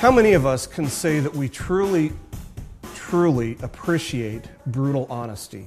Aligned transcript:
How 0.00 0.10
many 0.10 0.32
of 0.32 0.46
us 0.46 0.66
can 0.66 0.86
say 0.86 1.20
that 1.20 1.36
we 1.36 1.46
truly, 1.46 2.14
truly 2.94 3.58
appreciate 3.60 4.48
brutal 4.64 5.06
honesty? 5.10 5.66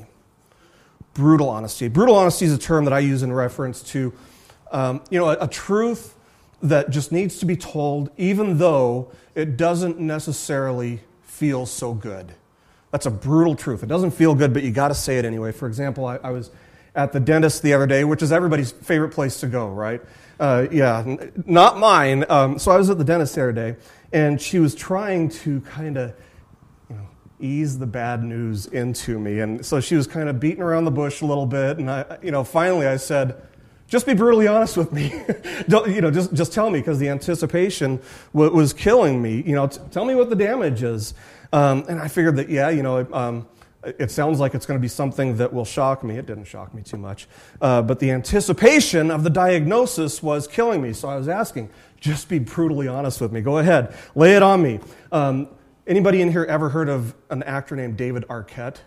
Brutal 1.14 1.48
honesty. 1.48 1.88
Brutal 1.88 2.16
honesty 2.16 2.46
is 2.46 2.54
a 2.54 2.58
term 2.58 2.84
that 2.86 2.94
I 2.94 2.98
use 2.98 3.22
in 3.22 3.32
reference 3.32 3.84
to, 3.92 4.12
um, 4.72 5.04
you 5.12 5.20
know, 5.20 5.30
a, 5.30 5.38
a 5.42 5.48
truth 5.48 6.16
that 6.64 6.90
just 6.90 7.12
needs 7.12 7.38
to 7.42 7.46
be 7.46 7.56
told, 7.56 8.10
even 8.18 8.58
though 8.58 9.12
it 9.36 9.56
doesn't 9.56 10.00
necessarily 10.00 11.02
feel 11.22 11.68
so 11.68 11.94
good. 11.94 12.34
That's 12.90 13.06
a 13.06 13.12
brutal 13.12 13.56
truth. 13.56 13.84
It 13.84 13.88
doesn't 13.88 14.12
feel 14.16 14.34
good, 14.34 14.52
but 14.52 14.64
you 14.64 14.72
got 14.72 14.88
to 14.88 14.96
say 14.96 15.20
it 15.20 15.26
anyway. 15.26 15.52
For 15.52 15.68
example, 15.68 16.08
I, 16.08 16.16
I, 16.24 16.32
was 16.32 16.50
at 16.96 17.12
the 17.12 17.20
dentist 17.20 17.62
the 17.64 17.74
other 17.74 17.88
day, 17.88 18.04
which 18.04 18.22
is 18.22 18.32
everybody's 18.32 18.72
favorite 18.72 19.10
place 19.10 19.40
to 19.40 19.48
go, 19.48 19.68
right? 19.70 20.02
Uh, 20.40 20.68
yeah, 20.72 21.18
not 21.46 21.78
mine. 21.78 22.26
Um, 22.30 22.60
so 22.60 22.72
I 22.72 22.78
was 22.78 22.90
at 22.90 22.98
the 22.98 23.04
dentist 23.04 23.36
the 23.36 23.42
other 23.42 23.52
day, 23.52 23.76
and 24.12 24.40
she 24.40 24.60
was 24.60 24.76
trying 24.76 25.30
to 25.30 25.62
kind 25.62 25.98
of 25.98 26.14
you 26.90 26.96
know, 26.96 27.08
ease 27.40 27.80
the 27.80 27.88
bad 27.88 28.24
news 28.24 28.68
into 28.68 29.20
me. 29.20 29.40
And 29.40 29.66
so 29.66 29.80
she 29.80 29.96
was 29.96 30.08
kind 30.08 30.30
of 30.30 30.40
beating 30.40 30.62
around 30.62 30.86
the 30.86 30.92
bush 30.92 31.22
a 31.22 31.26
little 31.26 31.46
bit. 31.46 31.78
And 31.78 31.90
I, 31.90 32.18
you 32.22 32.32
know, 32.32 32.44
finally 32.44 32.88
I 32.88 32.98
said, 32.98 33.42
just 33.88 34.06
be 34.06 34.14
brutally 34.14 34.48
honest 34.48 34.76
with 34.76 34.92
me. 34.92 35.14
you 35.68 36.02
know, 36.02 36.10
just, 36.12 36.34
just 36.34 36.54
tell 36.54 36.70
me 36.70 36.80
because 36.80 37.00
the 37.00 37.10
anticipation 37.10 38.02
was 38.34 38.74
killing 38.74 39.22
me. 39.22 39.44
You 39.46 39.56
know, 39.56 39.68
t- 39.68 39.80
tell 39.92 40.06
me 40.06 40.16
what 40.16 40.30
the 40.30 40.36
damage 40.36 40.84
is. 40.84 41.14
Um, 41.52 41.86
and 41.88 42.00
I 42.00 42.08
figured 42.08 42.38
that, 42.38 42.50
yeah, 42.50 42.70
you 42.70 42.82
know, 42.82 43.08
um, 43.14 43.48
it 43.86 44.12
sounds 44.12 44.40
like 44.40 44.56
it's 44.56 44.66
going 44.66 44.80
to 44.80 44.82
be 44.82 44.88
something 44.88 45.38
that 45.38 45.54
will 45.54 45.66
shock 45.66 46.04
me. 46.04 46.18
It 46.18 46.26
didn't 46.26 46.46
shock 46.46 46.74
me 46.74 46.82
too 46.82 46.98
much. 46.98 47.28
Uh, 47.62 47.82
but 47.82 48.00
the 48.00 48.12
anticipation 48.12 49.12
of 49.12 49.24
the 49.24 49.30
diagnosis 49.30 50.24
was 50.24 50.48
killing 50.48 50.82
me. 50.82 50.94
So 50.94 51.10
I 51.10 51.16
was 51.16 51.28
asking, 51.28 51.70
just 52.00 52.30
be 52.30 52.40
brutally 52.40 52.88
honest 52.88 53.22
with 53.22 53.32
me. 53.32 53.42
Go 53.42 53.58
ahead, 53.58 53.96
lay 54.16 54.36
it 54.36 54.44
on 54.44 54.62
me. 54.62 54.80
Um, 55.12 55.48
anybody 55.88 56.22
in 56.22 56.32
here 56.32 56.44
ever 56.44 56.70
heard 56.70 56.90
of 56.90 57.16
an 57.30 57.44
actor 57.44 57.76
named 57.76 57.98
David 57.98 58.26
Arquette? 58.28 58.78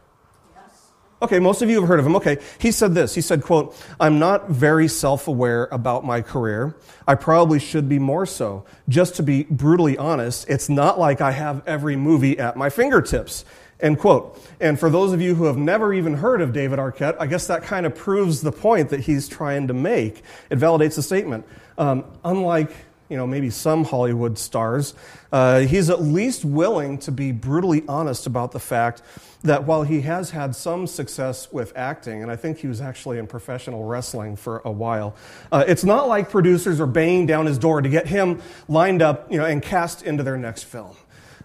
Okay, 1.22 1.38
most 1.38 1.62
of 1.62 1.70
you 1.70 1.80
have 1.80 1.88
heard 1.88 1.98
of 1.98 2.04
him. 2.04 2.14
Okay, 2.16 2.36
he 2.58 2.70
said 2.70 2.94
this. 2.94 3.14
He 3.14 3.22
said, 3.22 3.42
quote, 3.42 3.74
I'm 3.98 4.18
not 4.18 4.50
very 4.50 4.86
self-aware 4.86 5.66
about 5.72 6.04
my 6.04 6.20
career. 6.20 6.76
I 7.08 7.14
probably 7.14 7.58
should 7.58 7.88
be 7.88 7.98
more 7.98 8.26
so. 8.26 8.66
Just 8.86 9.14
to 9.16 9.22
be 9.22 9.44
brutally 9.44 9.96
honest, 9.96 10.46
it's 10.50 10.68
not 10.68 10.98
like 10.98 11.22
I 11.22 11.30
have 11.30 11.66
every 11.66 11.96
movie 11.96 12.38
at 12.38 12.58
my 12.58 12.68
fingertips. 12.68 13.46
End 13.80 13.98
quote. 13.98 14.42
And 14.60 14.80
for 14.80 14.88
those 14.88 15.12
of 15.12 15.20
you 15.20 15.34
who 15.34 15.44
have 15.44 15.58
never 15.58 15.92
even 15.92 16.14
heard 16.14 16.40
of 16.40 16.52
David 16.52 16.78
Arquette, 16.78 17.16
I 17.20 17.26
guess 17.26 17.46
that 17.48 17.62
kind 17.62 17.84
of 17.84 17.94
proves 17.94 18.40
the 18.40 18.52
point 18.52 18.88
that 18.90 19.00
he's 19.00 19.28
trying 19.28 19.68
to 19.68 19.74
make. 19.74 20.22
It 20.48 20.58
validates 20.58 20.96
the 20.96 21.02
statement. 21.02 21.44
Um, 21.76 22.04
unlike 22.24 22.70
you 23.08 23.16
know, 23.16 23.26
maybe 23.26 23.50
some 23.50 23.84
Hollywood 23.84 24.38
stars, 24.38 24.94
uh, 25.30 25.60
he's 25.60 25.90
at 25.90 26.02
least 26.02 26.44
willing 26.44 26.98
to 26.98 27.12
be 27.12 27.32
brutally 27.32 27.84
honest 27.88 28.26
about 28.26 28.52
the 28.52 28.58
fact 28.58 29.02
that 29.42 29.64
while 29.64 29.84
he 29.84 30.00
has 30.00 30.30
had 30.30 30.56
some 30.56 30.86
success 30.86 31.52
with 31.52 31.72
acting, 31.76 32.22
and 32.22 32.30
I 32.30 32.36
think 32.36 32.58
he 32.58 32.66
was 32.66 32.80
actually 32.80 33.18
in 33.18 33.26
professional 33.26 33.84
wrestling 33.84 34.34
for 34.34 34.60
a 34.64 34.70
while, 34.70 35.14
uh, 35.52 35.64
it's 35.68 35.84
not 35.84 36.08
like 36.08 36.30
producers 36.30 36.80
are 36.80 36.86
banging 36.86 37.26
down 37.26 37.46
his 37.46 37.58
door 37.58 37.80
to 37.80 37.88
get 37.88 38.08
him 38.08 38.42
lined 38.68 39.02
up, 39.02 39.30
you 39.30 39.38
know, 39.38 39.44
and 39.44 39.62
cast 39.62 40.02
into 40.02 40.24
their 40.24 40.36
next 40.36 40.64
film. 40.64 40.96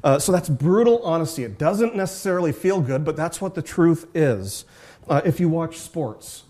Uh, 0.03 0.17
so 0.17 0.31
that's 0.31 0.49
brutal 0.49 1.01
honesty. 1.03 1.43
It 1.43 1.57
doesn't 1.57 1.95
necessarily 1.95 2.51
feel 2.51 2.81
good, 2.81 3.05
but 3.05 3.15
that's 3.15 3.39
what 3.39 3.53
the 3.55 3.61
truth 3.61 4.07
is. 4.15 4.65
Uh, 5.07 5.21
if 5.25 5.39
you 5.39 5.49
watch 5.49 5.77
sports, 5.77 6.43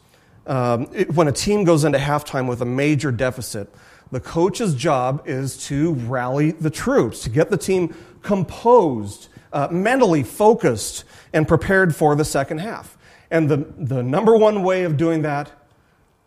um, 0.48 0.88
it, 0.94 1.14
when 1.14 1.28
a 1.28 1.32
team 1.32 1.64
goes 1.64 1.84
into 1.84 1.98
halftime 1.98 2.48
with 2.48 2.62
a 2.62 2.66
major 2.66 3.12
deficit, 3.12 3.74
the 4.12 4.20
coach's 4.20 4.76
job 4.76 5.24
is 5.26 5.66
to 5.68 5.94
rally 5.94 6.52
the 6.52 6.70
troops, 6.70 7.24
to 7.24 7.30
get 7.30 7.50
the 7.50 7.58
team 7.58 7.96
composed, 8.22 9.30
uh, 9.54 9.68
mentally 9.72 10.24
focused, 10.24 11.06
and 11.34 11.48
prepared 11.48 11.96
for 11.96 12.16
the 12.16 12.26
second 12.26 12.60
half. 12.60 12.98
And 13.30 13.50
the, 13.50 13.66
the 13.78 14.04
number 14.04 14.36
one 14.36 14.64
way 14.64 14.84
of 14.84 14.98
doing 14.98 15.22
that 15.22 15.52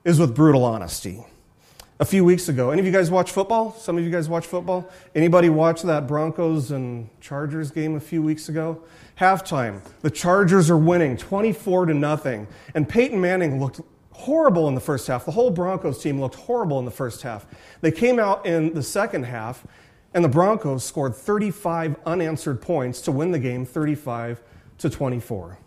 is 0.05 0.19
with 0.19 0.35
brutal 0.35 0.65
honesty. 0.65 1.25
A 2.01 2.05
few 2.05 2.25
weeks 2.25 2.49
ago, 2.49 2.73
any 2.73 2.81
of 2.81 2.87
you 2.87 2.91
guys 2.91 3.09
watch 3.09 3.31
football? 3.31 3.73
Some 3.75 3.97
of 3.97 4.03
you 4.03 4.11
guys 4.11 4.29
watch 4.29 4.47
football? 4.47 4.91
Anybody 5.15 5.49
watch 5.49 5.83
that 5.83 6.09
Broncos 6.09 6.73
and 6.73 7.09
Chargers 7.21 7.71
game 7.71 7.95
a 7.95 8.01
few 8.01 8.21
weeks 8.21 8.49
ago? 8.49 8.83
Halftime, 9.21 9.81
the 10.01 10.11
Chargers 10.11 10.71
are 10.71 10.77
winning 10.77 11.17
24 11.17 11.87
to 11.87 11.95
nothing, 11.95 12.49
and 12.75 12.89
Peyton 12.89 13.21
Manning 13.21 13.61
looked 13.61 13.81
horrible 14.11 14.67
in 14.67 14.75
the 14.75 14.81
first 14.81 15.07
half. 15.07 15.25
The 15.25 15.31
whole 15.31 15.51
Broncos 15.51 16.03
team 16.03 16.21
looked 16.21 16.35
horrible 16.35 16.81
in 16.81 16.85
the 16.85 16.91
first 16.91 17.23
half. 17.23 17.47
They 17.81 17.93
came 17.93 18.19
out 18.19 18.45
in 18.45 18.75
the 18.75 18.83
second 18.83 19.27
half, 19.27 19.65
and 20.15 20.25
the 20.25 20.29
Broncos 20.29 20.83
scored 20.83 21.15
35 21.15 21.95
unanswered 22.05 22.61
points 22.61 23.01
to 23.03 23.13
win 23.13 23.31
the 23.31 23.39
game 23.39 23.65
35 23.65 24.43
to 24.79 24.91
24. 24.91 25.59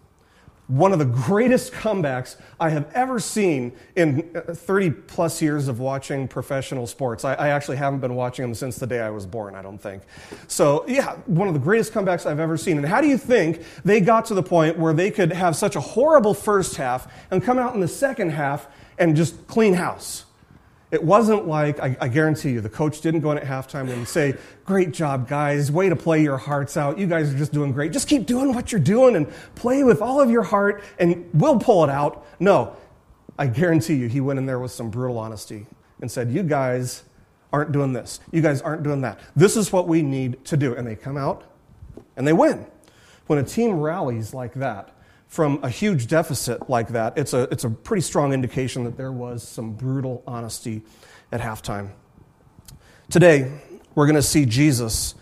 One 0.67 0.91
of 0.91 0.99
the 0.99 1.05
greatest 1.05 1.71
comebacks 1.71 2.35
I 2.59 2.69
have 2.69 2.91
ever 2.93 3.19
seen 3.19 3.71
in 3.95 4.29
uh, 4.35 4.53
30 4.53 4.91
plus 4.91 5.41
years 5.41 5.69
of 5.69 5.79
watching 5.79 6.27
professional 6.27 6.87
sports. 6.87 7.23
I, 7.23 7.35
I, 7.35 7.47
actually 7.49 7.77
haven't 7.77 8.01
been 8.01 8.15
watching 8.15 8.43
them 8.43 8.53
since 8.53 8.75
the 8.75 8.85
day 8.85 8.99
I 8.99 9.09
was 9.09 9.25
born, 9.25 9.55
I 9.55 9.61
don't 9.61 9.77
think. 9.77 10.03
So, 10.47 10.83
yeah, 10.85 11.15
one 11.25 11.47
of 11.47 11.53
the 11.53 11.59
greatest 11.59 11.93
comebacks 11.93 12.25
I've 12.25 12.41
ever 12.41 12.57
seen. 12.57 12.77
And 12.77 12.85
how 12.85 12.99
do 12.99 13.07
you 13.07 13.17
think 13.17 13.63
they 13.85 14.01
got 14.01 14.25
to 14.25 14.33
the 14.33 14.43
point 14.43 14.77
where 14.77 14.93
they 14.93 15.09
could 15.09 15.31
have 15.31 15.55
such 15.55 15.77
a 15.77 15.81
horrible 15.81 16.33
first 16.33 16.75
half 16.75 17.11
and 17.31 17.41
come 17.41 17.57
out 17.57 17.73
in 17.73 17.79
the 17.79 17.87
second 17.87 18.31
half 18.31 18.67
and 18.97 19.15
just 19.15 19.47
clean 19.47 19.73
house? 19.73 20.26
It 20.89 21.03
wasn't 21.03 21.47
like, 21.47 21.79
I, 21.79 21.97
I, 21.99 22.07
guarantee 22.07 22.51
you, 22.51 22.61
the 22.61 22.69
coach 22.69 23.01
didn't 23.01 23.19
go 23.19 23.31
in 23.31 23.37
at 23.37 23.43
halftime 23.43 23.89
and 23.91 24.07
say, 24.07 24.35
Great 24.65 24.93
job, 24.93 25.27
guys. 25.27 25.69
Way 25.69 25.89
to 25.89 25.97
play 25.97 26.23
your 26.23 26.37
hearts 26.37 26.77
out. 26.77 26.97
You 26.97 27.07
guys 27.07 27.33
are 27.33 27.37
just 27.37 27.51
doing 27.51 27.73
great. 27.73 27.91
Just 27.91 28.07
keep 28.07 28.25
doing 28.25 28.53
what 28.53 28.71
you're 28.71 28.79
doing 28.79 29.17
and 29.17 29.29
play 29.55 29.83
with 29.83 30.01
all 30.01 30.21
of 30.21 30.31
your 30.31 30.43
heart, 30.43 30.81
and 30.97 31.29
we'll 31.33 31.59
pull 31.59 31.83
it 31.83 31.89
out. 31.89 32.25
No, 32.39 32.73
I 33.37 33.47
guarantee 33.47 33.95
you, 33.95 34.07
he 34.07 34.21
went 34.21 34.39
in 34.39 34.45
there 34.45 34.59
with 34.59 34.71
some 34.71 34.89
brutal 34.89 35.17
honesty 35.17 35.65
and 35.99 36.09
said, 36.09 36.31
You 36.31 36.43
guys 36.43 37.03
aren't 37.51 37.71
doing 37.71 37.91
this. 37.93 38.19
You 38.31 38.41
guys 38.41 38.61
aren't 38.61 38.83
doing 38.83 39.01
that. 39.01 39.19
This 39.35 39.57
is 39.57 39.73
what 39.73 39.87
we 39.87 40.01
need 40.01 40.43
to 40.45 40.57
do. 40.57 40.73
And 40.73 40.87
they 40.87 40.95
come 40.95 41.17
out 41.17 41.43
and 42.15 42.25
they 42.25 42.33
win. 42.33 42.65
When 43.27 43.39
a 43.39 43.43
team 43.43 43.79
rallies 43.79 44.33
like 44.33 44.53
that, 44.55 44.95
from 45.27 45.59
a 45.63 45.69
huge 45.69 46.07
deficit 46.07 46.69
like 46.69 46.89
that, 46.89 47.17
it's 47.17 47.33
a, 47.33 47.43
it's 47.51 47.63
a 47.63 47.69
pretty 47.69 48.01
strong 48.01 48.33
indication 48.33 48.83
that 48.85 48.97
there 48.97 49.11
was 49.11 49.47
some 49.47 49.73
brutal 49.73 50.23
honesty 50.25 50.81
at 51.31 51.41
halftime. 51.41 51.91
Today, 53.09 53.51
we're 53.93 54.05
going 54.05 54.15
to 54.15 54.21
see 54.21 54.45
Jesus 54.45 55.15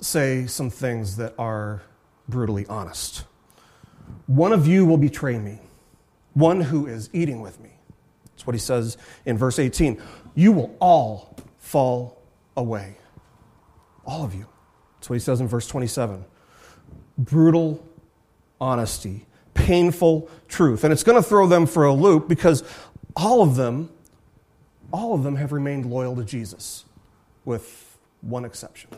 say 0.00 0.46
some 0.46 0.70
things 0.70 1.16
that 1.16 1.34
are 1.38 1.82
brutally 2.28 2.66
honest. 2.66 3.24
One 4.26 4.52
of 4.52 4.66
you 4.66 4.84
will 4.84 4.98
betray 4.98 5.38
me, 5.38 5.58
one 6.34 6.60
who 6.60 6.86
is 6.86 7.10
eating 7.12 7.40
with 7.40 7.58
me. 7.60 7.70
That's 8.26 8.46
what 8.46 8.54
he 8.54 8.60
says 8.60 8.96
in 9.24 9.38
verse 9.38 9.58
18. 9.58 10.00
You 10.34 10.52
will 10.52 10.76
all 10.78 11.36
fall 11.58 12.22
away. 12.56 12.96
All 14.04 14.24
of 14.24 14.34
you. 14.34 14.46
That's 14.96 15.10
what 15.10 15.14
he 15.14 15.20
says 15.20 15.40
in 15.40 15.48
verse 15.48 15.66
27. 15.66 16.24
Brutal 17.16 17.84
honesty 18.60 19.26
painful 19.58 20.28
truth. 20.48 20.84
And 20.84 20.92
it's 20.92 21.02
going 21.02 21.20
to 21.20 21.28
throw 21.28 21.46
them 21.46 21.66
for 21.66 21.84
a 21.84 21.92
loop 21.92 22.28
because 22.28 22.62
all 23.16 23.42
of 23.42 23.56
them, 23.56 23.90
all 24.92 25.14
of 25.14 25.22
them 25.22 25.36
have 25.36 25.52
remained 25.52 25.86
loyal 25.86 26.16
to 26.16 26.24
Jesus, 26.24 26.84
with 27.44 27.98
one 28.20 28.44
exception 28.44 28.90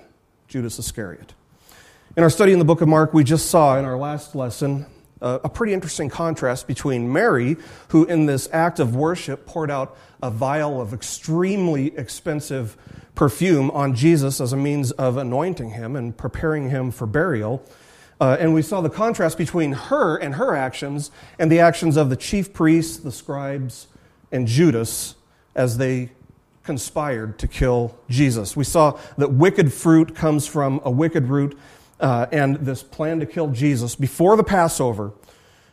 Judas 0.49 0.79
Iscariot. 0.79 1.35
In 2.17 2.23
our 2.23 2.31
study 2.31 2.52
in 2.52 2.58
the 2.58 2.64
book 2.64 2.81
of 2.81 2.88
Mark, 2.88 3.14
we 3.14 3.25
just 3.25 3.50
saw 3.50 3.79
in 3.79 3.85
our 3.85 3.96
last 3.96 4.35
lesson 4.35 4.87
uh, 5.23 5.38
a 5.44 5.49
pretty 5.49 5.73
interesting 5.73 6.08
contrast 6.08 6.67
between 6.67 7.12
Mary, 7.12 7.56
who 7.88 8.05
in 8.05 8.26
this 8.26 8.49
act 8.52 8.81
of 8.81 8.96
worship 8.96 9.46
poured 9.46 9.70
out 9.70 9.96
a 10.23 10.31
vial 10.31 10.81
of 10.81 10.93
extremely 10.93 11.96
expensive 11.96 12.76
perfume 13.14 13.70
on 13.73 13.94
Jesus 13.94 14.40
as 14.40 14.52
a 14.52 14.56
means 14.56 14.93
of 14.93 15.17
anointing 15.17 15.70
him 15.70 15.94
and 15.94 16.17
preparing 16.17 16.70
him 16.70 16.90
for 16.90 17.06
burial, 17.06 17.64
uh, 18.20 18.37
and 18.38 18.52
we 18.52 18.62
saw 18.62 18.81
the 18.81 18.90
contrast 18.90 19.38
between 19.38 19.72
her 19.72 20.17
and 20.17 20.34
her 20.34 20.55
actions 20.55 21.11
and 21.38 21.50
the 21.50 21.58
actions 21.58 21.96
of 21.96 22.11
the 22.11 22.17
chief 22.17 22.52
priests, 22.52 22.99
the 22.99 23.12
scribes, 23.12 23.87
and 24.31 24.46
Judas 24.46 25.14
as 25.55 25.78
they 25.78 26.11
conspired 26.62 27.38
to 27.38 27.49
kill 27.49 27.99
Jesus. 28.08 28.56
We 28.56 28.64
saw 28.64 28.99
that 29.17 29.32
wicked 29.32 29.72
fruit 29.72 30.14
comes 30.14 30.46
from 30.46 30.81
a 30.84 30.90
wicked 30.90 31.28
root, 31.28 31.58
uh, 31.99 32.26
and 32.31 32.56
this 32.56 32.82
plan 32.82 33.20
to 33.20 33.26
kill 33.26 33.49
Jesus 33.49 33.94
before 33.94 34.37
the 34.37 34.44
Passover 34.44 35.12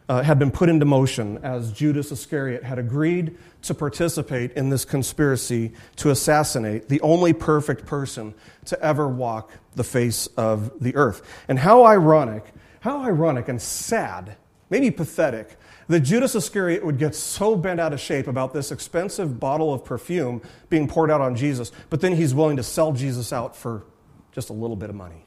uh, 0.10 0.24
had 0.24 0.40
been 0.40 0.52
put 0.52 0.70
into 0.70 0.86
motion 0.86 1.38
as 1.44 1.72
Judas 1.72 2.12
Iscariot 2.12 2.64
had 2.64 2.80
agreed 2.80 3.38
to 3.64 3.74
participate 3.74 4.54
in 4.54 4.70
this 4.70 4.86
conspiracy 4.86 5.74
to 5.98 6.10
assassinate 6.10 6.88
the 6.88 7.02
only 7.02 7.34
perfect 7.34 7.86
person 7.86 8.34
to 8.66 8.82
ever 8.82 9.08
walk 9.08 9.52
the 9.76 9.84
face 9.84 10.28
of 10.38 10.72
the 10.80 10.96
earth. 10.96 11.22
And 11.48 11.60
how 11.60 11.86
ironic, 11.86 12.46
how 12.80 13.02
ironic 13.02 13.50
and 13.50 13.62
sad, 13.62 14.38
maybe 14.70 14.92
pathetic, 14.92 15.58
that 15.88 16.02
Judas 16.02 16.36
Iscariot 16.36 16.86
would 16.86 16.98
get 16.98 17.16
so 17.16 17.56
bent 17.56 17.80
out 17.80 17.94
of 17.94 18.00
shape 18.00 18.28
about 18.28 18.54
this 18.54 18.72
expensive 18.72 19.40
bottle 19.40 19.74
of 19.74 19.84
perfume 19.84 20.42
being 20.70 20.88
poured 20.88 21.12
out 21.12 21.22
on 21.22 21.36
Jesus, 21.36 21.72
but 21.90 22.02
then 22.02 22.16
he's 22.16 22.34
willing 22.34 22.58
to 22.58 22.64
sell 22.64 22.92
Jesus 22.92 23.32
out 23.32 23.56
for 23.56 23.84
just 24.32 24.50
a 24.50 24.54
little 24.54 24.76
bit 24.76 24.90
of 24.90 24.96
money. 24.96 25.26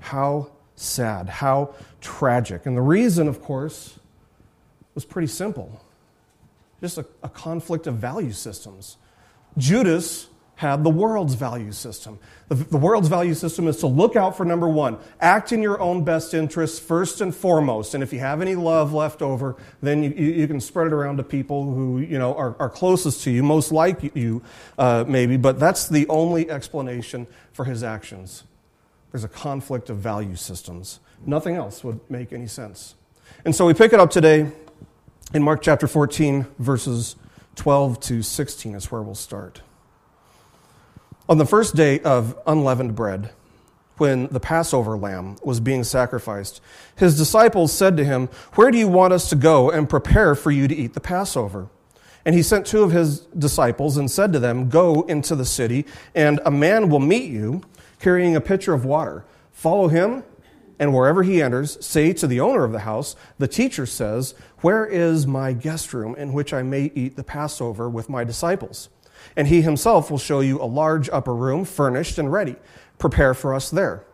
How 0.00 0.50
sad, 0.76 1.28
how 1.28 1.74
tragic. 2.00 2.66
And 2.66 2.76
the 2.76 2.82
reason, 2.82 3.28
of 3.28 3.42
course, 3.42 3.98
was 4.96 5.04
pretty 5.04 5.28
simple 5.28 5.80
just 6.80 6.98
a, 6.98 7.06
a 7.22 7.28
conflict 7.28 7.86
of 7.86 7.96
value 7.96 8.32
systems. 8.32 8.96
Judas 9.56 10.28
had 10.56 10.84
the 10.84 10.90
world's 10.90 11.34
value 11.34 11.72
system. 11.72 12.18
The, 12.48 12.54
the, 12.54 12.78
world's 12.78 13.08
value 13.08 13.34
system 13.34 13.68
is 13.68 13.76
to 13.78 13.86
look 13.86 14.16
out 14.16 14.38
for 14.38 14.44
number 14.46 14.68
one, 14.68 14.96
act 15.20 15.52
in 15.52 15.60
your 15.60 15.78
own 15.80 16.02
best 16.02 16.32
interests 16.32 16.78
first 16.78 17.20
and 17.20 17.34
foremost. 17.34 17.92
And 17.92 18.02
if 18.02 18.10
you 18.10 18.20
have 18.20 18.40
any 18.40 18.54
love 18.54 18.94
left 18.94 19.20
over, 19.20 19.56
then 19.82 20.02
you, 20.02 20.10
you, 20.10 20.46
can 20.46 20.60
spread 20.60 20.86
it 20.86 20.94
around 20.94 21.18
to 21.18 21.22
people 21.22 21.74
who 21.74 21.98
you 21.98 22.18
know 22.18 22.34
are, 22.34 22.56
are 22.58 22.70
closest 22.70 23.22
to 23.24 23.30
you, 23.30 23.42
most 23.42 23.70
like 23.70 24.16
you, 24.16 24.42
uh, 24.78 25.04
maybe. 25.06 25.36
But 25.36 25.58
that's 25.58 25.88
the 25.88 26.08
only 26.08 26.50
explanation 26.50 27.26
for 27.52 27.66
his 27.66 27.82
actions. 27.82 28.44
There's 29.12 29.24
a 29.24 29.28
conflict 29.28 29.90
of 29.90 29.98
value 29.98 30.36
systems. 30.36 31.00
Nothing 31.26 31.56
else 31.56 31.84
would 31.84 32.00
make 32.10 32.32
any 32.32 32.46
sense. 32.46 32.94
And 33.44 33.54
so 33.54 33.66
we 33.66 33.74
pick 33.74 33.92
it 33.92 34.00
up 34.00 34.10
today 34.10 34.50
in 35.34 35.42
Mark 35.42 35.62
chapter 35.62 35.86
14, 35.86 36.46
verses 36.58 37.16
12 37.56 38.00
to 38.00 38.22
16 38.22 38.74
is 38.74 38.90
where 38.90 39.02
we'll 39.02 39.14
start. 39.14 39.62
On 41.28 41.38
the 41.38 41.46
first 41.46 41.74
day 41.74 42.00
of 42.00 42.38
unleavened 42.46 42.94
bread, 42.94 43.30
when 43.96 44.28
the 44.28 44.40
Passover 44.40 44.96
lamb 44.96 45.36
was 45.42 45.58
being 45.58 45.82
sacrificed, 45.82 46.60
his 46.96 47.16
disciples 47.16 47.72
said 47.72 47.96
to 47.96 48.04
him, 48.04 48.28
Where 48.54 48.70
do 48.70 48.78
you 48.78 48.88
want 48.88 49.14
us 49.14 49.28
to 49.30 49.36
go 49.36 49.70
and 49.70 49.88
prepare 49.88 50.34
for 50.34 50.50
you 50.50 50.68
to 50.68 50.74
eat 50.74 50.94
the 50.94 51.00
Passover? 51.00 51.68
And 52.24 52.34
he 52.34 52.42
sent 52.42 52.66
two 52.66 52.82
of 52.82 52.92
his 52.92 53.20
disciples 53.20 53.96
and 53.96 54.10
said 54.10 54.32
to 54.32 54.38
them, 54.38 54.68
Go 54.68 55.02
into 55.02 55.34
the 55.34 55.44
city, 55.44 55.86
and 56.14 56.40
a 56.44 56.50
man 56.50 56.88
will 56.88 57.00
meet 57.00 57.30
you 57.30 57.62
carrying 58.00 58.36
a 58.36 58.40
pitcher 58.40 58.74
of 58.74 58.84
water. 58.84 59.24
Follow 59.50 59.88
him, 59.88 60.22
and 60.78 60.92
wherever 60.92 61.22
he 61.22 61.40
enters, 61.40 61.84
say 61.84 62.12
to 62.12 62.26
the 62.26 62.40
owner 62.40 62.64
of 62.64 62.72
the 62.72 62.80
house, 62.80 63.16
The 63.38 63.48
teacher 63.48 63.86
says, 63.86 64.34
Where 64.66 64.84
is 64.84 65.28
my 65.28 65.52
guest 65.52 65.94
room 65.94 66.16
in 66.16 66.32
which 66.32 66.52
I 66.52 66.64
may 66.64 66.90
eat 66.92 67.14
the 67.14 67.22
Passover 67.22 67.88
with 67.88 68.08
my 68.08 68.24
disciples? 68.24 68.88
and 69.36 69.46
he 69.46 69.62
himself 69.62 70.10
will 70.10 70.18
show 70.18 70.40
you 70.40 70.60
a 70.60 70.66
large 70.66 71.08
upper 71.10 71.36
room, 71.36 71.64
furnished 71.64 72.18
and 72.18 72.32
ready. 72.32 72.56
Prepare 72.98 73.32
for 73.32 73.54
us 73.54 73.70
there. 73.70 74.04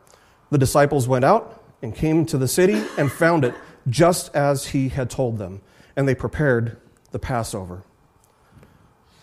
The 0.50 0.58
disciples 0.58 1.08
went 1.08 1.24
out 1.24 1.64
and 1.80 1.94
came 1.94 2.26
to 2.26 2.36
the 2.36 2.46
city 2.46 2.82
and 2.98 3.10
found 3.10 3.46
it 3.46 3.54
just 3.88 4.34
as 4.36 4.66
he 4.66 4.90
had 4.90 5.08
told 5.08 5.38
them, 5.38 5.62
and 5.96 6.06
they 6.06 6.14
prepared 6.14 6.76
the 7.12 7.18
Passover. 7.18 7.82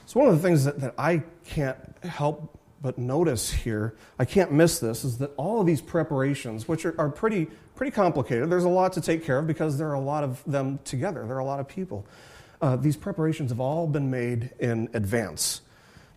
So, 0.08 0.20
one 0.20 0.30
of 0.30 0.36
the 0.36 0.42
things 0.42 0.66
that, 0.66 0.80
that 0.80 0.96
I 0.98 1.22
can't 1.46 1.78
help 2.02 2.58
but 2.82 2.98
notice 2.98 3.52
here, 3.52 3.96
I 4.18 4.26
can't 4.26 4.52
miss 4.52 4.80
this, 4.80 5.04
is 5.04 5.20
that 5.20 5.32
all 5.38 5.62
of 5.62 5.68
these 5.68 5.82
preparations, 5.82 6.68
which 6.68 6.86
are, 6.88 7.00
are 7.00 7.10
pretty, 7.10 7.50
pretty 7.80 7.92
complicated, 7.96 8.50
there's 8.50 8.66
a 8.66 8.70
lot 8.70 8.92
to 8.92 9.00
take 9.00 9.24
care 9.24 9.40
of 9.40 9.48
because 9.48 9.78
there 9.78 9.88
are 9.88 9.94
a 9.94 10.02
lot 10.02 10.22
of 10.22 10.44
them 10.46 10.78
together, 10.84 11.26
there 11.26 11.38
are 11.38 11.40
a 11.40 11.46
lot 11.46 11.62
of 11.62 11.68
people. 11.70 12.06
Uh, 12.62 12.76
these 12.76 12.98
preparations 12.98 13.52
have 13.52 13.62
all 13.62 13.88
been 13.88 14.12
made 14.12 14.50
in 14.60 14.90
advance. 14.94 15.62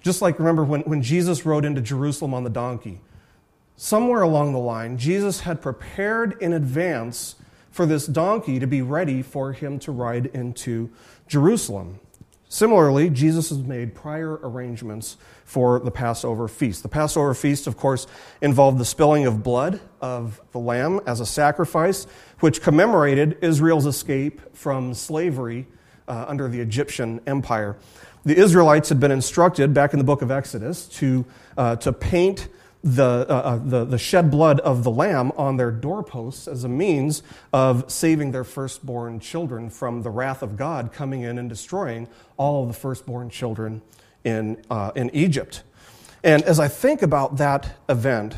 Just 0.01 0.21
like 0.21 0.41
remember 0.41 0.65
when, 0.65 0.81
when 0.81 1.03
Jesus 1.03 1.47
rode 1.47 1.65
into 1.65 1.81
Jerusalem 1.81 2.35
on 2.35 2.43
the 2.43 2.51
donkey, 2.51 3.01
somewhere 3.77 4.23
along 4.23 4.55
the 4.55 4.59
line, 4.59 4.99
Jesus 4.99 5.43
had 5.43 5.63
prepared 5.63 6.37
in 6.43 6.53
advance 6.53 7.37
for 7.71 7.87
this 7.87 8.09
donkey 8.09 8.59
to 8.59 8.67
be 8.67 8.83
ready 8.83 9.23
for 9.23 9.53
him 9.53 9.79
to 9.79 9.93
ride 9.93 10.27
into 10.27 10.91
Jerusalem. 11.29 12.01
Similarly, 12.49 13.09
Jesus 13.09 13.51
has 13.51 13.59
made 13.59 13.95
prior 13.95 14.33
arrangements 14.43 15.17
for 15.45 15.79
the 15.79 15.93
Passover 15.93 16.49
feast. 16.49 16.83
The 16.83 16.89
Passover 16.89 17.35
feast, 17.35 17.69
of 17.69 17.77
course, 17.77 18.09
involved 18.41 18.79
the 18.79 18.85
spilling 18.85 19.27
of 19.27 19.45
blood 19.45 19.81
of 20.03 20.41
the 20.53 20.59
lamb 20.59 21.01
as 21.07 21.21
a 21.21 21.27
sacrifice, 21.27 22.07
which 22.41 22.61
commemorated 22.61 23.39
Israel's 23.41 23.87
escape 23.87 24.41
from 24.55 24.93
slavery 24.93 25.67
uh, 26.09 26.27
under 26.29 26.49
the 26.49 26.61
Egyptian 26.61 27.21
Empire. 27.27 27.77
The 28.25 28.37
Israelites 28.37 28.89
had 28.89 29.01
been 29.01 29.11
instructed 29.11 29.73
back 29.73 29.93
in 29.93 29.99
the 29.99 30.05
book 30.05 30.23
of 30.23 30.31
Exodus 30.31 30.87
to, 30.89 31.25
uh, 31.57 31.77
to 31.77 31.93
paint 31.93 32.49
the, 32.85 33.27
uh, 33.29 33.33
uh, 33.33 33.57
the, 33.65 33.85
the 33.85 33.99
shed 33.99 34.31
blood 34.31 34.59
of 34.61 34.83
the 34.83 34.91
lamb 34.91 35.33
on 35.37 35.57
their 35.57 35.71
doorposts 35.71 36.49
as 36.49 36.65
a 36.65 36.69
means 36.69 37.23
of 37.53 37.91
saving 37.91 38.33
their 38.33 38.45
firstborn 38.45 39.21
children 39.21 39.71
from 39.71 40.03
the 40.03 40.11
wrath 40.11 40.43
of 40.43 40.57
God 40.57 40.93
coming 40.93 41.23
in 41.23 41.39
and 41.39 41.49
destroying 41.49 42.09
all 42.37 42.63
of 42.63 42.69
the 42.69 42.75
firstborn 42.75 43.31
children 43.31 43.83
in, 44.25 44.63
uh, 44.71 44.91
in 44.97 45.11
Egypt. 45.15 45.63
And 46.25 46.43
as 46.43 46.61
I 46.61 46.69
think 46.69 47.03
about 47.03 47.37
that 47.37 47.77
event, 47.89 48.37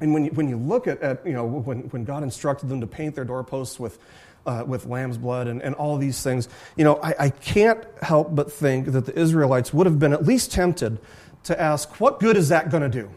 and 0.00 0.12
when 0.12 0.26
you, 0.26 0.30
when 0.32 0.48
you 0.48 0.56
look 0.56 0.86
at, 0.86 1.00
at 1.00 1.26
you 1.26 1.32
know, 1.32 1.44
when, 1.44 1.80
when 1.90 2.04
God 2.04 2.22
instructed 2.22 2.68
them 2.68 2.80
to 2.80 2.86
paint 2.86 3.14
their 3.14 3.24
doorposts 3.24 3.80
with 3.80 3.98
uh, 4.46 4.64
with 4.66 4.86
lamb's 4.86 5.18
blood 5.18 5.48
and, 5.48 5.60
and 5.62 5.74
all 5.74 5.96
these 5.98 6.22
things. 6.22 6.48
You 6.76 6.84
know, 6.84 7.00
I, 7.02 7.14
I 7.18 7.30
can't 7.30 7.84
help 8.00 8.34
but 8.34 8.52
think 8.52 8.86
that 8.92 9.04
the 9.04 9.18
Israelites 9.18 9.74
would 9.74 9.86
have 9.86 9.98
been 9.98 10.12
at 10.12 10.24
least 10.24 10.52
tempted 10.52 10.98
to 11.44 11.60
ask, 11.60 12.00
what 12.00 12.20
good 12.20 12.36
is 12.36 12.48
that 12.48 12.70
going 12.70 12.82
to 12.82 12.88
do? 12.88 13.10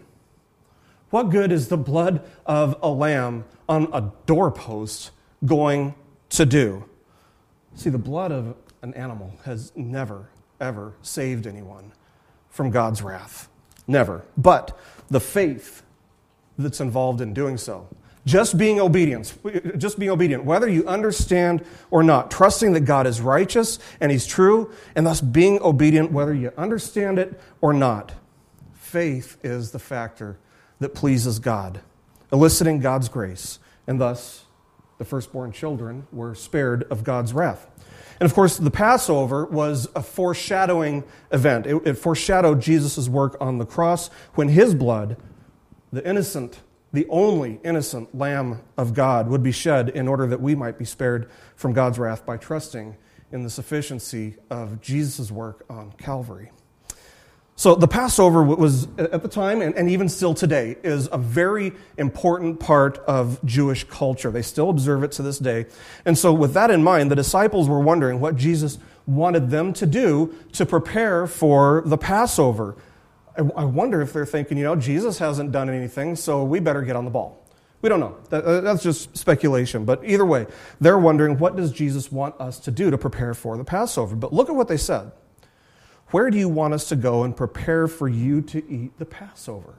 What 1.11 1.29
good 1.29 1.51
is 1.51 1.67
the 1.67 1.77
blood 1.77 2.27
of 2.45 2.77
a 2.81 2.89
lamb 2.89 3.45
on 3.67 3.89
a 3.93 4.11
doorpost 4.25 5.11
going 5.45 5.95
to 6.29 6.45
do? 6.45 6.85
See, 7.75 7.89
the 7.89 7.97
blood 7.97 8.31
of 8.31 8.55
an 8.81 8.93
animal 8.93 9.33
has 9.45 9.71
never, 9.75 10.29
ever 10.59 10.93
saved 11.01 11.47
anyone 11.47 11.91
from 12.49 12.71
God's 12.71 13.01
wrath. 13.01 13.49
Never. 13.87 14.23
But 14.37 14.77
the 15.09 15.19
faith 15.19 15.83
that's 16.59 16.79
involved 16.79 17.21
in 17.21 17.33
doing 17.33 17.57
so 17.57 17.87
just 18.25 18.57
being 18.57 18.79
obedient, 18.79 19.33
just 19.77 19.97
being 19.97 20.11
obedient, 20.11 20.45
whether 20.45 20.67
you 20.67 20.85
understand 20.87 21.65
or 21.89 22.03
not, 22.03 22.29
trusting 22.29 22.73
that 22.73 22.81
God 22.81 23.07
is 23.07 23.21
righteous 23.21 23.79
and 23.99 24.11
He's 24.11 24.27
true, 24.27 24.71
and 24.95 25.05
thus 25.05 25.21
being 25.21 25.61
obedient 25.61 26.11
whether 26.11 26.33
you 26.33 26.51
understand 26.57 27.17
it 27.17 27.39
or 27.61 27.73
not. 27.73 28.13
Faith 28.73 29.37
is 29.43 29.71
the 29.71 29.79
factor 29.79 30.37
that 30.79 30.93
pleases 30.93 31.39
God, 31.39 31.81
eliciting 32.31 32.79
God's 32.79 33.09
grace, 33.09 33.59
and 33.87 33.99
thus 33.99 34.45
the 34.97 35.05
firstborn 35.05 35.51
children 35.51 36.05
were 36.11 36.35
spared 36.35 36.83
of 36.91 37.03
God's 37.03 37.33
wrath. 37.33 37.67
And 38.19 38.29
of 38.29 38.35
course, 38.35 38.57
the 38.57 38.71
Passover 38.71 39.45
was 39.45 39.87
a 39.95 40.03
foreshadowing 40.03 41.05
event. 41.31 41.65
It, 41.65 41.87
it 41.87 41.93
foreshadowed 41.93 42.61
Jesus' 42.61 43.07
work 43.07 43.37
on 43.39 43.59
the 43.59 43.65
cross 43.65 44.09
when 44.35 44.49
his 44.49 44.75
blood, 44.75 45.15
the 45.91 46.07
innocent 46.07 46.59
the 46.91 47.05
only 47.09 47.59
innocent 47.63 48.17
Lamb 48.17 48.61
of 48.77 48.93
God, 48.93 49.27
would 49.29 49.43
be 49.43 49.51
shed 49.51 49.89
in 49.89 50.07
order 50.07 50.25
that 50.27 50.41
we 50.41 50.55
might 50.55 50.77
be 50.77 50.85
spared 50.85 51.29
from 51.55 51.73
God's 51.73 51.99
wrath 51.99 52.25
by 52.25 52.37
trusting 52.37 52.97
in 53.31 53.43
the 53.43 53.49
sufficiency 53.49 54.37
of 54.49 54.81
Jesus' 54.81 55.29
work 55.29 55.65
on 55.69 55.91
Calvary. 55.97 56.51
So, 57.55 57.75
the 57.75 57.89
Passover 57.89 58.41
was, 58.41 58.87
at 58.97 59.21
the 59.21 59.27
time, 59.27 59.61
and, 59.61 59.75
and 59.75 59.89
even 59.89 60.07
still 60.07 60.33
today, 60.33 60.77
is 60.81 61.09
a 61.11 61.17
very 61.17 61.73
important 61.97 62.57
part 62.57 62.99
of 62.99 63.43
Jewish 63.43 63.83
culture. 63.83 64.31
They 64.31 64.41
still 64.41 64.69
observe 64.69 65.03
it 65.03 65.11
to 65.13 65.21
this 65.21 65.39
day. 65.39 65.65
And 66.05 66.17
so, 66.17 66.31
with 66.31 66.53
that 66.53 66.71
in 66.71 66.81
mind, 66.81 67.11
the 67.11 67.17
disciples 67.17 67.67
were 67.67 67.81
wondering 67.81 68.21
what 68.21 68.37
Jesus 68.37 68.79
wanted 69.05 69.49
them 69.49 69.73
to 69.73 69.85
do 69.85 70.33
to 70.53 70.65
prepare 70.65 71.27
for 71.27 71.83
the 71.85 71.97
Passover. 71.97 72.77
I 73.55 73.63
wonder 73.63 74.01
if 74.01 74.13
they're 74.13 74.25
thinking, 74.25 74.57
you 74.57 74.63
know, 74.63 74.75
Jesus 74.75 75.17
hasn't 75.19 75.51
done 75.51 75.69
anything, 75.69 76.15
so 76.15 76.43
we 76.43 76.59
better 76.59 76.81
get 76.81 76.95
on 76.95 77.05
the 77.05 77.11
ball. 77.11 77.45
We 77.81 77.87
don't 77.87 77.99
know. 77.99 78.17
Uh, 78.31 78.61
that's 78.61 78.83
just 78.83 79.17
speculation. 79.17 79.85
But 79.85 80.01
either 80.03 80.25
way, 80.25 80.47
they're 80.81 80.97
wondering, 80.97 81.37
what 81.37 81.55
does 81.55 81.71
Jesus 81.71 82.11
want 82.11 82.39
us 82.39 82.59
to 82.59 82.71
do 82.71 82.91
to 82.91 82.97
prepare 82.97 83.33
for 83.33 83.55
the 83.55 83.63
Passover? 83.63 84.15
But 84.15 84.33
look 84.33 84.49
at 84.49 84.55
what 84.55 84.67
they 84.67 84.77
said. 84.77 85.11
Where 86.07 86.29
do 86.29 86.37
you 86.37 86.49
want 86.49 86.73
us 86.73 86.89
to 86.89 86.95
go 86.95 87.23
and 87.23 87.35
prepare 87.35 87.87
for 87.87 88.07
you 88.07 88.41
to 88.41 88.63
eat 88.69 88.97
the 88.97 89.05
Passover? 89.05 89.75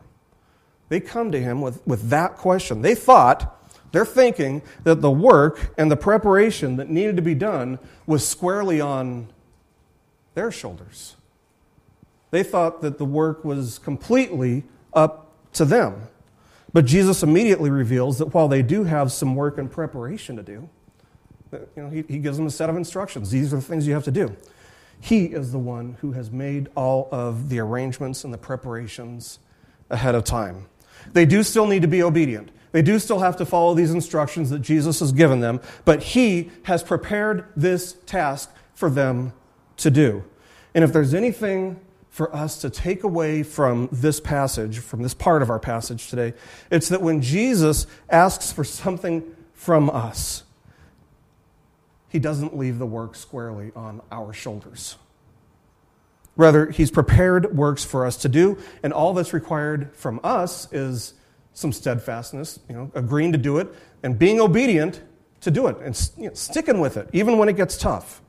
They 0.89 1.01
come 1.01 1.31
to 1.33 1.41
him 1.41 1.61
with, 1.61 1.87
with 1.87 2.09
that 2.11 2.37
question. 2.37 2.83
They 2.83 2.95
thought, 2.95 3.57
they're 3.93 4.07
thinking 4.07 4.63
that 4.85 5.01
the 5.01 5.11
work 5.11 5.75
and 5.77 5.91
the 5.91 5.97
preparation 5.97 6.77
that 6.77 6.89
needed 6.89 7.17
to 7.17 7.23
be 7.23 7.35
done 7.35 7.79
was 8.07 8.27
squarely 8.27 8.81
on 8.81 9.29
their 10.35 10.51
shoulders. 10.51 11.17
They 12.31 12.43
thought 12.43 12.81
that 12.83 12.99
the 12.99 13.05
work 13.05 13.45
was 13.45 13.79
completely 13.79 14.65
up 14.93 15.33
to 15.55 15.65
them. 15.65 16.09
But 16.73 16.85
Jesus 16.85 17.23
immediately 17.23 17.71
reveals 17.71 18.19
that 18.19 18.33
while 18.33 18.49
they 18.49 18.63
do 18.63 18.85
have 18.85 19.11
some 19.11 19.35
work 19.35 19.59
and 19.59 19.71
preparation 19.71 20.37
to 20.37 20.43
do, 20.43 20.69
you 21.53 21.69
know, 21.77 21.91
he, 21.91 22.05
he 22.09 22.19
gives 22.19 22.37
them 22.37 22.47
a 22.47 22.51
set 22.51 22.71
of 22.71 22.77
instructions. 22.77 23.31
These 23.31 23.53
are 23.53 23.57
the 23.57 23.63
things 23.63 23.87
you 23.87 23.95
have 23.95 24.05
to 24.05 24.13
do. 24.13 24.37
He 25.01 25.27
is 25.27 25.51
the 25.51 25.59
one 25.59 25.97
who 26.01 26.13
has 26.13 26.31
made 26.31 26.69
all 26.77 27.09
of 27.11 27.49
the 27.49 27.59
arrangements 27.59 28.23
and 28.23 28.33
the 28.33 28.39
preparations 28.39 29.41
ahead 29.89 30.15
of 30.15 30.25
time. 30.25 30.67
They 31.13 31.25
do 31.25 31.43
still 31.43 31.67
need 31.67 31.83
to 31.83 31.89
be 31.89 32.03
obedient. 32.03 32.51
They 32.73 32.83
do 32.83 32.99
still 33.01 33.19
have 33.19 33.37
to 33.39 33.47
follow 33.47 33.75
these 33.75 33.91
instructions 33.91 34.51
that 34.51 34.61
Jesus 34.61 35.01
has 35.01 35.11
given 35.11 35.41
them, 35.41 35.61
but 35.85 36.03
He 36.03 36.51
has 36.65 36.83
prepared 36.85 37.47
this 37.57 37.95
task 38.07 38.53
for 38.75 38.89
them 38.89 39.33
to 39.79 39.91
do. 39.91 40.23
And 40.75 40.85
if 40.85 40.93
there's 40.93 41.15
anything 41.15 41.81
for 42.11 42.35
us 42.35 42.61
to 42.61 42.69
take 42.69 43.05
away 43.05 43.43
from 43.43 43.89
this 43.93 44.21
passage, 44.21 44.81
from 44.81 45.03
this 45.03 45.15
part 45.15 45.43
of 45.43 45.49
our 45.49 45.61
passage 45.61 46.11
today, 46.11 46.35
it's 46.71 46.89
that 46.89 47.01
when 47.01 47.23
Jesus 47.23 47.87
asks 48.11 48.53
for 48.53 48.65
something 48.65 49.25
from 49.55 49.89
us, 49.89 50.43
he 52.09 52.19
doesn't 52.19 52.59
leave 52.59 52.79
the 52.79 52.87
work 52.87 53.15
squarely 53.15 53.71
on 53.77 54.03
our 54.11 54.33
shoulders. 54.33 54.97
Rather, 56.37 56.71
he's 56.71 56.91
prepared 56.91 57.57
works 57.57 57.85
for 57.85 58.05
us 58.05 58.17
to 58.17 58.29
do, 58.29 58.59
and 58.83 58.93
all 58.93 59.15
that's 59.15 59.33
required 59.33 59.95
from 59.95 60.19
us 60.25 60.71
is 60.73 61.15
some 61.53 61.73
steadfastness, 61.73 62.59
you 62.69 62.75
know, 62.75 62.91
agreeing 62.95 63.31
to 63.33 63.39
do 63.39 63.59
it, 63.59 63.73
and 64.03 64.19
being 64.19 64.41
obedient 64.41 65.01
to 65.43 65.51
do 65.51 65.69
it, 65.69 65.77
and 65.79 66.11
you 66.17 66.29
know, 66.29 66.35
sticking 66.35 66.81
with 66.81 66.97
it, 66.97 67.09
even 67.13 67.39
when 67.39 67.49
it 67.49 67.57
gets 67.57 67.77
tough. 67.77 68.21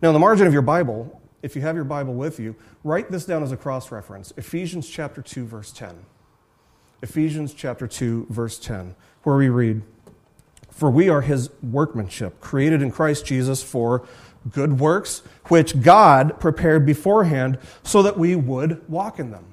Now, 0.00 0.10
in 0.10 0.12
the 0.12 0.20
margin 0.20 0.46
of 0.46 0.52
your 0.52 0.62
Bible, 0.62 1.20
if 1.42 1.56
you 1.56 1.62
have 1.62 1.74
your 1.74 1.84
Bible 1.84 2.14
with 2.14 2.38
you, 2.38 2.54
write 2.84 3.10
this 3.10 3.24
down 3.24 3.42
as 3.42 3.52
a 3.52 3.56
cross 3.56 3.90
reference 3.90 4.32
Ephesians 4.36 4.88
chapter 4.88 5.22
2, 5.22 5.46
verse 5.46 5.72
10. 5.72 5.94
Ephesians 7.02 7.54
chapter 7.54 7.86
2, 7.86 8.26
verse 8.28 8.58
10, 8.58 8.94
where 9.22 9.36
we 9.36 9.48
read, 9.48 9.82
For 10.70 10.90
we 10.90 11.08
are 11.08 11.22
his 11.22 11.50
workmanship, 11.62 12.40
created 12.40 12.82
in 12.82 12.90
Christ 12.90 13.24
Jesus 13.24 13.62
for 13.62 14.06
good 14.52 14.78
works, 14.78 15.22
which 15.46 15.80
God 15.80 16.38
prepared 16.40 16.84
beforehand 16.84 17.58
so 17.82 18.02
that 18.02 18.18
we 18.18 18.36
would 18.36 18.86
walk 18.88 19.18
in 19.18 19.30
them. 19.30 19.46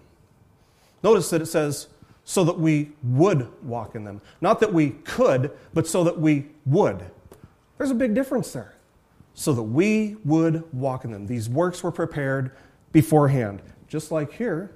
Notice 1.03 1.29
that 1.29 1.41
it 1.41 1.45
says, 1.45 1.87
so 2.25 2.43
that 2.43 2.59
we 2.59 2.91
would 3.01 3.47
walk 3.63 3.95
in 3.95 4.03
them. 4.03 4.19
Not 4.41 4.59
that 4.59 4.73
we 4.73 4.89
could, 4.89 5.51
but 5.73 5.87
so 5.87 6.03
that 6.03 6.19
we 6.19 6.47
would. 6.65 7.05
There's 7.77 7.91
a 7.91 7.95
big 7.95 8.13
difference 8.13 8.51
there 8.51 8.76
so 9.39 9.53
that 9.53 9.61
we 9.61 10.17
would 10.25 10.63
walk 10.73 11.05
in 11.05 11.11
them. 11.11 11.27
These 11.27 11.47
works 11.47 11.83
were 11.83 11.91
prepared 11.91 12.53
beforehand. 12.91 13.61
Just 13.87 14.11
like 14.11 14.33
here, 14.33 14.75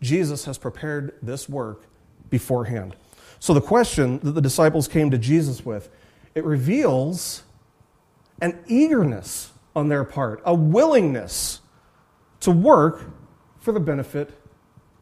Jesus 0.00 0.44
has 0.44 0.58
prepared 0.58 1.18
this 1.22 1.48
work 1.48 1.86
beforehand. 2.30 2.94
So 3.40 3.52
the 3.52 3.60
question 3.60 4.20
that 4.20 4.30
the 4.30 4.40
disciples 4.40 4.86
came 4.86 5.10
to 5.10 5.18
Jesus 5.18 5.66
with, 5.66 5.88
it 6.36 6.44
reveals 6.44 7.42
an 8.40 8.56
eagerness 8.68 9.50
on 9.74 9.88
their 9.88 10.04
part, 10.04 10.40
a 10.44 10.54
willingness 10.54 11.60
to 12.40 12.52
work 12.52 13.10
for 13.58 13.72
the 13.72 13.80
benefit 13.80 14.30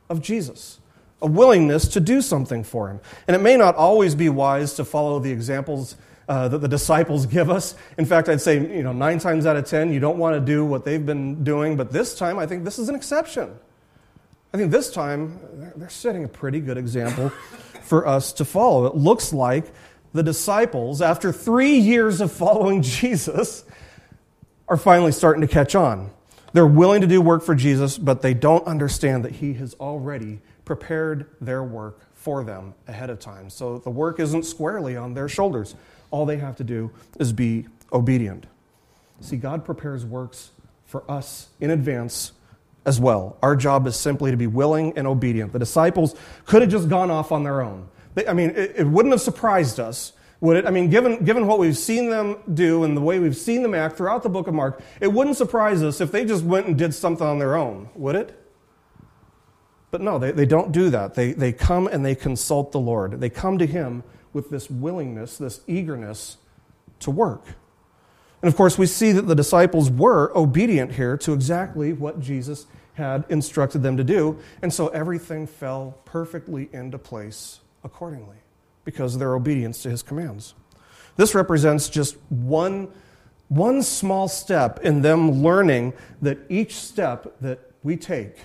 of 0.08 0.22
Jesus, 0.22 0.80
a 1.20 1.26
willingness 1.26 1.88
to 1.88 2.00
do 2.00 2.22
something 2.22 2.64
for 2.64 2.88
him. 2.88 3.00
And 3.28 3.36
it 3.36 3.42
may 3.42 3.58
not 3.58 3.74
always 3.74 4.14
be 4.14 4.30
wise 4.30 4.72
to 4.74 4.84
follow 4.84 5.18
the 5.18 5.30
examples 5.30 5.96
uh, 6.28 6.48
that 6.48 6.58
the 6.58 6.68
disciples 6.68 7.26
give 7.26 7.50
us. 7.50 7.74
In 7.98 8.04
fact, 8.04 8.28
I'd 8.28 8.40
say, 8.40 8.54
you 8.54 8.82
know, 8.82 8.92
nine 8.92 9.18
times 9.18 9.46
out 9.46 9.56
of 9.56 9.64
ten, 9.64 9.92
you 9.92 10.00
don't 10.00 10.18
want 10.18 10.34
to 10.34 10.40
do 10.40 10.64
what 10.64 10.84
they've 10.84 11.04
been 11.04 11.44
doing, 11.44 11.76
but 11.76 11.92
this 11.92 12.16
time, 12.16 12.38
I 12.38 12.46
think 12.46 12.64
this 12.64 12.78
is 12.78 12.88
an 12.88 12.94
exception. 12.94 13.54
I 14.52 14.56
think 14.56 14.70
this 14.70 14.90
time, 14.90 15.40
they're 15.76 15.88
setting 15.88 16.24
a 16.24 16.28
pretty 16.28 16.60
good 16.60 16.78
example 16.78 17.28
for 17.82 18.06
us 18.06 18.32
to 18.34 18.44
follow. 18.44 18.86
It 18.86 18.94
looks 18.94 19.32
like 19.32 19.66
the 20.12 20.22
disciples, 20.22 21.02
after 21.02 21.32
three 21.32 21.76
years 21.76 22.20
of 22.20 22.32
following 22.32 22.82
Jesus, 22.82 23.64
are 24.68 24.76
finally 24.76 25.12
starting 25.12 25.42
to 25.42 25.48
catch 25.48 25.74
on. 25.74 26.10
They're 26.52 26.66
willing 26.66 27.00
to 27.00 27.06
do 27.06 27.20
work 27.20 27.42
for 27.42 27.54
Jesus, 27.54 27.98
but 27.98 28.22
they 28.22 28.32
don't 28.32 28.64
understand 28.66 29.24
that 29.24 29.32
He 29.32 29.54
has 29.54 29.74
already 29.74 30.40
prepared 30.64 31.26
their 31.40 31.62
work 31.62 32.00
for 32.24 32.42
them 32.42 32.72
ahead 32.88 33.10
of 33.10 33.20
time. 33.20 33.50
So 33.50 33.78
the 33.78 33.90
work 33.90 34.18
isn't 34.18 34.44
squarely 34.44 34.96
on 34.96 35.12
their 35.12 35.28
shoulders. 35.28 35.74
All 36.10 36.24
they 36.24 36.38
have 36.38 36.56
to 36.56 36.64
do 36.64 36.90
is 37.20 37.34
be 37.34 37.66
obedient. 37.92 38.46
See, 39.20 39.36
God 39.36 39.62
prepares 39.62 40.06
works 40.06 40.50
for 40.86 41.08
us 41.08 41.48
in 41.60 41.70
advance 41.70 42.32
as 42.86 42.98
well. 42.98 43.36
Our 43.42 43.54
job 43.54 43.86
is 43.86 43.96
simply 43.96 44.30
to 44.30 44.38
be 44.38 44.46
willing 44.46 44.96
and 44.96 45.06
obedient. 45.06 45.52
The 45.52 45.58
disciples 45.58 46.14
could 46.46 46.62
have 46.62 46.70
just 46.70 46.88
gone 46.88 47.10
off 47.10 47.30
on 47.30 47.44
their 47.44 47.60
own. 47.60 47.88
They, 48.14 48.26
I 48.26 48.32
mean, 48.32 48.50
it, 48.50 48.72
it, 48.76 48.86
wouldn't 48.86 49.12
have 49.12 49.20
surprised 49.20 49.78
us, 49.78 50.14
would 50.40 50.56
it? 50.56 50.66
I 50.66 50.70
mean, 50.70 50.88
given, 50.88 51.24
given 51.24 51.46
what 51.46 51.58
we've 51.58 51.76
seen 51.76 52.08
them 52.08 52.36
do 52.54 52.84
and 52.84 52.96
the 52.96 53.02
way 53.02 53.18
we've 53.18 53.36
seen 53.36 53.62
them 53.62 53.74
act 53.74 53.98
throughout 53.98 54.22
the 54.22 54.30
book 54.30 54.46
of 54.46 54.54
Mark, 54.54 54.80
it 54.98 55.12
wouldn't 55.12 55.36
surprise 55.36 55.82
us 55.82 56.00
if 56.00 56.10
they 56.10 56.24
just 56.24 56.42
went 56.42 56.66
and 56.66 56.78
did 56.78 56.94
something 56.94 57.26
on 57.26 57.38
their 57.38 57.54
own, 57.54 57.90
would 57.94 58.16
it? 58.16 58.43
But 59.94 60.00
no, 60.00 60.18
they, 60.18 60.32
they 60.32 60.44
don't 60.44 60.72
do 60.72 60.90
that. 60.90 61.14
They, 61.14 61.34
they 61.34 61.52
come 61.52 61.86
and 61.86 62.04
they 62.04 62.16
consult 62.16 62.72
the 62.72 62.80
Lord. 62.80 63.20
They 63.20 63.30
come 63.30 63.58
to 63.58 63.64
Him 63.64 64.02
with 64.32 64.50
this 64.50 64.68
willingness, 64.68 65.38
this 65.38 65.60
eagerness 65.68 66.36
to 66.98 67.12
work. 67.12 67.46
And 68.42 68.48
of 68.48 68.56
course, 68.56 68.76
we 68.76 68.86
see 68.86 69.12
that 69.12 69.28
the 69.28 69.36
disciples 69.36 69.92
were 69.92 70.36
obedient 70.36 70.94
here 70.94 71.16
to 71.18 71.32
exactly 71.32 71.92
what 71.92 72.18
Jesus 72.18 72.66
had 72.94 73.24
instructed 73.28 73.84
them 73.84 73.96
to 73.96 74.02
do. 74.02 74.36
And 74.62 74.74
so 74.74 74.88
everything 74.88 75.46
fell 75.46 75.96
perfectly 76.04 76.70
into 76.72 76.98
place 76.98 77.60
accordingly 77.84 78.38
because 78.84 79.14
of 79.14 79.20
their 79.20 79.36
obedience 79.36 79.80
to 79.84 79.90
his 79.90 80.02
commands. 80.02 80.54
This 81.14 81.36
represents 81.36 81.88
just 81.88 82.16
one, 82.30 82.88
one 83.46 83.80
small 83.80 84.26
step 84.26 84.80
in 84.80 85.02
them 85.02 85.44
learning 85.44 85.92
that 86.20 86.38
each 86.48 86.74
step 86.74 87.36
that 87.42 87.60
we 87.84 87.96
take 87.96 88.38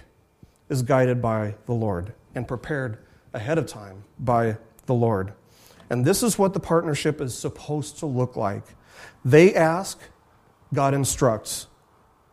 is 0.70 0.82
guided 0.84 1.22
by 1.22 1.56
the 1.66 1.74
Lord 1.74 2.14
and 2.36 2.48
prepared 2.48 3.00
ahead 3.34 3.58
of 3.58 3.68
time 3.68 4.04
by 4.18 4.58
the 4.86 4.94
Lord. 4.94 5.34
And 5.90 6.06
this 6.06 6.22
is 6.24 6.38
what 6.38 6.54
the 6.54 6.60
partnership 6.60 7.20
is 7.20 7.36
supposed 7.36 8.00
to 8.00 8.06
look 8.06 8.36
like. 8.36 8.64
They 9.26 9.54
ask, 9.56 10.00
God 10.74 10.94
instructs. 10.94 11.68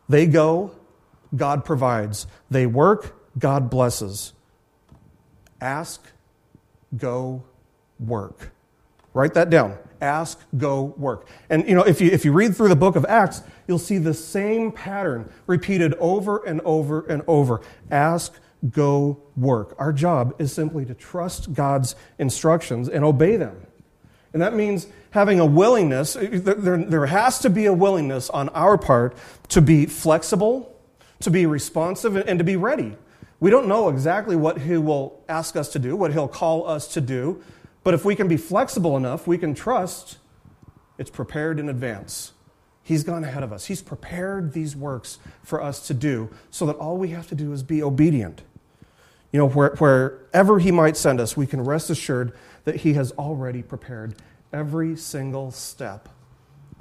They 0.07 0.27
go, 0.27 0.71
God 1.35 1.65
provides. 1.65 2.27
They 2.49 2.65
work, 2.65 3.15
God 3.37 3.69
blesses. 3.69 4.33
Ask, 5.59 6.05
go, 6.95 7.43
work. 7.99 8.51
Write 9.17 9.33
that 9.33 9.49
down. 9.49 9.77
Ask, 9.99 10.39
go, 10.55 10.93
work. 10.95 11.27
And 11.49 11.67
you 11.67 11.73
know, 11.73 11.81
if 11.81 11.99
you, 11.99 12.11
if 12.11 12.23
you 12.23 12.31
read 12.31 12.55
through 12.55 12.69
the 12.69 12.75
book 12.75 12.95
of 12.95 13.03
Acts, 13.05 13.41
you'll 13.67 13.79
see 13.79 13.97
the 13.97 14.13
same 14.13 14.71
pattern 14.71 15.31
repeated 15.47 15.95
over 15.95 16.45
and 16.45 16.61
over 16.61 17.03
and 17.07 17.23
over. 17.25 17.61
Ask, 17.89 18.39
go, 18.69 19.19
work. 19.35 19.75
Our 19.79 19.91
job 19.91 20.35
is 20.37 20.53
simply 20.53 20.85
to 20.85 20.93
trust 20.93 21.51
God's 21.53 21.95
instructions 22.19 22.87
and 22.89 23.03
obey 23.03 23.37
them. 23.37 23.65
And 24.33 24.41
that 24.43 24.53
means 24.53 24.85
having 25.09 25.39
a 25.39 25.45
willingness, 25.47 26.15
uh, 26.15 26.27
there, 26.31 26.77
there 26.77 27.05
has 27.07 27.39
to 27.39 27.49
be 27.49 27.65
a 27.65 27.73
willingness 27.73 28.29
on 28.29 28.49
our 28.49 28.77
part 28.77 29.17
to 29.49 29.63
be 29.63 29.87
flexible, 29.87 30.75
to 31.21 31.31
be 31.31 31.47
responsive, 31.47 32.15
and 32.15 32.37
to 32.37 32.45
be 32.45 32.55
ready. 32.55 32.95
We 33.39 33.49
don't 33.49 33.67
know 33.67 33.89
exactly 33.89 34.35
what 34.35 34.61
He 34.61 34.77
will 34.77 35.23
ask 35.27 35.55
us 35.55 35.69
to 35.69 35.79
do, 35.79 35.95
what 35.95 36.11
He'll 36.11 36.27
call 36.27 36.67
us 36.67 36.87
to 36.89 37.01
do, 37.01 37.41
but 37.87 37.93
if 37.93 38.03
we 38.03 38.17
can 38.17 38.27
be 38.27 38.35
flexible 38.35 38.97
enough, 38.97 39.27
we 39.27 39.37
can 39.37 39.55
trust 39.55 40.17
it's 40.97 41.09
prepared 41.09 41.57
in 41.57 41.69
advance. 41.69 42.33
He's 42.83 43.01
gone 43.05 43.23
ahead 43.23 43.43
of 43.43 43.53
us. 43.53 43.67
He's 43.67 43.81
prepared 43.81 44.51
these 44.51 44.75
works 44.75 45.19
for 45.41 45.63
us 45.63 45.87
to 45.87 45.93
do 45.93 46.29
so 46.51 46.65
that 46.65 46.75
all 46.75 46.97
we 46.97 47.11
have 47.11 47.29
to 47.29 47.35
do 47.35 47.53
is 47.53 47.63
be 47.63 47.81
obedient. 47.81 48.41
You 49.31 49.39
know, 49.39 49.47
where, 49.47 49.73
wherever 49.75 50.59
He 50.59 50.69
might 50.69 50.97
send 50.97 51.21
us, 51.21 51.37
we 51.37 51.47
can 51.47 51.63
rest 51.63 51.89
assured 51.89 52.33
that 52.65 52.75
He 52.75 52.91
has 52.95 53.13
already 53.13 53.63
prepared 53.63 54.15
every 54.51 54.97
single 54.97 55.51
step 55.51 56.09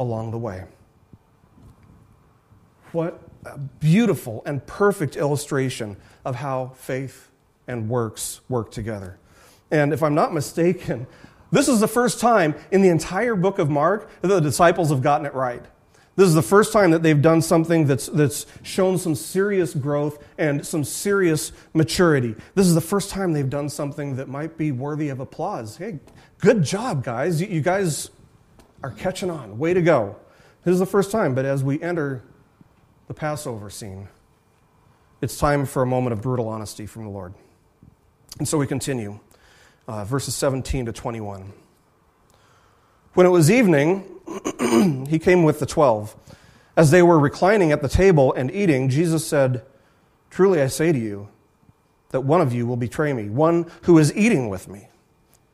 along 0.00 0.32
the 0.32 0.38
way. 0.38 0.64
What 2.90 3.22
a 3.44 3.58
beautiful 3.58 4.42
and 4.44 4.66
perfect 4.66 5.14
illustration 5.14 5.98
of 6.24 6.34
how 6.34 6.72
faith 6.74 7.30
and 7.68 7.88
works 7.88 8.40
work 8.48 8.72
together. 8.72 9.20
And 9.70 9.92
if 9.92 10.02
I'm 10.02 10.14
not 10.14 10.32
mistaken, 10.32 11.06
this 11.50 11.68
is 11.68 11.80
the 11.80 11.88
first 11.88 12.20
time 12.20 12.54
in 12.70 12.82
the 12.82 12.88
entire 12.88 13.34
book 13.34 13.58
of 13.58 13.70
Mark 13.70 14.10
that 14.20 14.28
the 14.28 14.40
disciples 14.40 14.90
have 14.90 15.02
gotten 15.02 15.26
it 15.26 15.34
right. 15.34 15.64
This 16.16 16.28
is 16.28 16.34
the 16.34 16.42
first 16.42 16.72
time 16.72 16.92
that 16.92 17.02
they've 17.02 17.20
done 17.20 17.42
something 17.42 17.86
that's, 17.86 18.06
that's 18.06 18.46
shown 18.62 18.96
some 18.96 19.14
serious 19.14 19.74
growth 19.74 20.24
and 20.38 20.66
some 20.66 20.82
serious 20.82 21.52
maturity. 21.74 22.34
This 22.54 22.66
is 22.66 22.74
the 22.74 22.80
first 22.80 23.10
time 23.10 23.34
they've 23.34 23.50
done 23.50 23.68
something 23.68 24.16
that 24.16 24.26
might 24.26 24.56
be 24.56 24.72
worthy 24.72 25.10
of 25.10 25.20
applause. 25.20 25.76
Hey, 25.76 25.98
good 26.38 26.64
job, 26.64 27.04
guys. 27.04 27.40
You, 27.40 27.48
you 27.48 27.60
guys 27.60 28.10
are 28.82 28.92
catching 28.92 29.30
on. 29.30 29.58
Way 29.58 29.74
to 29.74 29.82
go. 29.82 30.16
This 30.64 30.72
is 30.72 30.78
the 30.80 30.86
first 30.86 31.10
time, 31.10 31.34
but 31.34 31.44
as 31.44 31.62
we 31.62 31.80
enter 31.82 32.22
the 33.08 33.14
Passover 33.14 33.68
scene, 33.68 34.08
it's 35.20 35.36
time 35.36 35.66
for 35.66 35.82
a 35.82 35.86
moment 35.86 36.14
of 36.14 36.22
brutal 36.22 36.48
honesty 36.48 36.86
from 36.86 37.04
the 37.04 37.10
Lord. 37.10 37.34
And 38.38 38.48
so 38.48 38.56
we 38.56 38.66
continue, 38.66 39.20
uh, 39.88 40.04
verses 40.04 40.34
17 40.34 40.86
to 40.86 40.92
21. 40.92 41.52
When 43.14 43.26
it 43.26 43.30
was 43.30 43.50
evening, 43.50 44.04
he 45.08 45.18
came 45.18 45.42
with 45.42 45.58
the 45.58 45.66
twelve. 45.66 46.14
As 46.76 46.90
they 46.90 47.02
were 47.02 47.18
reclining 47.18 47.72
at 47.72 47.80
the 47.80 47.88
table 47.88 48.34
and 48.34 48.50
eating, 48.50 48.90
Jesus 48.90 49.26
said, 49.26 49.62
Truly 50.28 50.60
I 50.60 50.66
say 50.66 50.92
to 50.92 50.98
you, 50.98 51.28
that 52.10 52.20
one 52.20 52.40
of 52.40 52.52
you 52.52 52.66
will 52.66 52.76
betray 52.76 53.12
me, 53.12 53.30
one 53.30 53.70
who 53.82 53.98
is 53.98 54.14
eating 54.14 54.48
with 54.48 54.68
me. 54.68 54.88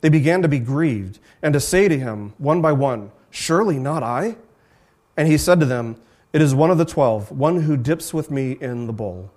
They 0.00 0.08
began 0.08 0.42
to 0.42 0.48
be 0.48 0.58
grieved 0.58 1.20
and 1.40 1.54
to 1.54 1.60
say 1.60 1.86
to 1.86 1.98
him, 1.98 2.34
one 2.38 2.60
by 2.60 2.72
one, 2.72 3.12
Surely 3.30 3.78
not 3.78 4.02
I? 4.02 4.36
And 5.16 5.28
he 5.28 5.38
said 5.38 5.60
to 5.60 5.66
them, 5.66 5.96
It 6.32 6.42
is 6.42 6.54
one 6.54 6.70
of 6.70 6.78
the 6.78 6.84
twelve, 6.84 7.30
one 7.30 7.62
who 7.62 7.76
dips 7.76 8.12
with 8.12 8.30
me 8.30 8.52
in 8.60 8.86
the 8.86 8.92
bowl. 8.92 9.30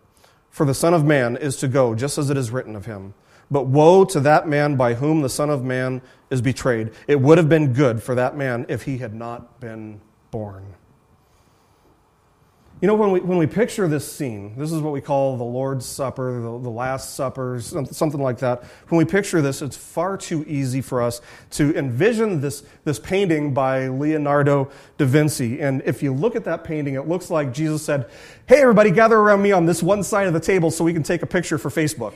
for 0.50 0.66
the 0.66 0.74
Son 0.74 0.94
of 0.94 1.04
Man 1.04 1.36
is 1.36 1.58
to 1.58 1.68
go, 1.68 1.94
just 1.94 2.18
as 2.18 2.30
it 2.30 2.38
is 2.38 2.50
written 2.50 2.76
of 2.76 2.86
him. 2.86 3.14
But 3.52 3.68
woe 3.68 4.06
to 4.06 4.20
that 4.22 4.48
man 4.48 4.76
by 4.76 4.96
whom 4.96 5.22
the 5.22 5.30
Son 5.30 5.50
of 5.50 5.64
Man 5.64 6.02
is 6.30 6.42
betrayed. 6.42 6.92
It 7.08 7.22
would 7.22 7.38
have 7.38 7.50
been 7.50 7.74
good 7.74 8.02
for 8.02 8.16
that 8.16 8.36
man 8.36 8.66
if 8.70 8.84
he 8.84 8.98
had 8.98 9.14
not 9.14 9.60
been 9.60 10.02
born. 10.32 10.74
You 12.86 12.88
know, 12.90 12.98
when 12.98 13.10
we, 13.10 13.20
when 13.20 13.40
we 13.40 13.48
picture 13.48 13.88
this 13.88 14.08
scene, 14.08 14.54
this 14.60 14.72
is 14.72 14.80
what 14.80 14.94
we 14.94 15.02
call 15.02 15.38
the 15.38 15.44
Lord's 15.44 15.88
Supper, 15.88 16.34
the, 16.34 16.60
the 16.60 16.70
Last 16.70 17.16
Supper, 17.16 17.60
something 17.60 18.22
like 18.22 18.38
that. 18.38 18.64
When 18.90 19.00
we 19.00 19.06
picture 19.06 19.42
this, 19.42 19.64
it's 19.64 19.76
far 19.76 20.18
too 20.18 20.46
easy 20.48 20.82
for 20.82 21.02
us 21.02 21.20
to 21.54 21.76
envision 21.76 22.42
this, 22.42 22.64
this 22.84 23.00
painting 23.00 23.56
by 23.56 23.88
Leonardo 23.88 24.70
da 25.00 25.06
Vinci. 25.08 25.62
And 25.62 25.82
if 25.84 26.04
you 26.04 26.14
look 26.14 26.36
at 26.36 26.44
that 26.44 26.64
painting, 26.64 26.94
it 26.94 27.08
looks 27.08 27.32
like 27.32 27.52
Jesus 27.52 27.84
said, 27.84 28.08
Hey, 28.46 28.62
everybody, 28.62 28.92
gather 28.92 29.18
around 29.18 29.42
me 29.42 29.52
on 29.52 29.66
this 29.66 29.82
one 29.82 30.04
side 30.04 30.28
of 30.28 30.34
the 30.34 30.40
table 30.40 30.70
so 30.70 30.84
we 30.84 30.94
can 30.94 31.02
take 31.02 31.24
a 31.24 31.26
picture 31.26 31.58
for 31.58 31.72
Facebook. 31.72 32.14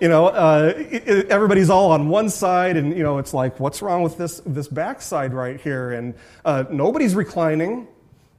You 0.00 0.08
know, 0.08 0.28
uh, 0.28 0.72
it, 0.74 1.06
it, 1.06 1.28
everybody's 1.28 1.68
all 1.68 1.90
on 1.90 2.08
one 2.08 2.30
side, 2.30 2.78
and, 2.78 2.96
you 2.96 3.02
know, 3.02 3.18
it's 3.18 3.34
like, 3.34 3.60
what's 3.60 3.82
wrong 3.82 4.02
with 4.02 4.16
this, 4.16 4.40
this 4.46 4.66
backside 4.66 5.34
right 5.34 5.60
here? 5.60 5.92
And 5.92 6.14
uh, 6.42 6.64
nobody's 6.70 7.14
reclining 7.14 7.86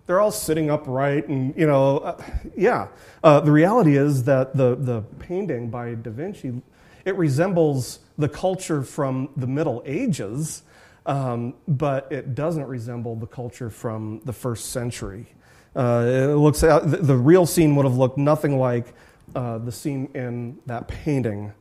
they're 0.07 0.19
all 0.19 0.31
sitting 0.31 0.71
upright 0.71 1.27
and 1.27 1.53
you 1.55 1.67
know 1.67 1.99
uh, 1.99 2.23
yeah. 2.55 2.87
Uh, 3.23 3.39
the 3.39 3.51
reality 3.51 3.97
is 3.97 4.23
that 4.23 4.55
the, 4.55 4.75
the 4.75 5.01
painting 5.19 5.69
by 5.69 5.93
da 5.93 6.09
vinci 6.09 6.61
it 7.05 7.15
resembles 7.15 7.99
the 8.17 8.27
culture 8.27 8.81
from 8.81 9.29
the 9.37 9.47
middle 9.47 9.83
ages 9.85 10.63
um, 11.07 11.53
but 11.67 12.11
it 12.11 12.35
doesn't 12.35 12.65
resemble 12.65 13.15
the 13.15 13.25
culture 13.25 13.69
from 13.69 14.19
the 14.25 14.33
first 14.33 14.71
century. 14.71 15.25
Uh, 15.73 16.03
it 16.05 16.35
looks 16.35 16.61
the, 16.61 16.99
the, 17.01 17.15
real 17.15 17.45
scene 17.45 17.75
would 17.75 17.85
have 17.85 17.95
looked 17.95 18.17
nothing 18.17 18.59
like 18.59 18.93
uh, 19.33 19.57
the 19.59 19.71
scene 19.71 20.09
in 20.15 20.57
that 20.65 20.87
painting. 20.87 21.53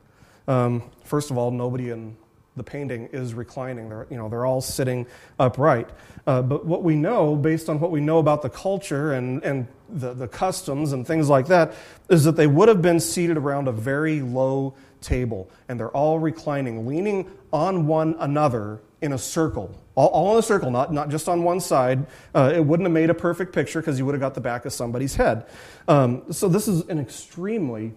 Um, 0.47 0.83
first 1.03 1.31
of 1.31 1.37
all 1.37 1.51
nobody 1.51 1.91
in 1.91 2.17
the 2.57 2.63
painting 2.63 3.07
is 3.13 3.33
reclining. 3.33 3.89
They're, 3.89 4.07
you 4.09 4.17
know, 4.17 4.27
they're 4.27 4.45
all 4.45 4.61
sitting 4.61 5.05
upright. 5.39 5.89
Uh, 6.25 6.41
but 6.41 6.65
what 6.65 6.83
we 6.83 6.95
know, 6.95 7.35
based 7.35 7.69
on 7.69 7.79
what 7.79 7.91
we 7.91 8.01
know 8.01 8.17
about 8.17 8.41
the 8.41 8.49
culture 8.49 9.13
and, 9.13 9.43
and 9.43 9.67
the, 9.89 10.13
the 10.13 10.27
customs 10.27 10.91
and 10.91 11.07
things 11.07 11.29
like 11.29 11.47
that, 11.47 11.73
is 12.09 12.23
that 12.25 12.35
they 12.35 12.47
would 12.47 12.67
have 12.67 12.81
been 12.81 12.99
seated 12.99 13.37
around 13.37 13.67
a 13.67 13.71
very 13.71 14.21
low 14.21 14.73
table. 14.99 15.49
And 15.69 15.79
they're 15.79 15.95
all 15.95 16.19
reclining, 16.19 16.85
leaning 16.85 17.31
on 17.53 17.87
one 17.87 18.15
another 18.19 18.81
in 19.01 19.13
a 19.13 19.17
circle. 19.17 19.73
All, 19.95 20.07
all 20.07 20.33
in 20.33 20.39
a 20.39 20.41
circle, 20.41 20.71
not, 20.71 20.91
not 20.91 21.09
just 21.09 21.29
on 21.29 21.43
one 21.43 21.59
side. 21.59 22.07
Uh, 22.33 22.51
it 22.55 22.65
wouldn't 22.65 22.85
have 22.85 22.93
made 22.93 23.09
a 23.09 23.13
perfect 23.13 23.53
picture 23.53 23.79
because 23.79 23.99
you 23.99 24.05
would 24.05 24.15
have 24.15 24.21
got 24.21 24.33
the 24.33 24.41
back 24.41 24.65
of 24.65 24.73
somebody's 24.73 25.15
head. 25.15 25.45
Um, 25.87 26.23
so 26.31 26.49
this 26.49 26.67
is 26.67 26.81
an 26.89 26.99
extremely, 26.99 27.93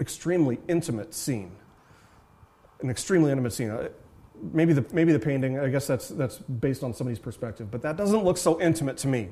extremely 0.00 0.60
intimate 0.68 1.12
scene 1.12 1.50
an 2.84 2.90
extremely 2.90 3.30
intimate 3.30 3.52
scene. 3.52 3.70
Uh, 3.70 3.88
maybe 4.52 4.72
the, 4.72 4.84
maybe 4.92 5.12
the 5.12 5.18
painting, 5.18 5.58
I 5.58 5.68
guess 5.68 5.86
that's, 5.86 6.08
that's 6.08 6.36
based 6.38 6.84
on 6.84 6.94
somebody's 6.94 7.18
perspective, 7.18 7.70
but 7.70 7.82
that 7.82 7.96
doesn't 7.96 8.24
look 8.24 8.36
so 8.36 8.60
intimate 8.60 8.98
to 8.98 9.08
me. 9.08 9.30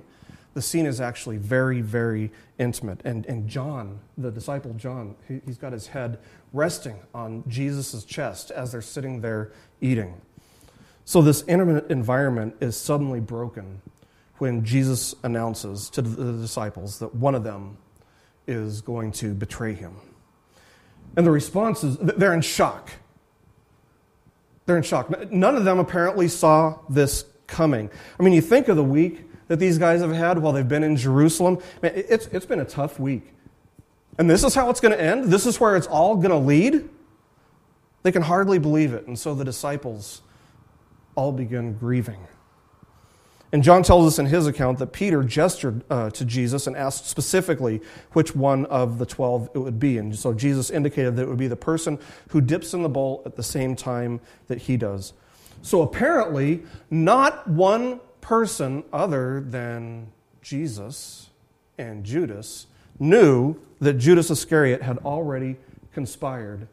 The 0.55 0.63
scene 0.63 0.87
is 0.87 1.01
actually 1.01 1.37
very, 1.39 1.81
very 1.81 2.31
intimate. 2.59 3.01
And, 3.05 3.25
and 3.27 3.49
John, 3.49 4.01
the 4.19 4.31
disciple 4.31 4.75
John, 4.75 5.17
he, 5.29 5.41
he's 5.47 5.59
got 5.59 5.73
his 5.73 5.87
head 5.87 6.19
resting 6.53 6.99
on 7.15 7.45
Jesus' 7.47 8.05
chest 8.05 8.51
as 8.51 8.73
they're 8.73 8.83
sitting 8.83 9.21
there 9.21 9.53
eating. 9.81 10.21
So, 11.05 11.21
this 11.21 11.43
intimate 11.49 11.91
environment 11.91 12.57
is 12.61 12.77
suddenly 12.77 13.19
broken 13.19 13.81
when 14.39 14.65
Jesus 14.65 15.15
announces 15.23 15.91
to 15.91 16.03
the 16.03 16.33
disciples 16.33 16.99
that 17.01 17.15
one 17.15 17.35
of 17.35 17.45
them 17.45 17.79
is 18.47 18.81
going 18.81 19.13
to 19.13 19.35
betray 19.35 19.75
him. 19.75 19.97
And 21.17 21.27
the 21.27 21.31
response 21.31 21.83
is 21.85 21.97
they're 21.99 22.35
in 22.35 22.41
shock. 22.41 22.91
They're 24.67 24.77
in 24.77 24.83
shock. 24.83 25.31
None 25.33 25.57
of 25.57 25.65
them 25.65 25.79
apparently 25.79 26.29
saw 26.29 26.79
this 26.89 27.25
coming. 27.47 27.91
I 28.19 28.23
mean, 28.23 28.33
you 28.33 28.41
think 28.41 28.69
of 28.69 28.77
the 28.77 28.85
week 28.85 29.29
that 29.49 29.59
these 29.59 29.79
guys 29.79 30.01
have 30.01 30.13
had 30.13 30.39
while 30.39 30.53
they've 30.53 30.67
been 30.67 30.85
in 30.85 30.97
Jerusalem. 30.97 31.59
Man, 31.83 31.93
it's, 31.95 32.27
it's 32.29 32.47
been 32.47 32.61
a 32.61 32.65
tough 32.65 32.99
week. 32.99 33.35
And 34.19 34.29
this 34.31 34.45
is 34.45 34.55
how 34.55 34.71
it's 34.71 34.81
going 34.81 34.97
to 34.97 35.01
end? 35.01 35.25
This 35.25 35.47
is 35.47 35.59
where 35.59 35.77
it's 35.77 35.87
all 35.87 36.17
going 36.17 36.31
to 36.31 36.39
lead? 36.39 36.89
They 38.03 38.13
can 38.13 38.23
hardly 38.23 38.59
believe 38.59 38.93
it. 38.93 39.07
And 39.07 39.19
so 39.19 39.35
the 39.35 39.45
disciples 39.45 40.23
all 41.15 41.33
begin 41.33 41.75
grieving. 41.75 42.27
And 43.53 43.63
John 43.63 43.83
tells 43.83 44.07
us 44.07 44.19
in 44.19 44.27
his 44.27 44.47
account 44.47 44.79
that 44.79 44.93
Peter 44.93 45.23
gestured 45.23 45.85
uh, 45.91 46.09
to 46.11 46.25
Jesus 46.25 46.67
and 46.67 46.75
asked 46.75 47.07
specifically 47.07 47.83
which 48.13 48.35
one 48.35 48.65
of 48.67 48.99
the 48.99 49.05
twelve 49.05 49.51
it 49.55 49.59
would 49.59 49.79
be. 49.79 49.99
And 49.99 50.19
so 50.19 50.33
Jesus 50.33 50.71
indicated 50.71 51.17
that 51.17 51.23
it 51.25 51.29
would 51.29 51.39
be 51.39 51.49
the 51.49 51.57
person 51.57 51.99
who 52.31 52.41
dips 52.41 52.73
in 52.73 52.83
the 52.83 52.89
bowl 52.89 53.23
at 53.27 53.37
the 53.37 53.43
same 53.43 53.77
time 53.77 54.21
that 54.47 54.63
he 54.63 54.79
does. 54.79 55.13
So 55.61 55.83
apparently, 55.83 56.63
not 56.91 57.47
one 57.47 58.01
person 58.23 58.85
other 58.91 59.43
than 59.43 60.11
Jesus 60.41 61.29
and 61.77 62.05
Judas 62.05 62.67
knew 62.99 63.57
that 63.81 63.95
Judas 63.95 64.31
Iscariot 64.31 64.81
had 64.81 64.97
already 64.99 65.57
conspired 65.93 66.69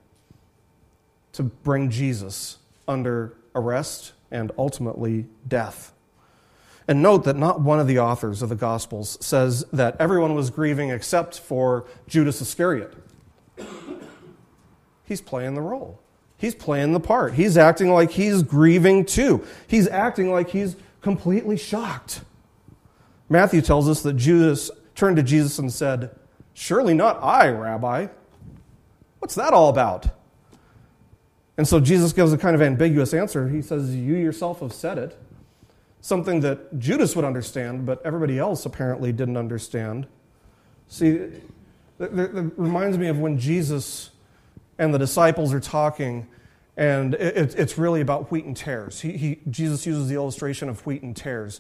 to 1.34 1.44
bring 1.44 1.90
Jesus 1.90 2.58
under 2.88 3.34
arrest 3.54 4.14
and 4.32 4.52
ultimately 4.58 5.26
death. 5.48 5.92
And 6.90 7.04
note 7.04 7.24
that 7.26 7.38
not 7.38 7.62
one 7.62 7.80
of 7.80 7.86
the 7.86 8.00
authors 8.00 8.42
of 8.42 8.50
the 8.50 8.56
Gospels 8.56 9.20
says 9.22 9.64
that 9.72 9.96
everyone 10.00 10.34
was 10.34 10.50
grieving 10.50 10.90
except 10.90 11.40
for 11.40 11.86
Judas 12.08 12.42
Iscariot. 12.42 12.92
He's 15.06 15.22
playing 15.22 15.54
the 15.54 15.62
role. 15.62 16.02
He's 16.36 16.56
playing 16.56 16.94
the 16.94 17.00
part. 17.00 17.36
He's 17.36 17.60
acting 17.60 17.94
like 17.94 18.10
he's 18.10 18.42
grieving 18.42 19.06
too. 19.06 19.46
He's 19.68 19.88
acting 19.88 20.32
like 20.32 20.50
he's 20.50 20.78
completely 21.02 21.58
shocked. 21.58 22.22
Matthew 23.30 23.62
tells 23.62 23.88
us 23.88 24.02
that 24.02 24.14
Judas 24.14 24.72
turned 24.96 25.18
to 25.18 25.24
Jesus 25.24 25.60
and 25.60 25.72
said, 25.72 26.10
Surely 26.56 26.96
not 26.96 27.22
I, 27.22 27.50
Rabbi. 27.50 28.08
What's 29.20 29.36
that 29.36 29.54
all 29.54 29.70
about? 29.70 30.08
And 31.56 31.68
so 31.68 31.80
Jesus 31.80 32.14
gives 32.14 32.34
a 32.34 32.38
kind 32.40 32.56
of 32.56 32.64
ambiguous 32.64 33.14
answer. 33.14 33.48
He 33.48 33.62
says, 33.62 33.96
You 33.96 34.16
yourself 34.16 34.62
have 34.62 34.74
said 34.74 34.98
it 34.98 35.16
something 36.02 36.40
that 36.42 36.80
Judas 36.80 37.16
would 37.16 37.26
understand, 37.26 37.86
but 37.86 38.02
everybody 38.06 38.40
else 38.40 38.66
apparently 38.66 39.12
didn't 39.12 39.38
understand. 39.38 40.08
See, 40.88 41.10
it, 41.10 41.44
reminds 42.00 42.98
me 42.98 43.08
of 43.08 43.20
when 43.20 43.38
Jesus 43.38 44.12
and 44.78 44.94
the 44.94 44.98
disciples 44.98 45.54
are 45.54 45.60
talking, 45.60 46.28
and 46.78 47.14
it, 47.16 47.56
it's 47.56 47.78
really 47.78 48.02
about 48.02 48.32
wheat 48.32 48.46
and 48.46 48.56
tares. 48.56 49.02
He, 49.02 49.12
he, 49.18 49.40
Jesus 49.50 49.86
uses 49.86 50.08
the 50.08 50.16
illustration 50.16 50.70
of 50.70 50.86
wheat 50.86 51.02
and 51.02 51.16
tares. 51.16 51.60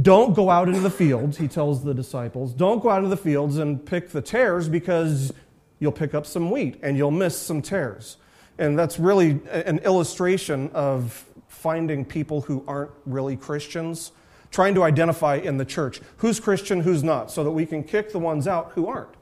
Don't 0.00 0.34
go 0.34 0.50
out 0.50 0.68
into 0.68 0.80
the 0.80 0.90
fields, 0.90 1.38
he 1.38 1.48
tells 1.48 1.82
the 1.82 1.94
disciples. 1.94 2.52
Don't 2.52 2.82
go 2.82 2.90
out 2.90 2.98
into 2.98 3.08
the 3.08 3.16
fields 3.16 3.56
and 3.56 3.84
pick 3.84 4.10
the 4.10 4.20
tares 4.20 4.68
because 4.68 5.32
you'll 5.78 5.92
pick 5.92 6.14
up 6.14 6.26
some 6.26 6.50
wheat 6.50 6.78
and 6.82 6.96
you'll 6.96 7.10
miss 7.10 7.36
some 7.36 7.62
tares. 7.62 8.18
And 8.58 8.78
that's 8.78 8.98
really 8.98 9.40
an 9.50 9.78
illustration 9.80 10.70
of 10.72 11.26
finding 11.56 12.04
people 12.04 12.42
who 12.42 12.62
aren't 12.68 12.90
really 13.06 13.36
Christians, 13.36 14.12
trying 14.50 14.74
to 14.74 14.82
identify 14.82 15.36
in 15.36 15.56
the 15.56 15.64
church 15.64 16.00
who's 16.18 16.38
Christian, 16.38 16.82
who's 16.82 17.02
not, 17.02 17.30
so 17.30 17.42
that 17.42 17.50
we 17.50 17.66
can 17.66 17.82
kick 17.82 18.12
the 18.12 18.18
ones 18.18 18.46
out 18.46 18.72
who 18.72 18.86
aren't. 18.86 19.14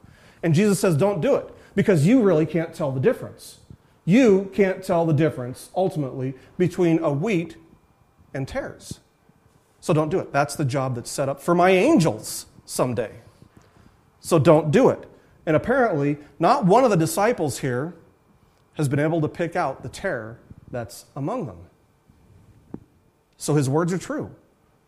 And 0.43 0.53
Jesus 0.53 0.79
says, 0.79 0.95
don't 0.97 1.21
do 1.21 1.35
it 1.35 1.49
because 1.75 2.05
you 2.05 2.21
really 2.21 2.45
can't 2.45 2.73
tell 2.73 2.91
the 2.91 2.99
difference. 2.99 3.59
You 4.03 4.51
can't 4.53 4.83
tell 4.83 5.05
the 5.05 5.13
difference, 5.13 5.69
ultimately, 5.75 6.35
between 6.57 6.99
a 6.99 7.11
wheat 7.11 7.57
and 8.33 8.47
tares. 8.47 8.99
So 9.79 9.93
don't 9.93 10.09
do 10.09 10.19
it. 10.19 10.31
That's 10.31 10.55
the 10.55 10.65
job 10.65 10.95
that's 10.95 11.09
set 11.09 11.29
up 11.29 11.41
for 11.41 11.55
my 11.55 11.71
angels 11.71 12.45
someday. 12.65 13.11
So 14.19 14.37
don't 14.39 14.71
do 14.71 14.89
it. 14.89 15.09
And 15.45 15.55
apparently, 15.55 16.17
not 16.39 16.65
one 16.65 16.83
of 16.83 16.89
the 16.89 16.97
disciples 16.97 17.59
here 17.59 17.95
has 18.73 18.87
been 18.87 18.99
able 18.99 19.21
to 19.21 19.27
pick 19.27 19.55
out 19.55 19.83
the 19.83 19.89
tare 19.89 20.39
that's 20.69 21.05
among 21.15 21.45
them. 21.45 21.57
So 23.45 23.53
his 23.53 23.69
words 23.69 23.93
are 23.93 23.99
true. 23.99 24.31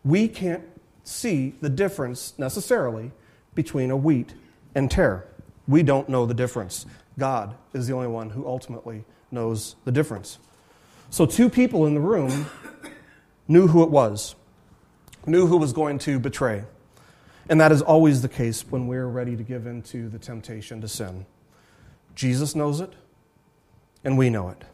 We 0.02 0.26
can't 0.26 0.64
see 1.04 1.54
the 1.60 1.68
difference 1.68 2.34
necessarily 2.38 3.12
between 3.54 3.92
a 3.92 3.96
wheat 3.96 4.34
and 4.74 4.90
tare. 4.90 5.28
We 5.68 5.84
don't 5.84 6.08
know 6.08 6.26
the 6.26 6.34
difference. 6.34 6.84
God 7.16 7.54
is 7.72 7.86
the 7.86 7.92
only 7.94 8.08
one 8.08 8.30
who 8.30 8.44
ultimately 8.48 9.04
knows 9.30 9.76
the 9.84 9.92
difference. 9.92 10.40
So, 11.08 11.24
two 11.24 11.48
people 11.48 11.86
in 11.86 11.94
the 11.94 12.00
room 12.00 12.46
knew 13.46 13.68
who 13.68 13.84
it 13.84 13.90
was, 13.90 14.34
knew 15.24 15.46
who 15.46 15.56
was 15.56 15.72
going 15.72 16.00
to 16.00 16.18
betray. 16.18 16.64
And 17.48 17.60
that 17.60 17.70
is 17.70 17.80
always 17.80 18.22
the 18.22 18.28
case 18.28 18.66
when 18.68 18.88
we're 18.88 19.06
ready 19.06 19.36
to 19.36 19.44
give 19.44 19.68
in 19.68 19.82
to 19.82 20.08
the 20.08 20.18
temptation 20.18 20.80
to 20.80 20.88
sin. 20.88 21.26
Jesus 22.16 22.56
knows 22.56 22.80
it, 22.80 22.94
and 24.02 24.18
we 24.18 24.30
know 24.30 24.48
it. 24.48 24.64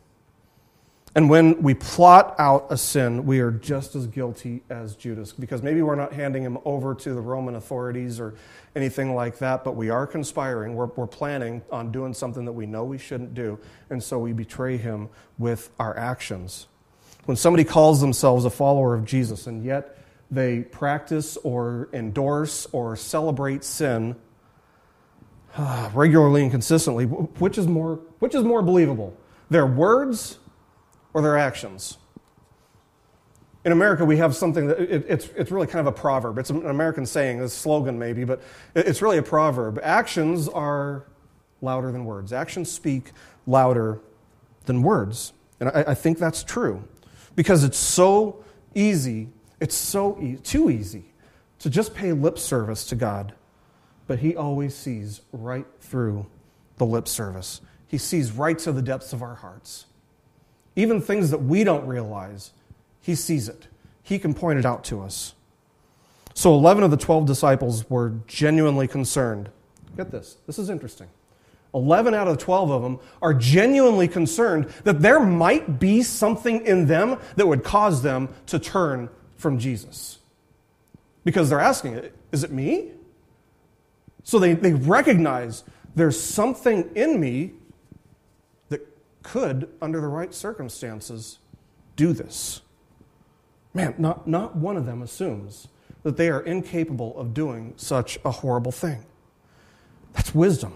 And 1.17 1.31
when 1.31 1.63
we 1.63 1.75
plot 1.75 2.35
out 2.41 2.67
a 2.71 2.77
sin, 2.77 3.25
we 3.25 3.39
are 3.39 3.53
just 3.53 3.95
as 3.95 4.09
guilty 4.09 4.65
as 4.69 4.97
Judas 4.97 5.33
because 5.33 5.63
maybe 5.63 5.81
we're 5.81 5.95
not 5.95 6.13
handing 6.13 6.43
him 6.43 6.59
over 6.65 6.93
to 6.93 7.15
the 7.15 7.21
Roman 7.21 7.55
authorities 7.55 8.19
or 8.19 8.35
anything 8.75 9.15
like 9.15 9.39
that, 9.39 9.63
but 9.63 9.77
we 9.77 9.91
are 9.91 10.09
conspiring. 10.09 10.75
We're, 10.75 10.87
we're 10.87 11.07
planning 11.07 11.63
on 11.71 11.93
doing 11.93 12.15
something 12.15 12.45
that 12.47 12.53
we 12.53 12.67
know 12.67 12.83
we 12.83 12.99
shouldn't 12.99 13.33
do, 13.33 13.61
and 13.91 14.03
so 14.03 14.19
we 14.19 14.33
betray 14.33 14.77
him 14.77 15.09
with 15.39 15.71
our 15.79 15.97
actions. 15.97 16.67
When 17.27 17.37
somebody 17.37 17.63
calls 17.63 18.01
themselves 18.01 18.45
a 18.45 18.51
follower 18.51 18.95
of 18.95 19.05
Jesus 19.05 19.47
and 19.47 19.65
yet 19.65 19.97
they 20.33 20.63
practice 20.63 21.37
or 21.39 21.89
endorse 21.93 22.67
or 22.73 22.97
celebrate 22.97 23.63
sin 23.63 24.17
regularly 25.95 26.43
and 26.43 26.51
consistently, 26.51 27.05
which 27.05 27.57
is 27.57 27.69
more, 27.69 28.01
which 28.19 28.35
is 28.35 28.43
more 28.43 28.63
believable? 28.63 29.17
Their 29.49 29.67
words 29.67 30.39
or 31.15 31.23
their 31.23 31.39
actions. 31.39 31.97
In 33.65 33.73
America, 33.73 34.05
we 34.05 34.19
have 34.19 34.37
something 34.37 34.67
that 34.67 34.79
it, 34.79 35.07
it's, 35.09 35.29
it's 35.37 35.51
really 35.51 35.67
kind 35.67 35.81
of 35.81 35.87
a 35.87 35.99
proverb. 35.99 36.37
It's 36.37 36.51
an 36.51 36.67
American 36.67 37.07
saying, 37.07 37.41
a 37.41 37.49
slogan 37.49 37.99
maybe, 37.99 38.25
but 38.25 38.43
it's 38.75 39.01
really 39.01 39.17
a 39.17 39.23
proverb. 39.23 39.81
Actions 39.83 40.49
are 40.49 41.07
louder 41.63 41.91
than 41.91 42.05
words. 42.05 42.33
Actions 42.33 42.71
speak 42.71 43.13
louder 43.47 44.01
than 44.67 44.83
words. 44.83 45.33
And 45.61 45.71
I, 45.71 45.85
I 45.89 45.95
think 45.95 46.19
that's 46.19 46.43
true 46.43 46.85
because 47.37 47.65
it's 47.65 47.79
so 47.79 48.45
easy, 48.75 49.29
it's 49.61 49.75
so 49.75 50.19
e- 50.21 50.37
too 50.37 50.69
easy 50.69 51.07
to 51.61 51.71
just 51.71 51.95
pay 51.95 52.13
lip 52.13 52.39
service 52.39 52.85
to 52.87 52.97
God. 52.97 53.33
But 54.07 54.19
He 54.19 54.37
always 54.37 54.75
sees 54.75 55.23
right 55.33 55.67
through 55.81 56.27
the 56.77 56.85
lip 56.85 57.09
service, 57.09 57.63
He 57.87 57.97
sees 57.97 58.33
right 58.33 58.59
to 58.59 58.73
the 58.73 58.83
depths 58.83 59.15
of 59.15 59.23
our 59.23 59.37
hearts. 59.37 59.87
Even 60.77 61.01
things 61.01 61.31
that 61.31 61.39
we 61.39 61.65
don't 61.65 61.87
realize, 61.87 62.53
he 63.01 63.15
sees 63.15 63.49
it. 63.49 63.69
He 64.03 64.19
can 64.19 64.35
point 64.35 64.59
it 64.59 64.67
out 64.67 64.85
to 64.85 65.01
us. 65.01 65.35
So 66.35 66.55
11 66.55 66.83
of 66.83 66.91
the 66.91 66.97
12 66.97 67.27
disciples 67.27 67.89
were 67.89 68.15
genuinely 68.27 68.89
concerned. 68.89 69.51
Get 69.97 70.11
this, 70.11 70.37
this 70.47 70.59
is 70.59 70.69
interesting. 70.69 71.09
11 71.75 72.15
out 72.15 72.29
of 72.29 72.39
12 72.39 72.71
of 72.71 72.83
them 72.83 72.99
are 73.21 73.35
genuinely 73.35 74.07
concerned 74.07 74.73
that 74.85 75.01
there 75.01 75.21
might 75.21 75.81
be 75.81 76.03
something 76.03 76.65
in 76.67 76.87
them 76.87 77.19
that 77.37 77.47
would 77.47 77.65
cause 77.65 78.03
them 78.03 78.29
to 78.47 78.59
turn 78.59 79.09
from 79.37 79.59
Jesus. 79.59 80.19
Because 81.25 81.51
they're 81.51 81.61
asking, 81.61 82.01
is 82.31 82.45
it 82.45 82.53
me? 82.53 82.93
So 84.23 84.39
they, 84.39 84.55
they 84.55 84.73
recognize 84.73 85.65
there's 85.95 86.21
something 86.21 86.91
in 86.95 87.21
me 87.21 87.53
could, 89.25 89.69
under 89.83 90.01
the 90.01 90.07
right 90.07 90.33
circumstances, 90.33 91.39
do 91.97 92.13
this. 92.13 92.61
Man, 93.73 93.95
not, 93.99 94.29
not 94.29 94.55
one 94.55 94.77
of 94.77 94.87
them 94.87 95.03
assumes 95.03 95.67
that 96.05 96.17
they 96.17 96.29
are 96.29 96.41
incapable 96.41 97.19
of 97.19 97.35
doing 97.35 97.73
such 97.77 98.21
a 98.25 98.31
horrible 98.31 98.71
thing. 98.71 99.05
That's 100.13 100.33
wisdom. 100.33 100.75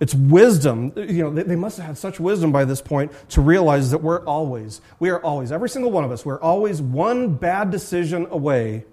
It's 0.00 0.14
wisdom. 0.14 0.92
You 0.96 1.24
know, 1.24 1.30
they, 1.30 1.42
they 1.42 1.56
must 1.56 1.76
have 1.76 1.86
had 1.86 1.98
such 1.98 2.18
wisdom 2.18 2.50
by 2.50 2.64
this 2.64 2.80
point 2.80 3.12
to 3.30 3.40
realize 3.40 3.90
that 3.90 3.98
we're 3.98 4.24
always, 4.24 4.80
we 4.98 5.10
are 5.10 5.22
always, 5.22 5.52
every 5.52 5.68
single 5.68 5.92
one 5.92 6.04
of 6.04 6.10
us, 6.10 6.24
we're 6.24 6.40
always 6.40 6.82
one 6.82 7.34
bad 7.34 7.70
decision 7.70 8.26
away 8.30 8.86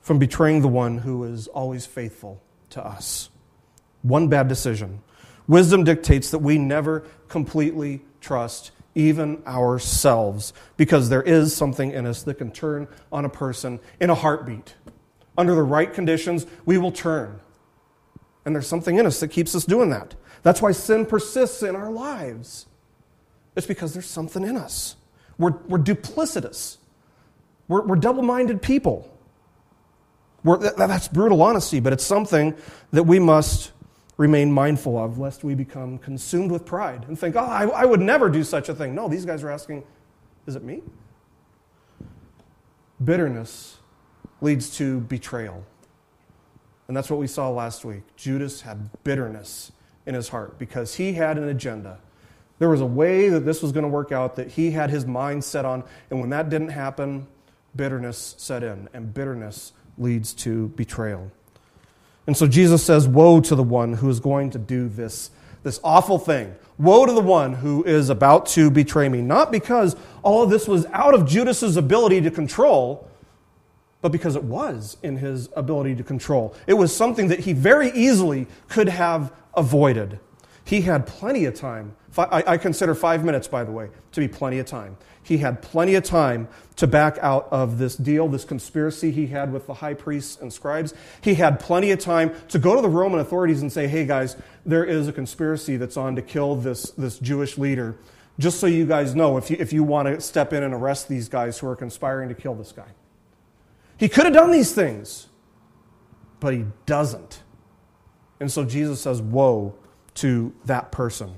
from 0.00 0.18
betraying 0.18 0.60
the 0.60 0.68
one 0.68 0.98
who 0.98 1.24
is 1.24 1.48
always 1.48 1.86
faithful 1.86 2.40
to 2.70 2.84
us. 2.84 3.30
One 4.02 4.28
bad 4.28 4.46
decision. 4.48 5.02
Wisdom 5.48 5.82
dictates 5.82 6.30
that 6.30 6.38
we 6.38 6.58
never 6.58 7.04
completely 7.28 8.02
trust 8.20 8.70
even 8.94 9.42
ourselves 9.46 10.52
because 10.76 11.08
there 11.08 11.22
is 11.22 11.56
something 11.56 11.90
in 11.90 12.06
us 12.06 12.22
that 12.24 12.34
can 12.34 12.50
turn 12.50 12.86
on 13.10 13.24
a 13.24 13.28
person 13.28 13.80
in 13.98 14.10
a 14.10 14.14
heartbeat. 14.14 14.74
Under 15.36 15.54
the 15.54 15.62
right 15.62 15.92
conditions, 15.92 16.46
we 16.66 16.78
will 16.78 16.92
turn. 16.92 17.40
And 18.44 18.54
there's 18.54 18.66
something 18.66 18.98
in 18.98 19.06
us 19.06 19.20
that 19.20 19.28
keeps 19.28 19.54
us 19.54 19.64
doing 19.64 19.90
that. 19.90 20.14
That's 20.42 20.60
why 20.60 20.72
sin 20.72 21.06
persists 21.06 21.62
in 21.62 21.74
our 21.74 21.90
lives. 21.90 22.66
It's 23.56 23.66
because 23.66 23.92
there's 23.92 24.06
something 24.06 24.44
in 24.44 24.56
us. 24.56 24.96
We're, 25.38 25.52
we're 25.68 25.78
duplicitous, 25.78 26.78
we're, 27.68 27.86
we're 27.86 27.96
double 27.96 28.22
minded 28.22 28.60
people. 28.60 29.14
We're, 30.44 30.58
that's 30.58 31.08
brutal 31.08 31.42
honesty, 31.42 31.80
but 31.80 31.92
it's 31.92 32.04
something 32.04 32.54
that 32.92 33.02
we 33.02 33.18
must 33.18 33.72
remain 34.18 34.52
mindful 34.52 34.98
of, 34.98 35.18
lest 35.18 35.44
we 35.44 35.54
become 35.54 35.96
consumed 35.96 36.50
with 36.50 36.66
pride 36.66 37.06
and 37.08 37.18
think, 37.18 37.36
oh, 37.36 37.40
I, 37.40 37.64
I 37.68 37.84
would 37.86 38.00
never 38.00 38.28
do 38.28 38.44
such 38.44 38.68
a 38.68 38.74
thing. 38.74 38.94
No, 38.94 39.08
these 39.08 39.24
guys 39.24 39.42
are 39.42 39.50
asking, 39.50 39.84
is 40.46 40.56
it 40.56 40.62
me? 40.62 40.82
Bitterness 43.02 43.78
leads 44.40 44.76
to 44.76 45.00
betrayal. 45.00 45.64
And 46.88 46.96
that's 46.96 47.08
what 47.10 47.20
we 47.20 47.28
saw 47.28 47.48
last 47.50 47.84
week. 47.84 48.02
Judas 48.16 48.62
had 48.62 48.90
bitterness 49.04 49.72
in 50.04 50.14
his 50.14 50.30
heart 50.30 50.58
because 50.58 50.96
he 50.96 51.12
had 51.12 51.38
an 51.38 51.48
agenda. 51.48 52.00
There 52.58 52.68
was 52.68 52.80
a 52.80 52.86
way 52.86 53.28
that 53.28 53.40
this 53.40 53.62
was 53.62 53.70
going 53.70 53.84
to 53.84 53.88
work 53.88 54.10
out 54.10 54.34
that 54.36 54.48
he 54.52 54.72
had 54.72 54.90
his 54.90 55.06
mind 55.06 55.44
set 55.44 55.64
on. 55.64 55.84
And 56.10 56.20
when 56.20 56.30
that 56.30 56.48
didn't 56.48 56.70
happen, 56.70 57.28
bitterness 57.76 58.34
set 58.38 58.64
in. 58.64 58.88
And 58.92 59.14
bitterness 59.14 59.74
leads 59.96 60.32
to 60.34 60.68
betrayal. 60.68 61.30
And 62.28 62.36
so 62.36 62.46
Jesus 62.46 62.84
says, 62.84 63.08
Woe 63.08 63.40
to 63.40 63.54
the 63.54 63.62
one 63.62 63.94
who 63.94 64.10
is 64.10 64.20
going 64.20 64.50
to 64.50 64.58
do 64.58 64.86
this, 64.86 65.30
this 65.62 65.80
awful 65.82 66.18
thing. 66.18 66.54
Woe 66.76 67.06
to 67.06 67.12
the 67.12 67.22
one 67.22 67.54
who 67.54 67.82
is 67.84 68.10
about 68.10 68.44
to 68.48 68.70
betray 68.70 69.08
me. 69.08 69.22
Not 69.22 69.50
because 69.50 69.96
all 70.22 70.42
of 70.42 70.50
this 70.50 70.68
was 70.68 70.84
out 70.92 71.14
of 71.14 71.26
Judas's 71.26 71.78
ability 71.78 72.20
to 72.20 72.30
control, 72.30 73.08
but 74.02 74.12
because 74.12 74.36
it 74.36 74.44
was 74.44 74.98
in 75.02 75.16
his 75.16 75.48
ability 75.56 75.94
to 75.94 76.04
control. 76.04 76.54
It 76.66 76.74
was 76.74 76.94
something 76.94 77.28
that 77.28 77.40
he 77.40 77.54
very 77.54 77.90
easily 77.92 78.46
could 78.68 78.90
have 78.90 79.32
avoided. 79.56 80.20
He 80.68 80.82
had 80.82 81.06
plenty 81.06 81.46
of 81.46 81.54
time. 81.54 81.96
I 82.18 82.58
consider 82.58 82.94
five 82.94 83.24
minutes, 83.24 83.48
by 83.48 83.64
the 83.64 83.72
way, 83.72 83.88
to 84.12 84.20
be 84.20 84.28
plenty 84.28 84.58
of 84.58 84.66
time. 84.66 84.98
He 85.22 85.38
had 85.38 85.62
plenty 85.62 85.94
of 85.94 86.04
time 86.04 86.46
to 86.76 86.86
back 86.86 87.16
out 87.22 87.48
of 87.50 87.78
this 87.78 87.96
deal, 87.96 88.28
this 88.28 88.44
conspiracy 88.44 89.10
he 89.10 89.28
had 89.28 89.50
with 89.50 89.66
the 89.66 89.72
high 89.72 89.94
priests 89.94 90.38
and 90.38 90.52
scribes. 90.52 90.92
He 91.22 91.36
had 91.36 91.58
plenty 91.58 91.90
of 91.90 92.00
time 92.00 92.34
to 92.48 92.58
go 92.58 92.76
to 92.76 92.82
the 92.82 92.88
Roman 92.90 93.18
authorities 93.18 93.62
and 93.62 93.72
say, 93.72 93.88
hey 93.88 94.04
guys, 94.04 94.36
there 94.66 94.84
is 94.84 95.08
a 95.08 95.12
conspiracy 95.12 95.78
that's 95.78 95.96
on 95.96 96.16
to 96.16 96.22
kill 96.22 96.54
this, 96.56 96.90
this 96.90 97.18
Jewish 97.18 97.56
leader. 97.56 97.96
Just 98.38 98.60
so 98.60 98.66
you 98.66 98.84
guys 98.84 99.14
know, 99.14 99.38
if 99.38 99.50
you, 99.50 99.56
if 99.58 99.72
you 99.72 99.82
want 99.82 100.08
to 100.08 100.20
step 100.20 100.52
in 100.52 100.62
and 100.62 100.74
arrest 100.74 101.08
these 101.08 101.30
guys 101.30 101.58
who 101.58 101.66
are 101.66 101.76
conspiring 101.76 102.28
to 102.28 102.34
kill 102.34 102.54
this 102.54 102.72
guy. 102.72 102.90
He 103.96 104.10
could 104.10 104.26
have 104.26 104.34
done 104.34 104.50
these 104.50 104.74
things, 104.74 105.28
but 106.40 106.52
he 106.52 106.66
doesn't. 106.84 107.42
And 108.38 108.52
so 108.52 108.66
Jesus 108.66 109.00
says, 109.00 109.22
Woe 109.22 109.74
to 110.20 110.52
that 110.64 110.92
person. 110.92 111.34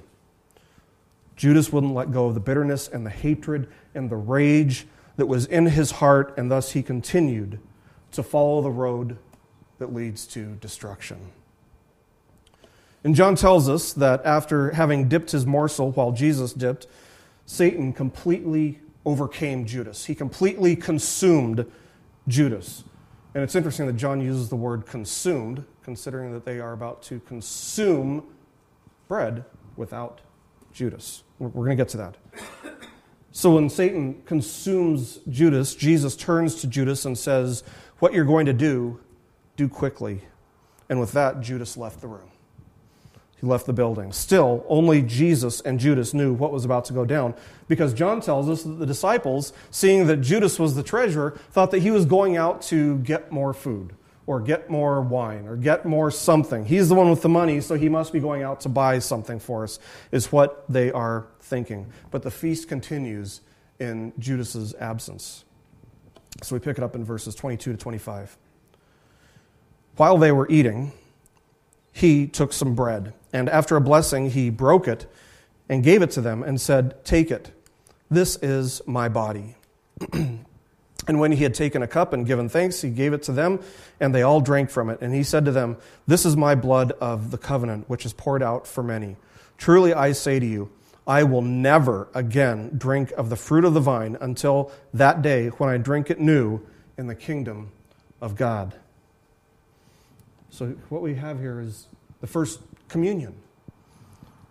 Judas 1.37 1.73
wouldn't 1.73 1.95
let 1.95 2.13
go 2.13 2.27
of 2.27 2.35
the 2.35 2.41
bitterness 2.41 2.87
and 2.89 3.05
the 3.05 3.11
hatred 3.11 3.69
and 3.95 4.11
the 4.11 4.17
rage 4.17 4.87
that 5.17 5.27
was 5.27 5.47
in 5.47 5.67
his 5.67 5.93
heart, 5.93 6.35
and 6.37 6.51
thus 6.51 6.73
he 6.73 6.83
continued 6.83 7.59
to 8.13 8.23
follow 8.23 8.61
the 8.61 8.71
road 8.71 9.17
that 9.79 9.93
leads 9.93 10.27
to 10.27 10.57
destruction. 10.57 11.19
And 13.03 13.15
John 13.15 13.35
tells 13.35 13.69
us 13.69 13.93
that 13.95 14.25
after 14.27 14.73
having 14.73 15.09
dipped 15.09 15.31
his 15.31 15.47
morsel 15.47 15.91
while 15.93 16.13
Jesus 16.13 16.53
dipped, 16.53 16.87
Satan 17.47 17.93
completely 17.93 18.81
overcame 19.07 19.65
Judas. 19.65 20.05
He 20.05 20.15
completely 20.15 20.77
consumed 20.77 21.71
Judas. 22.29 22.85
And 23.35 23.43
it's 23.43 23.55
interesting 23.55 23.87
that 23.87 23.97
John 23.97 24.21
uses 24.21 24.51
the 24.51 24.57
word 24.57 24.87
consumed, 24.87 25.65
considering 25.83 26.33
that 26.33 26.45
they 26.45 26.61
are 26.61 26.73
about 26.73 27.03
to 27.05 27.21
consume 27.21 28.25
bread 29.11 29.45
without 29.75 30.21
Judas. 30.73 31.25
We're, 31.41 31.49
going 31.49 31.71
to 31.71 31.75
get 31.77 31.89
to 31.91 31.97
that. 31.97 32.17
So 33.33 33.57
when 33.57 33.69
Satan 33.69 34.23
consumes 34.25 35.19
Judas, 35.29 35.75
Jesus 35.75 36.15
turns 36.15 36.61
to 36.61 36.69
Judas 36.69 37.05
and 37.05 37.19
says, 37.19 37.65
What 37.99 38.13
you're 38.13 38.25
going 38.25 38.47
to 38.47 38.53
do, 38.53 39.01
do 39.57 39.69
quickly. 39.69 40.23
And 40.89 41.01
with 41.01 41.11
that, 41.13 41.41
Judas 41.41 41.77
left 41.77 42.01
the 42.01 42.07
room. 42.07 42.31
He 43.41 43.49
left 43.49 43.67
the 43.67 43.73
building. 43.73 44.13
Still, 44.13 44.65
only 44.69 45.03
Jesus 45.03 45.61
and 45.61 45.81
Judas 45.81 46.15
knew 46.15 46.33
what 46.33 46.53
was 46.53 46.65
about 46.65 46.85
to 46.85 46.93
go 46.93 47.05
down 47.05 47.35
because 47.67 47.93
John 47.93 48.21
tells 48.21 48.49
us 48.49 48.63
that 48.63 48.79
the 48.79 48.87
disciples, 48.87 49.53
seeing 49.73 50.07
that 50.07 50.19
Judas 50.19 50.59
was 50.59 50.77
the 50.77 50.85
treasurer, 50.85 51.37
thought 51.51 51.73
that 51.73 51.81
he 51.81 51.91
was 51.91 52.05
going 52.05 52.37
out 52.37 52.63
to 52.63 52.99
get 52.99 53.33
more 53.33 53.53
food 53.55 53.95
or 54.31 54.39
get 54.39 54.71
more 54.71 55.01
wine 55.01 55.49
or 55.49 55.57
get 55.57 55.85
more 55.85 56.09
something. 56.09 56.65
He's 56.65 56.89
the 56.89 56.95
one 56.95 57.11
with 57.11 57.21
the 57.21 57.29
money, 57.29 57.61
so 57.61 57.75
he 57.75 57.89
must 57.89 58.13
be 58.13 58.21
going 58.21 58.45
out 58.45 58.61
to 58.61 58.69
buy 58.69 59.01
something 59.01 59.41
for 59.41 59.65
us, 59.65 59.81
is 60.13 60.31
what 60.31 60.65
they 60.69 60.93
are 60.93 61.27
thinking. 61.41 61.93
But 62.13 62.23
the 62.23 62.31
feast 62.31 62.69
continues 62.69 63.41
in 63.81 64.13
Judas's 64.21 64.73
absence. 64.75 65.45
So 66.45 66.55
we 66.55 66.61
pick 66.61 66.79
it 66.79 66.85
up 66.85 66.95
in 66.95 67.05
verses 67.05 67.35
22 67.35 67.73
to 67.73 67.77
25. 67.77 68.39
While 69.97 70.17
they 70.17 70.31
were 70.31 70.49
eating, 70.49 70.93
he 71.93 72.29
took 72.29 72.53
some 72.53 72.77
bread, 72.77 73.13
and 73.33 73.49
after 73.49 73.75
a 73.75 73.81
blessing, 73.81 74.31
he 74.31 74.49
broke 74.49 74.87
it 74.87 75.11
and 75.69 75.83
gave 75.83 76.03
it 76.03 76.13
to 76.13 76.21
them 76.21 76.45
and 76.45 76.61
said, 76.61 77.05
Take 77.05 77.33
it. 77.33 77.51
This 78.09 78.37
is 78.37 78.81
my 78.87 79.09
body. 79.09 79.57
And 81.07 81.19
when 81.19 81.33
he 81.33 81.43
had 81.43 81.55
taken 81.55 81.83
a 81.83 81.87
cup 81.87 82.13
and 82.13 82.27
given 82.27 82.49
thanks, 82.49 82.83
he 82.83 82.91
gave 82.91 83.13
it 83.13 83.23
to 83.25 83.33
them, 83.33 83.61
and 83.99 84.15
they 84.15 84.23
all 84.23 84.41
drank 84.41 84.71
from 84.71 84.91
it. 84.91 84.99
And 85.01 85.15
he 85.15 85.23
said 85.23 85.45
to 85.47 85.53
them, 85.53 85.79
This 86.07 86.27
is 86.27 86.37
my 86.37 86.55
blood 86.55 86.93
of 87.01 87.31
the 87.31 87.39
covenant, 87.39 87.89
which 87.89 88.05
is 88.05 88.13
poured 88.13 88.43
out 88.43 88.67
for 88.67 88.83
many. 88.83 89.17
Truly 89.57 89.95
I 89.95 90.13
say 90.13 90.39
to 90.39 90.47
you, 90.47 90.71
I 91.07 91.25
will 91.25 91.43
never 91.43 92.09
again 92.15 92.75
drink 92.77 93.13
of 93.13 93.31
the 93.31 93.37
fruit 93.37 93.65
of 93.65 93.75
the 93.75 93.81
vine 93.81 94.17
until 94.21 94.71
that 94.95 95.23
day 95.23 95.49
when 95.49 95.69
I 95.69 95.79
drink 95.79 96.11
it 96.11 96.21
new 96.21 96.61
in 96.97 97.07
the 97.07 97.15
kingdom 97.15 97.73
of 98.21 98.37
God. 98.37 98.75
So, 100.51 100.77
what 100.89 101.01
we 101.01 101.15
have 101.15 101.39
here 101.41 101.61
is 101.61 101.87
the 102.21 102.27
first 102.27 102.61
communion. 102.89 103.35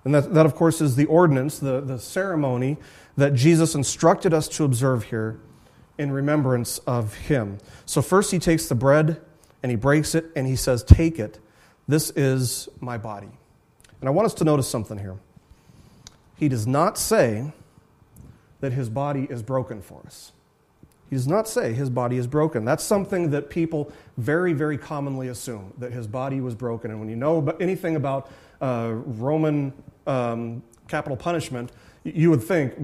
And 0.03 0.15
that, 0.15 0.33
that 0.33 0.45
of 0.45 0.55
course, 0.55 0.81
is 0.81 0.95
the 0.95 1.05
ordinance, 1.05 1.59
the, 1.59 1.81
the 1.81 1.99
ceremony 1.99 2.77
that 3.17 3.33
Jesus 3.33 3.75
instructed 3.75 4.33
us 4.33 4.47
to 4.49 4.63
observe 4.63 5.03
here 5.03 5.39
in 5.99 6.11
remembrance 6.11 6.79
of 6.79 7.13
him. 7.13 7.59
So, 7.85 8.01
first, 8.01 8.31
he 8.31 8.39
takes 8.39 8.67
the 8.67 8.75
bread 8.75 9.21
and 9.61 9.69
he 9.69 9.75
breaks 9.75 10.15
it 10.15 10.31
and 10.35 10.47
he 10.47 10.55
says, 10.55 10.81
Take 10.81 11.19
it. 11.19 11.39
This 11.87 12.09
is 12.11 12.69
my 12.79 12.97
body. 12.97 13.29
And 13.99 14.07
I 14.07 14.11
want 14.11 14.25
us 14.25 14.33
to 14.35 14.43
notice 14.43 14.67
something 14.67 14.97
here. 14.97 15.17
He 16.37 16.47
does 16.47 16.65
not 16.65 16.97
say 16.97 17.51
that 18.61 18.71
his 18.71 18.89
body 18.89 19.27
is 19.29 19.43
broken 19.43 19.81
for 19.81 20.01
us. 20.05 20.31
He 21.09 21.15
does 21.15 21.27
not 21.27 21.47
say 21.47 21.73
his 21.73 21.89
body 21.89 22.17
is 22.17 22.27
broken. 22.27 22.63
That's 22.63 22.83
something 22.83 23.31
that 23.31 23.49
people 23.49 23.91
very, 24.17 24.53
very 24.53 24.77
commonly 24.77 25.27
assume 25.27 25.73
that 25.79 25.91
his 25.91 26.07
body 26.07 26.39
was 26.39 26.55
broken. 26.55 26.91
And 26.91 26.99
when 26.99 27.09
you 27.09 27.15
know 27.15 27.45
anything 27.59 27.95
about 27.95 28.31
uh, 28.61 28.91
Roman 28.93 29.73
um, 30.07 30.61
capital 30.87 31.17
punishment, 31.17 31.71
you 32.03 32.29
would 32.29 32.43
think 32.43 32.75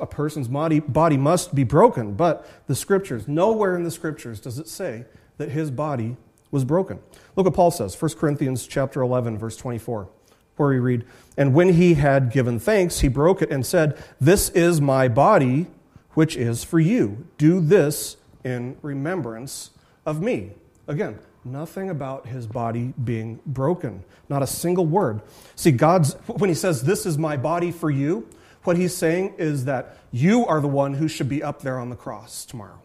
a 0.00 0.06
person's 0.06 0.48
body, 0.48 0.80
body 0.80 1.16
must 1.16 1.54
be 1.54 1.64
broken. 1.64 2.14
But 2.14 2.46
the 2.66 2.74
scriptures, 2.74 3.28
nowhere 3.28 3.76
in 3.76 3.84
the 3.84 3.90
scriptures 3.90 4.40
does 4.40 4.58
it 4.58 4.68
say 4.68 5.04
that 5.38 5.50
his 5.50 5.70
body 5.70 6.16
was 6.50 6.64
broken. 6.64 6.98
Look 7.36 7.46
what 7.46 7.54
Paul 7.54 7.70
says, 7.70 8.00
1 8.00 8.12
Corinthians 8.12 8.66
chapter 8.66 9.00
11, 9.00 9.38
verse 9.38 9.56
24 9.56 10.08
where 10.56 10.68
we 10.68 10.78
read, 10.78 11.04
And 11.36 11.54
when 11.54 11.70
he 11.74 11.94
had 11.94 12.30
given 12.30 12.58
thanks, 12.58 13.00
he 13.00 13.08
broke 13.08 13.42
it 13.42 13.50
and 13.50 13.64
said, 13.64 14.02
This 14.20 14.50
is 14.50 14.80
my 14.80 15.08
body, 15.08 15.66
which 16.12 16.36
is 16.36 16.62
for 16.62 16.78
you. 16.78 17.26
Do 17.38 17.60
this 17.60 18.16
in 18.44 18.76
remembrance 18.82 19.70
of 20.06 20.22
me. 20.22 20.52
Again, 20.86 21.18
nothing 21.44 21.90
about 21.90 22.26
his 22.26 22.46
body 22.46 22.94
being 23.02 23.40
broken, 23.46 24.04
not 24.28 24.42
a 24.42 24.46
single 24.46 24.86
word. 24.86 25.22
See, 25.56 25.72
God's, 25.72 26.14
when 26.26 26.48
he 26.48 26.54
says, 26.54 26.82
This 26.82 27.06
is 27.06 27.18
my 27.18 27.36
body 27.36 27.72
for 27.72 27.90
you, 27.90 28.28
what 28.64 28.76
he's 28.76 28.94
saying 28.94 29.34
is 29.38 29.66
that 29.66 29.96
you 30.10 30.46
are 30.46 30.60
the 30.60 30.68
one 30.68 30.94
who 30.94 31.08
should 31.08 31.28
be 31.28 31.42
up 31.42 31.62
there 31.62 31.78
on 31.78 31.90
the 31.90 31.96
cross 31.96 32.44
tomorrow. 32.44 32.80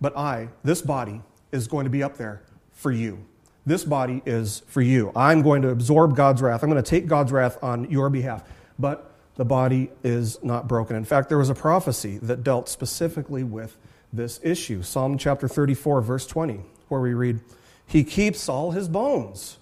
But 0.00 0.16
I, 0.16 0.48
this 0.62 0.82
body, 0.82 1.22
is 1.52 1.68
going 1.68 1.84
to 1.84 1.90
be 1.90 2.02
up 2.02 2.16
there 2.16 2.42
for 2.72 2.92
you. 2.92 3.24
This 3.64 3.84
body 3.84 4.22
is 4.26 4.62
for 4.68 4.80
you. 4.80 5.10
I'm 5.16 5.42
going 5.42 5.62
to 5.62 5.70
absorb 5.70 6.14
God's 6.14 6.42
wrath. 6.42 6.62
I'm 6.62 6.70
going 6.70 6.82
to 6.82 6.88
take 6.88 7.06
God's 7.06 7.32
wrath 7.32 7.58
on 7.62 7.90
your 7.90 8.10
behalf. 8.10 8.44
But 8.78 9.12
the 9.36 9.44
body 9.44 9.90
is 10.04 10.42
not 10.42 10.68
broken. 10.68 10.96
In 10.96 11.04
fact, 11.04 11.28
there 11.28 11.38
was 11.38 11.50
a 11.50 11.54
prophecy 11.54 12.18
that 12.18 12.44
dealt 12.44 12.68
specifically 12.68 13.42
with 13.42 13.76
this 14.12 14.38
issue. 14.42 14.82
Psalm 14.82 15.18
chapter 15.18 15.48
34, 15.48 16.00
verse 16.00 16.26
20, 16.26 16.60
where 16.88 17.00
we 17.00 17.14
read, 17.14 17.40
He 17.86 18.04
keeps 18.04 18.48
all 18.48 18.70
his 18.70 18.88
bones. 18.88 19.58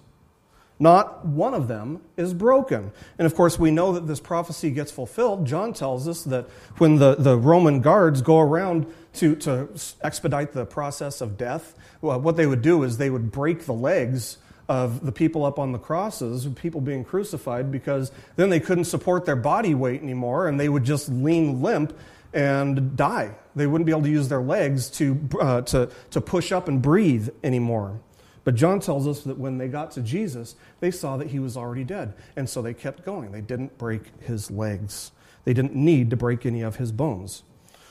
Not 0.77 1.25
one 1.25 1.53
of 1.53 1.67
them 1.67 2.01
is 2.17 2.33
broken. 2.33 2.91
And 3.17 3.25
of 3.25 3.33
course, 3.33 3.57
we 3.57 3.71
know 3.71 3.93
that 3.93 4.07
this 4.07 4.19
prophecy 4.19 4.71
gets 4.71 4.91
fulfilled. 4.91 5.45
John 5.45 5.71
tells 5.73 6.07
us 6.07 6.23
that 6.25 6.49
when 6.77 6.97
the, 6.97 7.15
the 7.15 7.37
Roman 7.37 7.79
guards 7.79 8.21
go 8.21 8.39
around 8.39 8.85
to, 9.13 9.35
to 9.37 9.69
expedite 10.03 10.51
the 10.51 10.65
process 10.65 11.21
of 11.21 11.37
death, 11.37 11.75
well, 12.01 12.19
what 12.19 12.35
they 12.35 12.45
would 12.45 12.61
do 12.61 12.83
is 12.83 12.97
they 12.97 13.09
would 13.09 13.31
break 13.31 13.65
the 13.65 13.73
legs 13.73 14.37
of 14.67 15.05
the 15.05 15.11
people 15.11 15.45
up 15.45 15.59
on 15.59 15.71
the 15.71 15.79
crosses, 15.79 16.45
people 16.55 16.81
being 16.81 17.05
crucified, 17.05 17.71
because 17.71 18.11
then 18.35 18.49
they 18.49 18.59
couldn't 18.59 18.85
support 18.85 19.25
their 19.25 19.35
body 19.35 19.75
weight 19.75 20.01
anymore 20.01 20.47
and 20.47 20.59
they 20.59 20.67
would 20.67 20.83
just 20.83 21.07
lean 21.07 21.61
limp 21.61 21.97
and 22.33 22.97
die. 22.97 23.33
They 23.55 23.65
wouldn't 23.65 23.85
be 23.85 23.91
able 23.91 24.03
to 24.03 24.09
use 24.09 24.27
their 24.27 24.41
legs 24.41 24.89
to, 24.91 25.29
uh, 25.39 25.61
to, 25.61 25.89
to 26.11 26.19
push 26.19 26.51
up 26.51 26.67
and 26.67 26.81
breathe 26.81 27.29
anymore. 27.43 28.01
But 28.45 28.55
John 28.55 28.79
tells 28.79 29.07
us 29.07 29.21
that 29.23 29.37
when 29.37 29.57
they 29.57 29.67
got 29.67 29.91
to 29.91 30.01
Jesus, 30.01 30.55
they 30.79 30.91
saw 30.91 31.17
that 31.17 31.27
he 31.27 31.39
was 31.39 31.57
already 31.57 31.83
dead. 31.83 32.13
And 32.37 32.47
so 32.47 32.61
they 32.61 32.73
kept 32.73 33.03
going. 33.03 33.31
They 33.31 33.41
didn't 33.41 33.77
break 33.77 34.03
his 34.21 34.49
legs, 34.49 35.11
they 35.43 35.53
didn't 35.53 35.75
need 35.75 36.09
to 36.11 36.15
break 36.15 36.45
any 36.45 36.61
of 36.61 36.77
his 36.77 36.93
bones. 36.93 37.43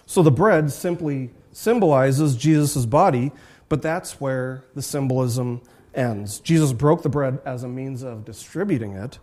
So 0.06 0.22
the 0.22 0.30
bread 0.30 0.70
simply 0.70 1.30
symbolizes 1.52 2.36
Jesus' 2.36 2.86
body, 2.86 3.32
but 3.68 3.82
that's 3.82 4.20
where 4.20 4.64
the 4.74 4.82
symbolism 4.82 5.62
ends. 5.94 6.40
Jesus 6.40 6.72
broke 6.72 7.02
the 7.02 7.08
bread 7.08 7.40
as 7.44 7.62
a 7.62 7.68
means 7.68 8.02
of 8.02 8.24
distributing 8.24 8.92
it, 8.92 9.18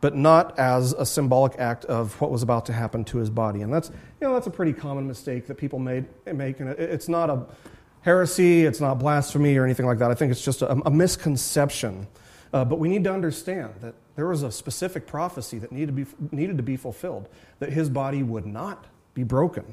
but 0.00 0.14
not 0.14 0.58
as 0.58 0.92
a 0.92 1.04
symbolic 1.04 1.58
act 1.58 1.84
of 1.86 2.18
what 2.20 2.30
was 2.30 2.42
about 2.42 2.64
to 2.66 2.72
happen 2.72 3.04
to 3.04 3.18
his 3.18 3.28
body. 3.28 3.62
And 3.62 3.72
that's, 3.72 3.88
you 3.88 4.28
know, 4.28 4.34
that's 4.34 4.46
a 4.46 4.50
pretty 4.50 4.72
common 4.72 5.06
mistake 5.06 5.46
that 5.48 5.56
people 5.56 5.78
made, 5.78 6.06
make. 6.32 6.60
And 6.60 6.70
it's 6.70 7.08
not 7.08 7.28
a 7.28 7.46
heresy, 8.02 8.64
it's 8.64 8.80
not 8.80 8.98
blasphemy 8.98 9.56
or 9.56 9.64
anything 9.64 9.86
like 9.86 9.98
that. 9.98 10.10
I 10.10 10.14
think 10.14 10.32
it's 10.32 10.44
just 10.44 10.62
a, 10.62 10.72
a 10.86 10.90
misconception. 10.90 12.06
Uh, 12.52 12.64
but 12.64 12.78
we 12.78 12.88
need 12.88 13.04
to 13.04 13.12
understand 13.12 13.74
that 13.80 13.94
there 14.16 14.26
was 14.26 14.42
a 14.42 14.50
specific 14.50 15.06
prophecy 15.06 15.58
that 15.58 15.70
needed 15.70 15.86
to, 15.86 15.92
be, 15.92 16.06
needed 16.36 16.56
to 16.56 16.62
be 16.62 16.76
fulfilled, 16.76 17.28
that 17.58 17.72
his 17.72 17.88
body 17.88 18.22
would 18.22 18.46
not 18.46 18.86
be 19.14 19.22
broken. 19.22 19.64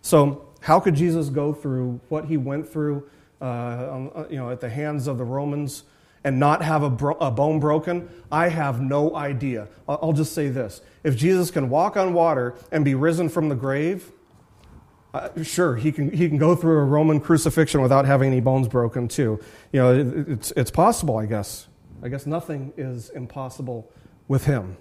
So, 0.00 0.48
how 0.60 0.80
could 0.80 0.94
Jesus 0.94 1.28
go 1.28 1.52
through 1.52 2.00
what 2.08 2.24
he 2.24 2.36
went 2.36 2.68
through 2.68 3.08
uh, 3.40 3.44
uh, 3.44 4.26
you 4.30 4.36
know, 4.36 4.50
at 4.50 4.60
the 4.60 4.70
hands 4.70 5.06
of 5.06 5.18
the 5.18 5.24
Romans 5.24 5.82
and 6.24 6.40
not 6.40 6.62
have 6.62 6.82
a, 6.82 6.88
bro- 6.88 7.18
a 7.18 7.30
bone 7.30 7.60
broken? 7.60 8.08
I 8.32 8.48
have 8.48 8.80
no 8.80 9.14
idea. 9.14 9.68
I'll 9.86 10.14
just 10.14 10.32
say 10.32 10.48
this 10.48 10.80
if 11.02 11.16
Jesus 11.16 11.50
can 11.50 11.68
walk 11.68 11.98
on 11.98 12.14
water 12.14 12.54
and 12.72 12.84
be 12.84 12.94
risen 12.94 13.28
from 13.28 13.50
the 13.50 13.54
grave, 13.54 14.10
uh, 15.14 15.42
sure, 15.44 15.76
he 15.76 15.92
can, 15.92 16.10
he 16.10 16.28
can 16.28 16.38
go 16.38 16.56
through 16.56 16.78
a 16.78 16.84
Roman 16.84 17.20
crucifixion 17.20 17.80
without 17.80 18.04
having 18.04 18.32
any 18.32 18.40
bones 18.40 18.66
broken, 18.66 19.06
too. 19.06 19.38
You 19.72 19.80
know, 19.80 19.94
it, 19.94 20.28
it's, 20.28 20.50
it's 20.56 20.70
possible, 20.72 21.16
I 21.16 21.26
guess. 21.26 21.68
I 22.02 22.08
guess 22.08 22.26
nothing 22.26 22.72
is 22.76 23.10
impossible 23.10 23.90
with 24.26 24.44
him. 24.44 24.76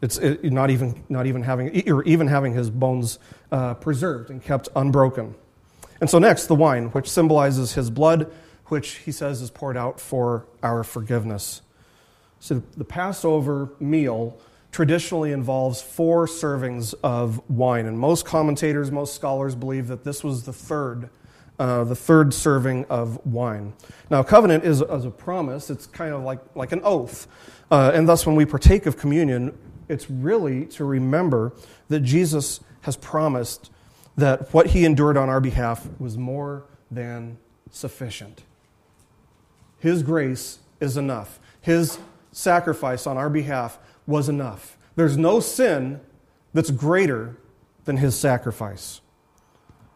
It's 0.00 0.16
it, 0.16 0.42
not, 0.44 0.70
even, 0.70 1.04
not 1.10 1.26
even 1.26 1.42
having, 1.42 1.90
or 1.90 2.02
even 2.04 2.28
having 2.28 2.54
his 2.54 2.70
bones 2.70 3.18
uh, 3.52 3.74
preserved 3.74 4.30
and 4.30 4.42
kept 4.42 4.70
unbroken. 4.74 5.34
And 6.00 6.08
so, 6.08 6.18
next, 6.18 6.46
the 6.46 6.54
wine, 6.54 6.86
which 6.88 7.08
symbolizes 7.08 7.74
his 7.74 7.90
blood, 7.90 8.32
which 8.66 8.96
he 8.96 9.12
says 9.12 9.42
is 9.42 9.50
poured 9.50 9.76
out 9.76 10.00
for 10.00 10.46
our 10.62 10.82
forgiveness. 10.82 11.60
So, 12.40 12.62
the 12.76 12.84
Passover 12.84 13.70
meal 13.80 14.38
traditionally 14.76 15.32
involves 15.32 15.80
four 15.80 16.26
servings 16.26 16.94
of 17.02 17.40
wine. 17.48 17.86
And 17.86 17.98
most 17.98 18.26
commentators, 18.26 18.92
most 18.92 19.14
scholars 19.14 19.54
believe 19.54 19.88
that 19.88 20.04
this 20.04 20.22
was 20.22 20.44
the 20.44 20.52
third, 20.52 21.08
uh, 21.58 21.84
the 21.84 21.96
third 21.96 22.34
serving 22.34 22.84
of 22.90 23.24
wine. 23.24 23.72
Now, 24.10 24.22
covenant 24.22 24.64
is, 24.64 24.82
is 24.82 25.06
a 25.06 25.10
promise, 25.10 25.70
it's 25.70 25.86
kind 25.86 26.12
of 26.12 26.24
like, 26.24 26.40
like 26.54 26.72
an 26.72 26.82
oath. 26.84 27.26
Uh, 27.70 27.92
and 27.94 28.06
thus, 28.06 28.26
when 28.26 28.36
we 28.36 28.44
partake 28.44 28.84
of 28.84 28.98
communion, 28.98 29.56
it's 29.88 30.10
really 30.10 30.66
to 30.66 30.84
remember 30.84 31.54
that 31.88 32.00
Jesus 32.00 32.60
has 32.82 32.98
promised 32.98 33.70
that 34.18 34.52
what 34.52 34.66
he 34.66 34.84
endured 34.84 35.16
on 35.16 35.30
our 35.30 35.40
behalf 35.40 35.88
was 35.98 36.18
more 36.18 36.64
than 36.90 37.38
sufficient. 37.70 38.42
His 39.78 40.02
grace 40.02 40.58
is 40.80 40.98
enough. 40.98 41.40
His 41.62 41.98
sacrifice 42.30 43.06
on 43.06 43.16
our 43.16 43.30
behalf 43.30 43.78
was 44.06 44.28
enough. 44.28 44.76
There's 44.94 45.16
no 45.16 45.40
sin 45.40 46.00
that's 46.54 46.70
greater 46.70 47.36
than 47.84 47.98
his 47.98 48.18
sacrifice. 48.18 49.00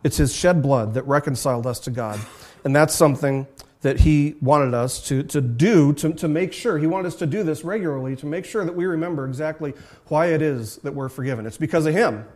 It's 0.02 0.16
his 0.16 0.34
shed 0.34 0.62
blood 0.62 0.94
that 0.94 1.06
reconciled 1.06 1.66
us 1.66 1.80
to 1.80 1.90
God. 1.90 2.20
And 2.64 2.74
that's 2.74 2.94
something 2.94 3.46
that 3.82 4.00
he 4.00 4.36
wanted 4.40 4.74
us 4.74 5.06
to, 5.08 5.22
to 5.22 5.40
do 5.40 5.92
to, 5.94 6.12
to 6.12 6.28
make 6.28 6.52
sure. 6.52 6.78
He 6.78 6.86
wanted 6.86 7.08
us 7.08 7.16
to 7.16 7.26
do 7.26 7.42
this 7.42 7.64
regularly 7.64 8.16
to 8.16 8.26
make 8.26 8.44
sure 8.44 8.64
that 8.64 8.74
we 8.74 8.84
remember 8.84 9.26
exactly 9.26 9.74
why 10.08 10.26
it 10.26 10.42
is 10.42 10.76
that 10.78 10.94
we're 10.94 11.08
forgiven. 11.08 11.46
It's 11.46 11.56
because 11.56 11.86
of 11.86 11.94
him, 11.94 12.26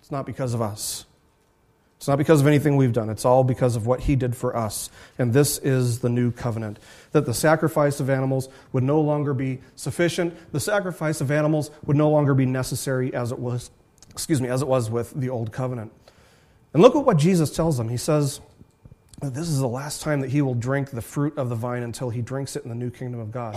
it's 0.00 0.10
not 0.10 0.26
because 0.26 0.52
of 0.54 0.60
us. 0.60 1.06
It's 2.02 2.08
not 2.08 2.18
because 2.18 2.40
of 2.40 2.48
anything 2.48 2.76
we've 2.76 2.92
done. 2.92 3.10
It's 3.10 3.24
all 3.24 3.44
because 3.44 3.76
of 3.76 3.86
what 3.86 4.00
he 4.00 4.16
did 4.16 4.34
for 4.34 4.56
us. 4.56 4.90
And 5.20 5.32
this 5.32 5.58
is 5.58 6.00
the 6.00 6.08
new 6.08 6.32
covenant. 6.32 6.80
That 7.12 7.26
the 7.26 7.32
sacrifice 7.32 8.00
of 8.00 8.10
animals 8.10 8.48
would 8.72 8.82
no 8.82 9.00
longer 9.00 9.32
be 9.32 9.60
sufficient. 9.76 10.34
The 10.50 10.58
sacrifice 10.58 11.20
of 11.20 11.30
animals 11.30 11.70
would 11.86 11.96
no 11.96 12.10
longer 12.10 12.34
be 12.34 12.44
necessary 12.44 13.14
as 13.14 13.30
it 13.30 13.38
was, 13.38 13.70
excuse 14.10 14.40
me, 14.40 14.48
as 14.48 14.62
it 14.62 14.66
was 14.66 14.90
with 14.90 15.12
the 15.12 15.28
old 15.28 15.52
covenant. 15.52 15.92
And 16.74 16.82
look 16.82 16.96
at 16.96 17.04
what 17.04 17.18
Jesus 17.18 17.54
tells 17.54 17.78
them. 17.78 17.88
He 17.88 17.96
says 17.96 18.40
that 19.20 19.32
this 19.32 19.46
is 19.46 19.60
the 19.60 19.68
last 19.68 20.02
time 20.02 20.22
that 20.22 20.30
he 20.30 20.42
will 20.42 20.56
drink 20.56 20.90
the 20.90 21.02
fruit 21.02 21.38
of 21.38 21.50
the 21.50 21.54
vine 21.54 21.84
until 21.84 22.10
he 22.10 22.20
drinks 22.20 22.56
it 22.56 22.64
in 22.64 22.68
the 22.68 22.74
new 22.74 22.90
kingdom 22.90 23.20
of 23.20 23.30
God. 23.30 23.56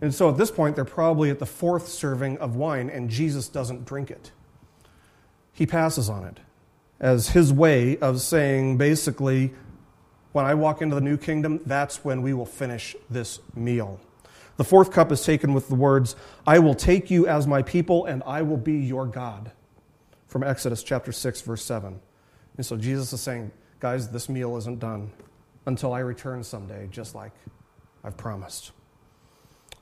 And 0.00 0.12
so 0.12 0.28
at 0.28 0.36
this 0.36 0.50
point, 0.50 0.74
they're 0.74 0.84
probably 0.84 1.30
at 1.30 1.38
the 1.38 1.46
fourth 1.46 1.86
serving 1.86 2.38
of 2.38 2.56
wine, 2.56 2.90
and 2.90 3.08
Jesus 3.08 3.46
doesn't 3.46 3.84
drink 3.84 4.10
it. 4.10 4.32
He 5.52 5.64
passes 5.64 6.10
on 6.10 6.24
it 6.24 6.40
as 7.00 7.28
his 7.30 7.52
way 7.52 7.98
of 7.98 8.20
saying, 8.20 8.78
basically, 8.78 9.52
when 10.32 10.44
I 10.44 10.54
walk 10.54 10.82
into 10.82 10.94
the 10.94 11.00
new 11.00 11.16
kingdom, 11.16 11.60
that's 11.64 12.04
when 12.04 12.22
we 12.22 12.34
will 12.34 12.46
finish 12.46 12.96
this 13.08 13.40
meal. 13.54 14.00
The 14.56 14.64
fourth 14.64 14.90
cup 14.90 15.12
is 15.12 15.22
taken 15.22 15.52
with 15.52 15.68
the 15.68 15.74
words, 15.74 16.16
I 16.46 16.58
will 16.58 16.74
take 16.74 17.10
you 17.10 17.26
as 17.26 17.46
my 17.46 17.62
people, 17.62 18.06
and 18.06 18.22
I 18.26 18.42
will 18.42 18.56
be 18.56 18.78
your 18.78 19.06
God, 19.06 19.52
from 20.26 20.42
Exodus 20.42 20.82
chapter 20.82 21.12
6, 21.12 21.42
verse 21.42 21.62
7. 21.64 22.00
And 22.56 22.64
so 22.64 22.76
Jesus 22.76 23.12
is 23.12 23.20
saying, 23.20 23.50
guys, 23.80 24.08
this 24.08 24.28
meal 24.28 24.56
isn't 24.56 24.78
done 24.78 25.12
until 25.66 25.92
I 25.92 25.98
return 25.98 26.42
someday, 26.42 26.88
just 26.90 27.14
like 27.14 27.32
I've 28.02 28.16
promised. 28.16 28.72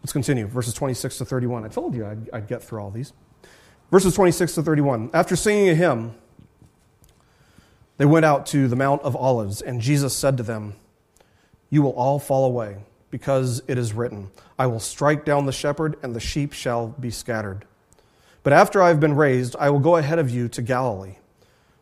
Let's 0.03 0.12
continue. 0.12 0.46
Verses 0.46 0.74
26 0.74 1.18
to 1.18 1.24
31. 1.24 1.64
I 1.64 1.68
told 1.68 1.94
you 1.94 2.05
I'd, 2.07 2.31
I'd, 2.33 2.46
get 2.46 2.62
through 2.62 2.81
all 2.81 2.90
these. 2.90 3.12
Verses 3.90 4.14
26 4.14 4.57
to 4.57 4.62
31. 4.62 5.11
After 5.14 5.37
singing 5.37 5.68
a 5.68 5.74
hymn, 5.74 6.14
they 7.97 8.05
went 8.05 8.25
out 8.25 8.47
to 8.47 8.69
the 8.69 8.77
Mount 8.77 9.03
of 9.03 9.15
Olives, 9.15 9.61
and 9.63 9.81
Jesus 9.81 10.17
said 10.17 10.37
to 10.37 10.43
them, 10.43 10.75
You 11.71 11.83
will 11.83 11.93
all 11.93 12.19
fall 12.19 12.45
away, 12.45 12.79
because 13.11 13.63
it 13.69 13.79
is 13.79 13.93
written, 13.93 14.31
I 14.59 14.67
will 14.67 14.81
strike 14.81 15.25
down 15.25 15.47
the 15.47 15.53
shepherd, 15.53 15.97
and 16.03 16.15
the 16.15 16.21
sheep 16.21 16.53
shall 16.53 16.89
be 16.89 17.11
scattered. 17.11 17.65
But 18.43 18.53
after 18.53 18.83
I 18.83 18.89
have 18.89 19.01
been 19.01 19.17
raised, 19.17 19.57
I 19.59 19.71
will 19.71 19.79
go 19.79 19.97
ahead 19.97 20.19
of 20.19 20.31
you 20.31 20.49
to 20.49 20.63
Galilee. 20.63 21.17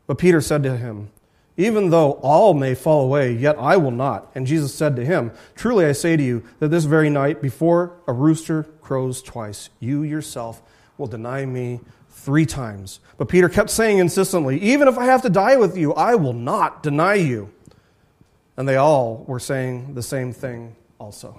But 0.06 0.18
Peter 0.18 0.40
said 0.40 0.62
to 0.64 0.76
him, 0.76 1.10
even 1.56 1.90
though 1.90 2.12
all 2.22 2.54
may 2.54 2.74
fall 2.74 3.04
away, 3.04 3.32
yet 3.32 3.58
I 3.58 3.76
will 3.76 3.90
not. 3.90 4.30
And 4.34 4.46
Jesus 4.46 4.74
said 4.74 4.96
to 4.96 5.04
him, 5.04 5.32
Truly 5.54 5.84
I 5.84 5.92
say 5.92 6.16
to 6.16 6.22
you 6.22 6.42
that 6.60 6.68
this 6.68 6.84
very 6.84 7.10
night, 7.10 7.42
before 7.42 7.92
a 8.06 8.12
rooster 8.12 8.64
crows 8.80 9.22
twice, 9.22 9.68
you 9.78 10.02
yourself 10.02 10.62
will 10.96 11.06
deny 11.06 11.44
me 11.44 11.80
three 12.22 12.46
times. 12.46 13.00
But 13.18 13.28
Peter 13.28 13.48
kept 13.48 13.70
saying 13.70 13.98
insistently, 13.98 14.60
Even 14.60 14.88
if 14.88 14.96
I 14.96 15.06
have 15.06 15.22
to 15.22 15.30
die 15.30 15.56
with 15.56 15.76
you, 15.76 15.92
I 15.92 16.14
will 16.14 16.32
not 16.32 16.82
deny 16.82 17.14
you. 17.14 17.52
And 18.56 18.68
they 18.68 18.76
all 18.76 19.24
were 19.26 19.40
saying 19.40 19.94
the 19.94 20.02
same 20.02 20.32
thing 20.32 20.76
also. 20.98 21.38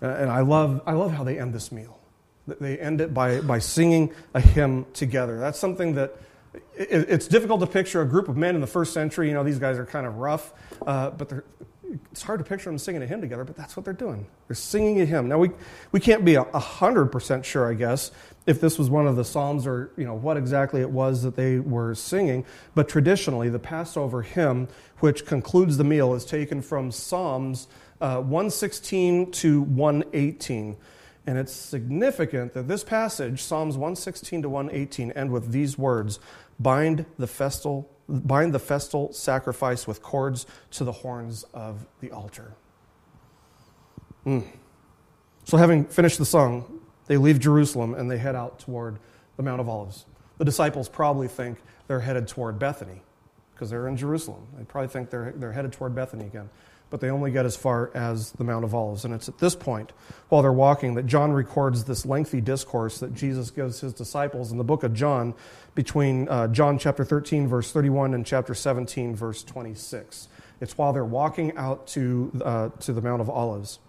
And 0.00 0.30
I 0.30 0.40
love, 0.40 0.82
I 0.86 0.92
love 0.92 1.12
how 1.12 1.24
they 1.24 1.38
end 1.38 1.54
this 1.54 1.72
meal. 1.72 1.98
They 2.46 2.78
end 2.78 3.00
it 3.00 3.14
by, 3.14 3.40
by 3.40 3.58
singing 3.58 4.12
a 4.34 4.40
hymn 4.40 4.84
together. 4.92 5.38
That's 5.38 5.58
something 5.58 5.94
that 5.94 6.14
it's 6.76 7.26
difficult 7.26 7.60
to 7.60 7.66
picture 7.66 8.02
a 8.02 8.06
group 8.06 8.28
of 8.28 8.36
men 8.36 8.54
in 8.54 8.60
the 8.60 8.66
first 8.66 8.92
century. 8.92 9.28
You 9.28 9.34
know, 9.34 9.44
these 9.44 9.58
guys 9.58 9.78
are 9.78 9.86
kind 9.86 10.06
of 10.06 10.16
rough, 10.16 10.52
uh, 10.86 11.10
but 11.10 11.32
it's 12.12 12.22
hard 12.22 12.38
to 12.40 12.44
picture 12.44 12.70
them 12.70 12.78
singing 12.78 13.02
a 13.02 13.06
hymn 13.06 13.20
together, 13.20 13.44
but 13.44 13.56
that's 13.56 13.76
what 13.76 13.84
they're 13.84 13.94
doing. 13.94 14.26
They're 14.48 14.56
singing 14.56 15.00
a 15.00 15.04
hymn. 15.04 15.28
Now, 15.28 15.38
we, 15.38 15.50
we 15.92 16.00
can't 16.00 16.24
be 16.24 16.34
100% 16.34 17.44
sure, 17.44 17.70
I 17.70 17.74
guess, 17.74 18.10
if 18.46 18.60
this 18.60 18.78
was 18.78 18.90
one 18.90 19.06
of 19.06 19.16
the 19.16 19.24
Psalms 19.24 19.66
or, 19.66 19.90
you 19.96 20.04
know, 20.04 20.14
what 20.14 20.36
exactly 20.36 20.80
it 20.80 20.90
was 20.90 21.22
that 21.22 21.34
they 21.34 21.58
were 21.58 21.94
singing, 21.94 22.44
but 22.74 22.88
traditionally, 22.88 23.48
the 23.48 23.58
Passover 23.58 24.22
hymn, 24.22 24.68
which 24.98 25.24
concludes 25.24 25.76
the 25.76 25.84
meal, 25.84 26.14
is 26.14 26.24
taken 26.24 26.60
from 26.60 26.90
Psalms 26.90 27.68
uh, 28.00 28.20
116 28.20 29.30
to 29.32 29.62
118. 29.62 30.76
And 31.26 31.38
it's 31.38 31.52
significant 31.52 32.52
that 32.52 32.68
this 32.68 32.84
passage, 32.84 33.42
Psalms 33.42 33.76
116 33.76 34.42
to 34.42 34.48
118, 34.50 35.12
end 35.12 35.30
with 35.30 35.50
these 35.50 35.78
words 35.78 36.20
bind 36.60 37.04
the 37.18 37.26
festal, 37.26 37.90
bind 38.08 38.54
the 38.54 38.58
festal 38.58 39.12
sacrifice 39.12 39.86
with 39.86 40.02
cords 40.02 40.46
to 40.70 40.84
the 40.84 40.92
horns 40.92 41.44
of 41.54 41.86
the 42.00 42.10
altar. 42.12 42.52
Mm. 44.26 44.44
So, 45.44 45.56
having 45.56 45.84
finished 45.86 46.18
the 46.18 46.24
song, 46.24 46.73
they 47.06 47.16
leave 47.16 47.38
Jerusalem 47.38 47.94
and 47.94 48.10
they 48.10 48.18
head 48.18 48.34
out 48.34 48.58
toward 48.58 48.98
the 49.36 49.42
Mount 49.42 49.60
of 49.60 49.68
Olives. 49.68 50.06
The 50.38 50.44
disciples 50.44 50.88
probably 50.88 51.28
think 51.28 51.58
they're 51.86 52.00
headed 52.00 52.28
toward 52.28 52.58
Bethany 52.58 53.02
because 53.54 53.70
they're 53.70 53.88
in 53.88 53.96
Jerusalem. 53.96 54.46
They 54.56 54.64
probably 54.64 54.88
think 54.88 55.10
they're, 55.10 55.32
they're 55.36 55.52
headed 55.52 55.72
toward 55.72 55.94
Bethany 55.94 56.26
again 56.26 56.50
but 56.94 57.00
they 57.00 57.10
only 57.10 57.32
get 57.32 57.44
as 57.44 57.56
far 57.56 57.90
as 57.92 58.30
the 58.30 58.44
Mount 58.44 58.64
of 58.64 58.72
Olives. 58.72 59.04
And 59.04 59.12
it's 59.12 59.28
at 59.28 59.38
this 59.38 59.56
point, 59.56 59.90
while 60.28 60.42
they're 60.42 60.52
walking, 60.52 60.94
that 60.94 61.06
John 61.06 61.32
records 61.32 61.82
this 61.82 62.06
lengthy 62.06 62.40
discourse 62.40 63.00
that 63.00 63.12
Jesus 63.14 63.50
gives 63.50 63.80
his 63.80 63.92
disciples 63.92 64.52
in 64.52 64.58
the 64.58 64.64
book 64.64 64.84
of 64.84 64.94
John 64.94 65.34
between 65.74 66.28
uh, 66.28 66.46
John 66.46 66.78
chapter 66.78 67.04
13, 67.04 67.48
verse 67.48 67.72
31, 67.72 68.14
and 68.14 68.24
chapter 68.24 68.54
17, 68.54 69.16
verse 69.16 69.42
26. 69.42 70.28
It's 70.60 70.78
while 70.78 70.92
they're 70.92 71.04
walking 71.04 71.56
out 71.56 71.88
to, 71.88 72.30
uh, 72.44 72.68
to 72.80 72.92
the 72.92 73.02
Mount 73.02 73.20
of 73.20 73.28
Olives. 73.28 73.80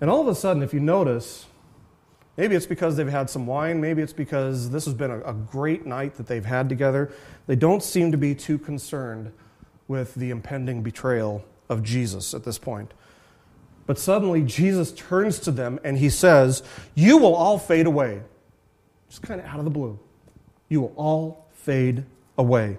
And 0.00 0.08
all 0.08 0.20
of 0.20 0.28
a 0.28 0.36
sudden, 0.36 0.62
if 0.62 0.72
you 0.72 0.78
notice, 0.78 1.46
maybe 2.36 2.54
it's 2.54 2.66
because 2.66 2.96
they've 2.96 3.08
had 3.08 3.30
some 3.30 3.46
wine, 3.46 3.80
maybe 3.80 4.02
it's 4.02 4.12
because 4.12 4.70
this 4.70 4.84
has 4.84 4.94
been 4.94 5.10
a, 5.10 5.20
a 5.20 5.32
great 5.32 5.86
night 5.86 6.14
that 6.16 6.26
they've 6.26 6.44
had 6.44 6.68
together, 6.68 7.12
they 7.46 7.56
don't 7.56 7.82
seem 7.82 8.12
to 8.12 8.18
be 8.18 8.34
too 8.34 8.58
concerned 8.58 9.32
with 9.88 10.14
the 10.14 10.30
impending 10.30 10.82
betrayal 10.82 11.44
of 11.68 11.82
Jesus 11.82 12.34
at 12.34 12.44
this 12.44 12.58
point. 12.58 12.92
But 13.86 13.98
suddenly, 13.98 14.42
Jesus 14.42 14.92
turns 14.92 15.38
to 15.40 15.50
them 15.50 15.78
and 15.84 15.98
he 15.98 16.08
says, 16.08 16.62
You 16.94 17.18
will 17.18 17.34
all 17.34 17.58
fade 17.58 17.86
away. 17.86 18.22
Just 19.08 19.22
kind 19.22 19.40
of 19.40 19.46
out 19.46 19.58
of 19.58 19.64
the 19.64 19.70
blue. 19.70 19.98
You 20.68 20.80
will 20.80 20.94
all 20.96 21.46
fade 21.52 22.04
away. 22.38 22.78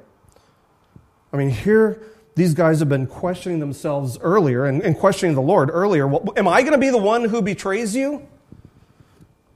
I 1.31 1.37
mean, 1.37 1.49
here, 1.49 2.01
these 2.35 2.53
guys 2.53 2.79
have 2.79 2.89
been 2.89 3.07
questioning 3.07 3.59
themselves 3.59 4.17
earlier 4.19 4.65
and, 4.65 4.81
and 4.81 4.97
questioning 4.97 5.35
the 5.35 5.41
Lord 5.41 5.69
earlier. 5.71 6.07
Well, 6.07 6.33
am 6.35 6.47
I 6.47 6.61
going 6.61 6.73
to 6.73 6.79
be 6.79 6.89
the 6.89 6.97
one 6.97 7.25
who 7.25 7.41
betrays 7.41 7.95
you? 7.95 8.27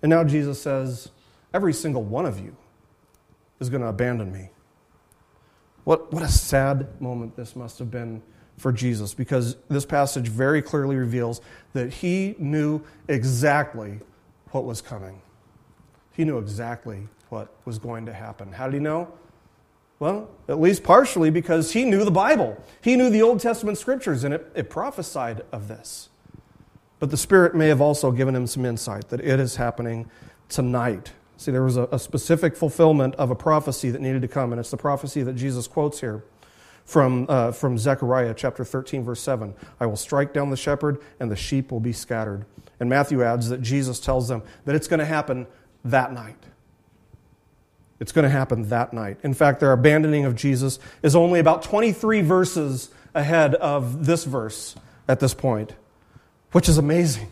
And 0.01 0.09
now 0.09 0.23
Jesus 0.23 0.61
says, 0.61 1.09
Every 1.53 1.73
single 1.73 2.03
one 2.03 2.25
of 2.25 2.39
you 2.39 2.55
is 3.59 3.69
going 3.69 3.81
to 3.81 3.87
abandon 3.87 4.31
me. 4.31 4.49
What, 5.83 6.13
what 6.13 6.21
a 6.21 6.27
sad 6.27 7.01
moment 7.01 7.35
this 7.35 7.55
must 7.55 7.79
have 7.79 7.89
been 7.89 8.21
for 8.57 8.71
Jesus 8.71 9.13
because 9.13 9.55
this 9.69 9.85
passage 9.85 10.27
very 10.27 10.61
clearly 10.61 10.95
reveals 10.95 11.41
that 11.73 11.91
he 11.91 12.35
knew 12.37 12.81
exactly 13.07 13.99
what 14.51 14.65
was 14.65 14.81
coming. 14.81 15.21
He 16.11 16.25
knew 16.25 16.37
exactly 16.37 17.07
what 17.29 17.55
was 17.65 17.79
going 17.79 18.05
to 18.05 18.13
happen. 18.13 18.51
How 18.51 18.65
did 18.65 18.73
he 18.75 18.79
know? 18.79 19.11
Well, 19.99 20.29
at 20.47 20.59
least 20.59 20.83
partially 20.83 21.29
because 21.29 21.73
he 21.73 21.85
knew 21.85 22.05
the 22.05 22.11
Bible. 22.11 22.61
He 22.81 22.95
knew 22.95 23.09
the 23.09 23.21
Old 23.21 23.39
Testament 23.39 23.77
scriptures, 23.77 24.23
and 24.23 24.33
it, 24.33 24.51
it 24.55 24.69
prophesied 24.69 25.41
of 25.51 25.67
this. 25.67 26.09
But 26.99 27.11
the 27.11 27.17
Spirit 27.17 27.55
may 27.55 27.67
have 27.69 27.81
also 27.81 28.11
given 28.11 28.35
him 28.35 28.45
some 28.45 28.65
insight 28.65 29.09
that 29.09 29.21
it 29.21 29.39
is 29.39 29.55
happening 29.55 30.09
tonight. 30.49 31.13
See, 31.37 31.51
there 31.51 31.63
was 31.63 31.77
a, 31.77 31.87
a 31.91 31.99
specific 31.99 32.55
fulfillment 32.57 33.15
of 33.15 33.31
a 33.31 33.35
prophecy 33.35 33.89
that 33.91 34.01
needed 34.01 34.21
to 34.21 34.27
come, 34.27 34.51
and 34.51 34.59
it's 34.59 34.71
the 34.71 34.77
prophecy 34.77 35.23
that 35.23 35.33
Jesus 35.33 35.67
quotes 35.67 36.01
here 36.01 36.23
from, 36.83 37.27
uh, 37.29 37.51
from 37.51 37.77
Zechariah 37.77 38.33
chapter 38.33 38.65
13, 38.65 39.03
verse 39.03 39.21
7. 39.21 39.53
I 39.79 39.85
will 39.85 39.95
strike 39.95 40.33
down 40.33 40.49
the 40.49 40.57
shepherd, 40.57 40.99
and 41.19 41.31
the 41.31 41.35
sheep 41.35 41.71
will 41.71 41.79
be 41.79 41.93
scattered. 41.93 42.45
And 42.79 42.89
Matthew 42.89 43.23
adds 43.23 43.49
that 43.49 43.61
Jesus 43.61 43.99
tells 43.99 44.27
them 44.27 44.43
that 44.65 44.75
it's 44.75 44.87
going 44.87 44.99
to 44.99 45.05
happen 45.05 45.47
that 45.85 46.11
night. 46.11 46.43
It's 47.99 48.11
going 48.11 48.23
to 48.23 48.29
happen 48.29 48.69
that 48.69 48.93
night. 48.93 49.17
In 49.23 49.33
fact, 49.33 49.59
their 49.59 49.71
abandoning 49.71 50.25
of 50.25 50.35
Jesus 50.35 50.79
is 51.03 51.15
only 51.15 51.39
about 51.39 51.61
23 51.61 52.21
verses 52.21 52.89
ahead 53.13 53.55
of 53.55 54.05
this 54.05 54.23
verse 54.23 54.75
at 55.07 55.19
this 55.19 55.33
point, 55.33 55.75
which 56.51 56.69
is 56.69 56.77
amazing. 56.77 57.31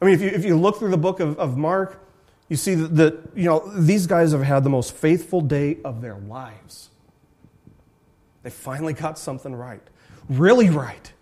I 0.00 0.04
mean, 0.04 0.14
if 0.14 0.20
you, 0.20 0.28
if 0.28 0.44
you 0.44 0.56
look 0.56 0.78
through 0.78 0.90
the 0.90 0.96
book 0.96 1.20
of, 1.20 1.38
of 1.38 1.56
Mark, 1.56 2.04
you 2.48 2.56
see 2.56 2.74
that, 2.74 3.18
you 3.34 3.44
know, 3.44 3.70
these 3.74 4.06
guys 4.06 4.32
have 4.32 4.42
had 4.42 4.64
the 4.64 4.70
most 4.70 4.94
faithful 4.94 5.40
day 5.40 5.78
of 5.84 6.00
their 6.00 6.16
lives. 6.16 6.90
They 8.42 8.50
finally 8.50 8.92
got 8.92 9.18
something 9.18 9.54
right. 9.54 9.82
Really 10.28 10.68
right. 10.68 11.12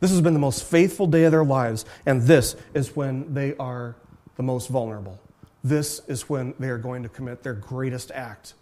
This 0.00 0.10
has 0.10 0.20
been 0.20 0.34
the 0.34 0.40
most 0.40 0.64
faithful 0.64 1.06
day 1.06 1.24
of 1.24 1.32
their 1.32 1.44
lives, 1.44 1.84
and 2.06 2.22
this 2.22 2.56
is 2.74 2.96
when 2.96 3.34
they 3.34 3.54
are 3.56 3.96
the 4.36 4.42
most 4.42 4.68
vulnerable. 4.68 5.20
This 5.62 6.00
is 6.08 6.28
when 6.28 6.54
they 6.58 6.68
are 6.70 6.78
going 6.78 7.02
to 7.04 7.08
commit 7.08 7.42
their 7.42 7.54
greatest 7.54 8.10
act 8.10 8.54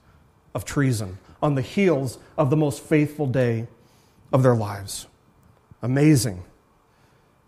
of 0.55 0.65
treason 0.65 1.19
on 1.43 1.55
the 1.55 1.63
heels 1.63 2.19
of 2.37 2.51
the 2.51 2.57
most 2.57 2.83
faithful 2.83 3.27
day 3.27 3.69
of 4.33 4.43
their 4.43 4.55
lives. 4.55 5.07
Amazing. 5.83 6.43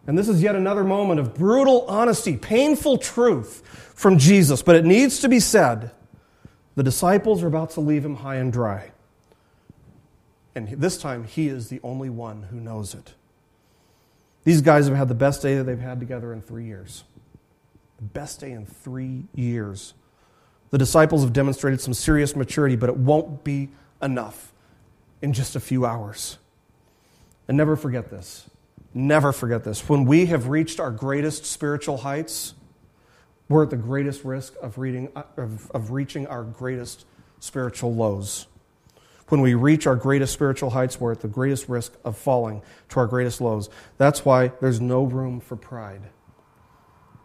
And 0.06 0.18
this 0.18 0.28
is 0.28 0.42
yet 0.42 0.56
another 0.56 0.82
moment 0.82 1.20
of 1.20 1.34
brutal 1.34 1.86
honesty, 1.88 2.36
painful 2.36 2.98
truth 2.98 3.62
from 3.94 4.18
Jesus, 4.18 4.62
but 4.62 4.74
it 4.74 4.84
needs 4.84 5.20
to 5.20 5.28
be 5.28 5.38
said. 5.38 5.92
The 6.74 6.82
disciples 6.82 7.42
are 7.42 7.46
about 7.46 7.70
to 7.72 7.80
leave 7.80 8.04
him 8.04 8.16
high 8.16 8.36
and 8.36 8.52
dry. 8.52 8.92
And 10.54 10.68
this 10.68 10.98
time, 10.98 11.24
he 11.24 11.48
is 11.48 11.68
the 11.68 11.80
only 11.82 12.10
one 12.10 12.44
who 12.44 12.56
knows 12.56 12.94
it. 12.94 13.14
These 14.44 14.60
guys 14.60 14.88
have 14.88 14.96
had 14.96 15.08
the 15.08 15.14
best 15.14 15.40
day 15.40 15.56
that 15.56 15.64
they've 15.64 15.78
had 15.78 16.00
together 16.00 16.32
in 16.32 16.42
three 16.42 16.64
years. 16.64 17.04
The 17.98 18.02
best 18.02 18.40
day 18.40 18.50
in 18.50 18.66
three 18.66 19.24
years. 19.34 19.94
The 20.70 20.78
disciples 20.78 21.22
have 21.22 21.32
demonstrated 21.32 21.80
some 21.80 21.94
serious 21.94 22.34
maturity, 22.34 22.74
but 22.74 22.88
it 22.88 22.96
won't 22.96 23.44
be 23.44 23.70
enough 24.02 24.52
in 25.20 25.32
just 25.32 25.54
a 25.54 25.60
few 25.60 25.86
hours. 25.86 26.38
And 27.46 27.56
never 27.56 27.76
forget 27.76 28.10
this 28.10 28.50
Never 28.94 29.32
forget 29.32 29.64
this. 29.64 29.88
When 29.88 30.04
we 30.04 30.26
have 30.26 30.48
reached 30.48 30.80
our 30.80 30.90
greatest 30.90 31.46
spiritual 31.46 31.98
heights, 31.98 32.54
we're 33.48 33.64
at 33.64 33.70
the 33.70 33.76
greatest 33.76 34.24
risk 34.24 34.54
of, 34.62 34.78
reading, 34.78 35.10
of, 35.36 35.70
of 35.70 35.90
reaching 35.90 36.26
our 36.26 36.44
greatest 36.44 37.06
spiritual 37.40 37.94
lows. 37.94 38.46
When 39.28 39.40
we 39.40 39.54
reach 39.54 39.86
our 39.86 39.96
greatest 39.96 40.32
spiritual 40.32 40.70
heights, 40.70 41.00
we're 41.00 41.12
at 41.12 41.20
the 41.20 41.28
greatest 41.28 41.68
risk 41.68 41.94
of 42.04 42.18
falling 42.18 42.60
to 42.90 43.00
our 43.00 43.06
greatest 43.06 43.40
lows. 43.40 43.70
That's 43.96 44.24
why 44.24 44.52
there's 44.60 44.80
no 44.80 45.04
room 45.04 45.40
for 45.40 45.56
pride. 45.56 46.02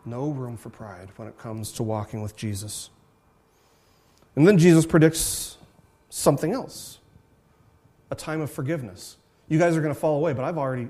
No 0.06 0.30
room 0.30 0.56
for 0.56 0.70
pride 0.70 1.10
when 1.18 1.28
it 1.28 1.38
comes 1.38 1.74
to 1.74 1.84
walking 1.84 2.22
with 2.22 2.38
Jesus. 2.38 2.90
And 4.38 4.48
then 4.48 4.58
Jesus 4.58 4.86
predicts 4.86 5.58
something 6.10 6.54
else 6.54 7.00
a 8.10 8.16
time 8.16 8.40
of 8.40 8.50
forgiveness. 8.50 9.18
You 9.50 9.60
guys 9.60 9.76
are 9.76 9.82
going 9.82 9.94
to 9.94 10.00
fall 10.00 10.18
away, 10.18 10.34
but 10.34 10.46
I've 10.46 10.58
already, 10.58 10.88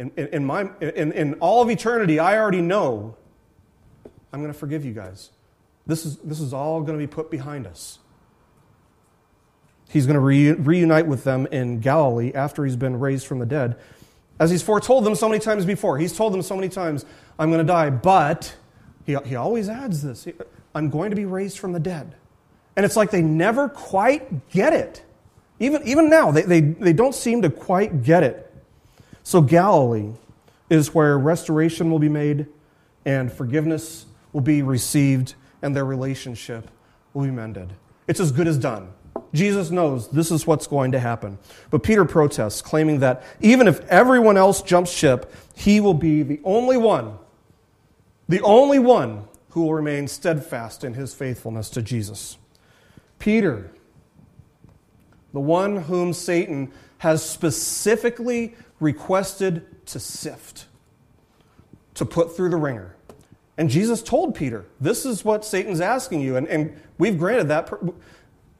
in, 0.00 0.10
in, 0.16 0.26
in 0.28 0.44
my, 0.46 0.62
in, 0.80 1.12
in 1.12 1.34
all 1.34 1.60
of 1.60 1.68
eternity, 1.68 2.18
I 2.18 2.38
already 2.38 2.62
know 2.62 3.16
I'm 4.32 4.40
going 4.40 4.52
to 4.52 4.58
forgive 4.58 4.82
you 4.82 4.94
guys. 4.94 5.28
This 5.86 6.06
is, 6.06 6.16
this 6.18 6.40
is 6.40 6.54
all 6.54 6.80
going 6.80 6.98
to 6.98 7.06
be 7.06 7.06
put 7.06 7.30
behind 7.30 7.66
us. 7.66 7.98
He's 9.90 10.06
going 10.06 10.14
to 10.14 10.20
re- 10.20 10.52
reunite 10.52 11.06
with 11.06 11.24
them 11.24 11.46
in 11.48 11.80
Galilee 11.80 12.32
after 12.34 12.64
he's 12.64 12.76
been 12.76 12.98
raised 12.98 13.26
from 13.26 13.40
the 13.40 13.46
dead. 13.46 13.76
As 14.38 14.50
he's 14.50 14.62
foretold 14.62 15.04
them 15.04 15.14
so 15.14 15.28
many 15.28 15.38
times 15.38 15.66
before. 15.66 15.98
He's 15.98 16.16
told 16.16 16.32
them 16.32 16.40
so 16.40 16.54
many 16.56 16.70
times, 16.70 17.04
I'm 17.38 17.50
going 17.50 17.64
to 17.64 17.70
die, 17.70 17.90
but 17.90 18.56
he, 19.04 19.18
he 19.26 19.36
always 19.36 19.68
adds 19.68 20.02
this 20.02 20.26
I'm 20.74 20.88
going 20.88 21.10
to 21.10 21.16
be 21.16 21.26
raised 21.26 21.58
from 21.58 21.72
the 21.74 21.80
dead. 21.80 22.14
And 22.74 22.86
it's 22.86 22.96
like 22.96 23.10
they 23.10 23.20
never 23.20 23.68
quite 23.68 24.48
get 24.48 24.72
it. 24.72 25.04
Even, 25.58 25.86
even 25.86 26.08
now, 26.08 26.30
they, 26.30 26.42
they, 26.42 26.60
they 26.62 26.94
don't 26.94 27.14
seem 27.14 27.42
to 27.42 27.50
quite 27.50 28.02
get 28.02 28.22
it. 28.22 28.49
So, 29.22 29.40
Galilee 29.40 30.12
is 30.68 30.94
where 30.94 31.18
restoration 31.18 31.90
will 31.90 31.98
be 31.98 32.08
made 32.08 32.46
and 33.04 33.32
forgiveness 33.32 34.06
will 34.32 34.40
be 34.40 34.62
received 34.62 35.34
and 35.62 35.74
their 35.74 35.84
relationship 35.84 36.70
will 37.12 37.24
be 37.24 37.30
mended. 37.30 37.72
It's 38.06 38.20
as 38.20 38.32
good 38.32 38.48
as 38.48 38.58
done. 38.58 38.92
Jesus 39.32 39.70
knows 39.70 40.08
this 40.08 40.30
is 40.30 40.46
what's 40.46 40.66
going 40.66 40.92
to 40.92 40.98
happen. 40.98 41.38
But 41.70 41.82
Peter 41.82 42.04
protests, 42.04 42.62
claiming 42.62 43.00
that 43.00 43.22
even 43.40 43.68
if 43.68 43.80
everyone 43.88 44.36
else 44.36 44.62
jumps 44.62 44.90
ship, 44.90 45.32
he 45.54 45.80
will 45.80 45.94
be 45.94 46.22
the 46.22 46.40
only 46.44 46.76
one, 46.76 47.18
the 48.28 48.40
only 48.40 48.78
one 48.78 49.24
who 49.50 49.62
will 49.62 49.74
remain 49.74 50.08
steadfast 50.08 50.84
in 50.84 50.94
his 50.94 51.14
faithfulness 51.14 51.70
to 51.70 51.82
Jesus. 51.82 52.38
Peter, 53.18 53.70
the 55.32 55.40
one 55.40 55.76
whom 55.76 56.12
Satan 56.12 56.72
has 56.98 57.24
specifically 57.24 58.54
requested 58.80 59.86
to 59.86 60.00
sift, 60.00 60.66
to 61.94 62.04
put 62.04 62.34
through 62.34 62.50
the 62.50 62.56
wringer. 62.56 62.96
And 63.56 63.68
Jesus 63.68 64.02
told 64.02 64.34
Peter, 64.34 64.64
This 64.80 65.04
is 65.04 65.24
what 65.24 65.44
Satan's 65.44 65.80
asking 65.80 66.22
you. 66.22 66.36
And, 66.36 66.48
and 66.48 66.80
we've 66.98 67.18
granted 67.18 67.48
that 67.48 67.70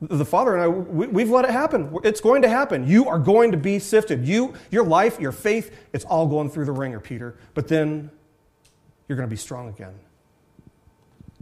the 0.01 0.25
father 0.25 0.55
and 0.55 0.63
I, 0.63 0.69
we, 0.69 1.23
have 1.23 1.31
let 1.31 1.45
it 1.45 1.51
happen. 1.51 1.97
It's 2.05 2.21
going 2.21 2.43
to 2.43 2.49
happen. 2.49 2.87
You 2.87 3.09
are 3.09 3.19
going 3.19 3.53
to 3.53 3.59
be 3.59 3.79
sifted. 3.79 4.27
You, 4.27 4.55
your 4.71 4.85
life, 4.85 5.21
your 5.21 5.33
faith, 5.33 5.75
it's 5.93 6.05
all 6.05 6.27
going 6.27 6.51
through 6.51 6.65
the 6.65 6.73
wringer, 6.73 7.01
Peter. 7.01 7.37
But 7.55 7.69
then 7.69 8.11
you're 9.09 9.17
going 9.17 9.29
to 9.29 9.33
be 9.33 9.39
strong 9.39 9.69
again. 9.69 9.95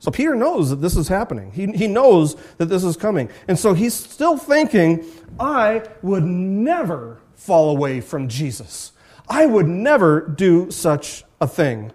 So 0.00 0.10
Peter 0.10 0.34
knows 0.34 0.70
that 0.70 0.76
this 0.76 0.96
is 0.96 1.08
happening. 1.08 1.50
He, 1.52 1.66
he 1.66 1.88
knows 1.88 2.36
that 2.58 2.66
this 2.66 2.84
is 2.84 2.96
coming. 2.96 3.30
And 3.48 3.58
so 3.58 3.74
he's 3.74 3.94
still 3.94 4.36
thinking, 4.36 5.04
I 5.38 5.82
would 6.02 6.24
never 6.24 7.20
fall 7.39 7.70
away 7.70 8.01
from 8.01 8.28
Jesus. 8.28 8.93
I 9.28 9.47
would 9.47 9.68
never 9.68 10.20
do 10.20 10.70
such 10.72 11.22
a 11.41 11.47
thing. 11.47 11.93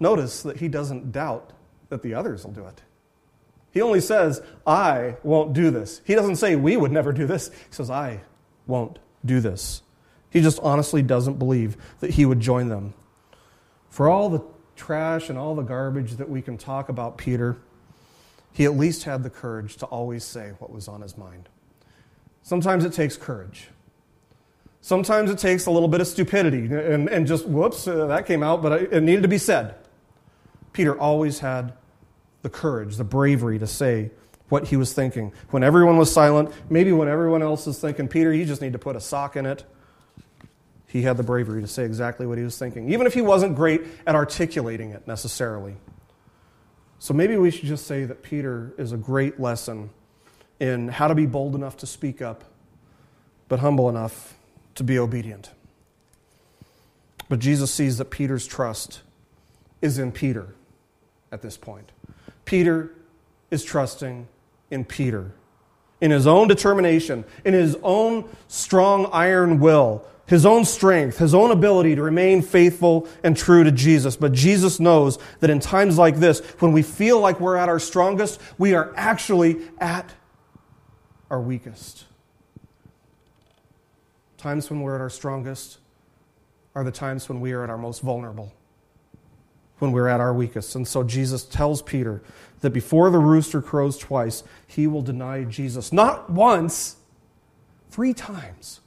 Notice 0.00 0.42
that 0.42 0.56
he 0.56 0.66
doesn't 0.66 1.12
doubt 1.12 1.52
that 1.90 2.02
the 2.02 2.14
others 2.14 2.44
will 2.44 2.52
do 2.52 2.66
it. 2.66 2.82
He 3.70 3.82
only 3.82 4.00
says, 4.00 4.40
I 4.66 5.18
won't 5.22 5.52
do 5.52 5.70
this. 5.70 6.00
He 6.04 6.14
doesn't 6.14 6.36
say, 6.36 6.56
we 6.56 6.76
would 6.76 6.90
never 6.90 7.12
do 7.12 7.26
this. 7.26 7.50
He 7.50 7.72
says, 7.72 7.90
I 7.90 8.22
won't 8.66 8.98
do 9.24 9.40
this. 9.40 9.82
He 10.30 10.40
just 10.40 10.58
honestly 10.62 11.02
doesn't 11.02 11.38
believe 11.38 11.76
that 12.00 12.12
he 12.12 12.24
would 12.24 12.40
join 12.40 12.68
them. 12.68 12.94
For 13.90 14.08
all 14.08 14.30
the 14.30 14.42
trash 14.74 15.28
and 15.28 15.38
all 15.38 15.54
the 15.54 15.62
garbage 15.62 16.12
that 16.12 16.30
we 16.30 16.40
can 16.40 16.56
talk 16.56 16.88
about 16.88 17.18
Peter, 17.18 17.58
he 18.52 18.64
at 18.64 18.74
least 18.74 19.04
had 19.04 19.22
the 19.22 19.30
courage 19.30 19.76
to 19.76 19.86
always 19.86 20.24
say 20.24 20.52
what 20.58 20.72
was 20.72 20.88
on 20.88 21.02
his 21.02 21.18
mind. 21.18 21.48
Sometimes 22.42 22.84
it 22.84 22.92
takes 22.92 23.16
courage. 23.16 23.68
Sometimes 24.84 25.30
it 25.30 25.38
takes 25.38 25.64
a 25.64 25.70
little 25.70 25.88
bit 25.88 26.02
of 26.02 26.06
stupidity 26.06 26.66
and, 26.66 27.08
and 27.08 27.26
just, 27.26 27.46
whoops, 27.46 27.88
uh, 27.88 28.04
that 28.08 28.26
came 28.26 28.42
out, 28.42 28.60
but 28.60 28.82
it 28.82 29.02
needed 29.02 29.22
to 29.22 29.28
be 29.28 29.38
said. 29.38 29.76
Peter 30.74 30.94
always 31.00 31.38
had 31.38 31.72
the 32.42 32.50
courage, 32.50 32.96
the 32.96 33.04
bravery 33.04 33.58
to 33.58 33.66
say 33.66 34.10
what 34.50 34.68
he 34.68 34.76
was 34.76 34.92
thinking. 34.92 35.32
When 35.48 35.62
everyone 35.62 35.96
was 35.96 36.12
silent, 36.12 36.52
maybe 36.68 36.92
when 36.92 37.08
everyone 37.08 37.40
else 37.40 37.66
is 37.66 37.78
thinking, 37.78 38.08
Peter, 38.08 38.30
you 38.30 38.44
just 38.44 38.60
need 38.60 38.74
to 38.74 38.78
put 38.78 38.94
a 38.94 39.00
sock 39.00 39.36
in 39.36 39.46
it, 39.46 39.64
he 40.86 41.00
had 41.00 41.16
the 41.16 41.22
bravery 41.22 41.62
to 41.62 41.66
say 41.66 41.86
exactly 41.86 42.26
what 42.26 42.36
he 42.36 42.44
was 42.44 42.58
thinking, 42.58 42.92
even 42.92 43.06
if 43.06 43.14
he 43.14 43.22
wasn't 43.22 43.56
great 43.56 43.86
at 44.06 44.14
articulating 44.14 44.90
it 44.90 45.08
necessarily. 45.08 45.76
So 46.98 47.14
maybe 47.14 47.38
we 47.38 47.50
should 47.50 47.68
just 47.68 47.86
say 47.86 48.04
that 48.04 48.22
Peter 48.22 48.74
is 48.76 48.92
a 48.92 48.98
great 48.98 49.40
lesson 49.40 49.88
in 50.60 50.88
how 50.88 51.08
to 51.08 51.14
be 51.14 51.24
bold 51.24 51.54
enough 51.54 51.78
to 51.78 51.86
speak 51.86 52.20
up, 52.20 52.44
but 53.48 53.60
humble 53.60 53.88
enough 53.88 54.34
to 54.74 54.84
be 54.84 54.98
obedient. 54.98 55.50
But 57.28 57.38
Jesus 57.38 57.70
sees 57.70 57.98
that 57.98 58.06
Peter's 58.06 58.46
trust 58.46 59.00
is 59.80 59.98
in 59.98 60.12
Peter 60.12 60.54
at 61.32 61.42
this 61.42 61.56
point. 61.56 61.90
Peter 62.44 62.90
is 63.50 63.64
trusting 63.64 64.28
in 64.70 64.84
Peter, 64.84 65.32
in 66.00 66.10
his 66.10 66.26
own 66.26 66.48
determination, 66.48 67.24
in 67.44 67.54
his 67.54 67.76
own 67.82 68.28
strong 68.48 69.06
iron 69.12 69.60
will, 69.60 70.04
his 70.26 70.46
own 70.46 70.64
strength, 70.64 71.18
his 71.18 71.34
own 71.34 71.50
ability 71.50 71.94
to 71.94 72.02
remain 72.02 72.42
faithful 72.42 73.06
and 73.22 73.36
true 73.36 73.62
to 73.64 73.70
Jesus. 73.70 74.16
But 74.16 74.32
Jesus 74.32 74.80
knows 74.80 75.18
that 75.40 75.50
in 75.50 75.60
times 75.60 75.98
like 75.98 76.16
this, 76.16 76.40
when 76.60 76.72
we 76.72 76.82
feel 76.82 77.20
like 77.20 77.40
we're 77.40 77.56
at 77.56 77.68
our 77.68 77.78
strongest, 77.78 78.40
we 78.58 78.74
are 78.74 78.92
actually 78.96 79.60
at 79.78 80.12
our 81.30 81.40
weakest. 81.40 82.04
Times 84.44 84.68
when 84.68 84.82
we're 84.82 84.94
at 84.94 85.00
our 85.00 85.08
strongest 85.08 85.78
are 86.74 86.84
the 86.84 86.90
times 86.90 87.30
when 87.30 87.40
we 87.40 87.52
are 87.52 87.64
at 87.64 87.70
our 87.70 87.78
most 87.78 88.02
vulnerable 88.02 88.52
when 89.78 89.90
we're 89.90 90.06
at 90.06 90.20
our 90.20 90.34
weakest. 90.34 90.74
And 90.74 90.86
so 90.86 91.02
Jesus 91.02 91.44
tells 91.44 91.80
Peter 91.80 92.22
that 92.60 92.68
before 92.68 93.08
the 93.08 93.18
rooster 93.18 93.62
crows 93.62 93.96
twice, 93.96 94.44
he 94.66 94.86
will 94.86 95.00
deny 95.00 95.44
Jesus. 95.44 95.94
Not 95.94 96.28
once, 96.28 96.96
three 97.88 98.12
times. 98.12 98.80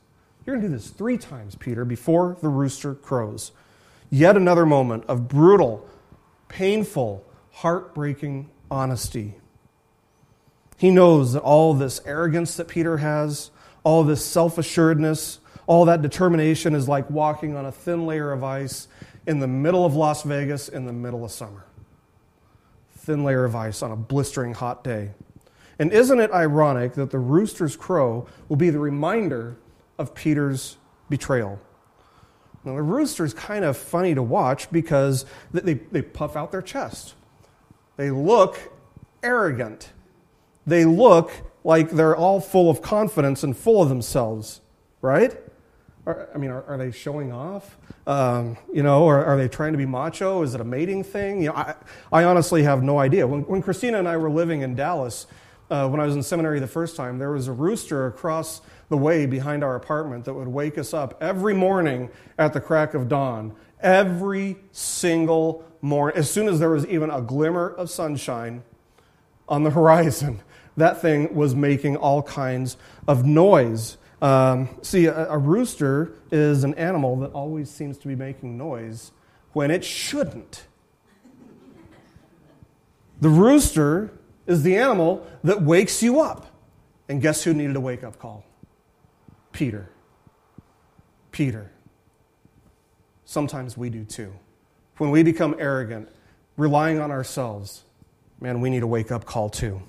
You're 0.46 0.58
going 0.58 0.62
to 0.62 0.68
do 0.68 0.76
this 0.76 0.92
three 0.92 1.18
times, 1.18 1.56
Peter, 1.56 1.84
before 1.86 2.38
the 2.40 2.50
rooster 2.50 2.94
crows. 2.94 3.52
Yet 4.12 4.38
another 4.38 4.68
moment 4.68 5.06
of 5.08 5.28
brutal, 5.28 5.90
painful, 6.50 7.26
heartbreaking 7.50 8.52
honesty. 8.70 9.34
He 10.78 10.92
knows 10.92 11.34
that 11.34 11.42
all 11.42 11.74
this 11.74 12.00
arrogance 12.06 12.56
that 12.58 12.68
Peter 12.68 12.98
has, 12.98 13.50
all 13.84 14.04
this 14.04 14.24
self 14.24 14.60
assuredness, 14.60 15.40
all 15.68 15.86
that 15.86 16.02
determination 16.02 16.74
is 16.74 16.88
like 16.88 17.10
walking 17.10 17.56
on 17.56 17.66
a 17.66 17.72
thin 17.72 18.06
layer 18.06 18.32
of 18.32 18.44
ice 18.44 18.88
in 19.28 19.40
the 19.40 19.48
middle 19.48 19.86
of 19.86 19.94
Las 19.94 20.24
Vegas 20.24 20.70
in 20.70 20.86
the 20.86 20.94
middle 20.94 21.26
of 21.26 21.32
summer. 21.32 21.66
Thin 22.98 23.24
layer 23.24 23.44
of 23.44 23.56
ice 23.56 23.84
on 23.84 23.92
a 23.92 23.96
blistering 23.96 24.54
hot 24.54 24.84
day. 24.84 25.12
And 25.78 25.92
isn't 25.92 26.20
it 26.20 26.32
ironic 26.32 26.94
that 26.94 27.12
the 27.12 27.20
rooster's 27.20 27.76
crow 27.76 28.28
will 28.50 28.56
be 28.56 28.70
the 28.70 28.80
reminder 28.80 29.58
of 30.00 30.16
Peter's 30.16 30.78
betrayal? 31.10 31.60
Now, 32.64 32.76
the 32.76 32.82
rooster's 32.82 33.34
kind 33.34 33.64
of 33.64 33.78
funny 33.78 34.16
to 34.16 34.24
watch 34.24 34.72
because 34.72 35.26
they, 35.52 35.76
they 35.76 36.02
puff 36.02 36.36
out 36.36 36.52
their 36.52 36.62
chest. 36.62 37.14
They 37.96 38.10
look 38.10 38.74
arrogant. 39.22 39.92
They 40.66 40.86
look 40.86 41.32
like 41.64 41.92
they're 41.92 42.16
all 42.16 42.40
full 42.40 42.70
of 42.70 42.82
confidence 42.82 43.44
and 43.44 43.56
full 43.56 43.82
of 43.82 43.90
themselves, 43.90 44.62
right? 45.02 45.38
Are, 46.08 46.30
I 46.34 46.38
mean, 46.38 46.50
are, 46.52 46.64
are, 46.64 46.78
they 46.78 46.92
showing 46.92 47.34
off? 47.34 47.78
Um, 48.08 48.58
you 48.74 48.82
know, 48.82 49.04
or 49.04 49.26
are 49.26 49.36
they 49.36 49.50
trying 49.50 49.74
to 49.74 49.78
be 49.78 49.86
macho? 49.86 50.42
Is 50.42 50.56
it 50.56 50.62
a 50.62 50.64
mating 50.64 51.04
thing? 51.04 51.42
You 51.42 51.50
know, 51.50 51.56
I, 51.56 51.76
I 52.14 52.24
honestly 52.24 52.64
have 52.64 52.82
no 52.82 52.98
idea. 52.98 53.28
When, 53.28 53.42
when 53.42 53.62
Christina 53.62 54.00
and 54.00 54.08
I 54.08 54.16
were 54.16 54.30
living 54.30 54.62
in 54.62 54.74
Dallas, 54.74 55.28
uh, 55.70 55.86
when 55.90 56.00
I 56.00 56.06
was 56.06 56.16
in 56.16 56.24
seminary 56.24 56.62
the 56.62 56.68
first 56.68 56.96
time, 56.96 57.20
there 57.20 57.32
was 57.32 57.50
a 57.50 57.52
rooster 57.52 58.08
across 58.08 58.62
the 58.88 58.96
way 58.96 59.26
behind 59.26 59.66
our 59.66 59.76
apartment 59.76 60.24
that 60.26 60.34
would 60.34 60.48
wake 60.48 60.78
us 60.78 60.94
up 60.94 61.22
every 61.22 61.54
morning 61.54 62.10
at 62.38 62.54
the 62.54 62.62
crack 62.62 62.94
of 62.94 63.10
dawn. 63.10 63.54
Every 63.82 64.56
single 64.72 65.66
morning, 65.82 66.18
as 66.18 66.32
soon 66.32 66.48
as 66.48 66.60
there 66.60 66.70
was 66.70 66.86
even 66.88 67.10
a 67.10 67.22
glimmer 67.22 67.70
of 67.70 67.90
sunshine 67.90 68.64
on 69.50 69.64
the 69.64 69.72
horizon, 69.72 70.40
that 70.78 71.02
thing 71.02 71.36
was 71.36 71.54
making 71.54 71.98
all 71.98 72.24
kinds 72.24 72.78
of 73.10 73.26
noise. 73.26 73.98
Um, 74.22 74.70
see, 74.82 75.06
a, 75.06 75.30
a 75.30 75.38
rooster 75.38 76.14
is 76.32 76.64
an 76.64 76.74
animal 76.76 77.18
that 77.18 77.32
always 77.34 77.70
seems 77.70 77.98
to 78.00 78.08
be 78.08 78.16
making 78.16 78.58
noise 78.58 79.12
when 79.54 79.70
it 79.72 79.84
shouldn't. 79.84 80.66
The 83.22 83.30
rooster 83.30 84.12
is 84.46 84.64
the 84.64 84.78
animal 84.78 85.26
that 85.44 85.62
wakes 85.62 86.02
you 86.02 86.20
up. 86.22 86.48
And 87.10 87.22
guess 87.22 87.44
who 87.44 87.54
needed 87.54 87.76
a 87.76 87.80
wake 87.80 88.04
up 88.04 88.20
call? 88.20 88.44
Peter. 89.52 89.90
Peter. 91.32 91.72
Sometimes 93.26 93.78
we 93.78 93.90
do 93.90 94.04
too. 94.04 94.34
When 94.98 95.12
we 95.12 95.24
become 95.24 95.56
arrogant, 95.60 96.10
relying 96.58 97.00
on 97.00 97.12
ourselves, 97.12 97.84
man, 98.40 98.62
we 98.62 98.70
need 98.70 98.84
a 98.84 98.88
wake 98.88 99.12
up 99.12 99.26
call 99.26 99.50
too. 99.50 99.82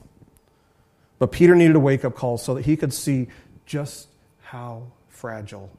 But 1.19 1.33
Peter 1.33 1.55
needed 1.55 1.77
a 1.77 1.81
wake 1.81 2.05
up 2.05 2.15
call 2.15 2.39
so 2.39 2.55
that 2.55 2.65
he 2.65 2.77
could 2.77 2.93
see 2.93 3.29
just 3.67 4.08
how 4.49 4.83
fragile 5.09 5.71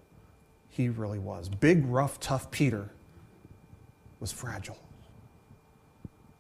he 0.70 0.90
really 0.90 1.18
was. 1.18 1.50
Big, 1.50 1.88
rough, 1.88 2.20
tough 2.20 2.52
Peter 2.52 2.92
was 4.20 4.32
fragile. 4.32 4.78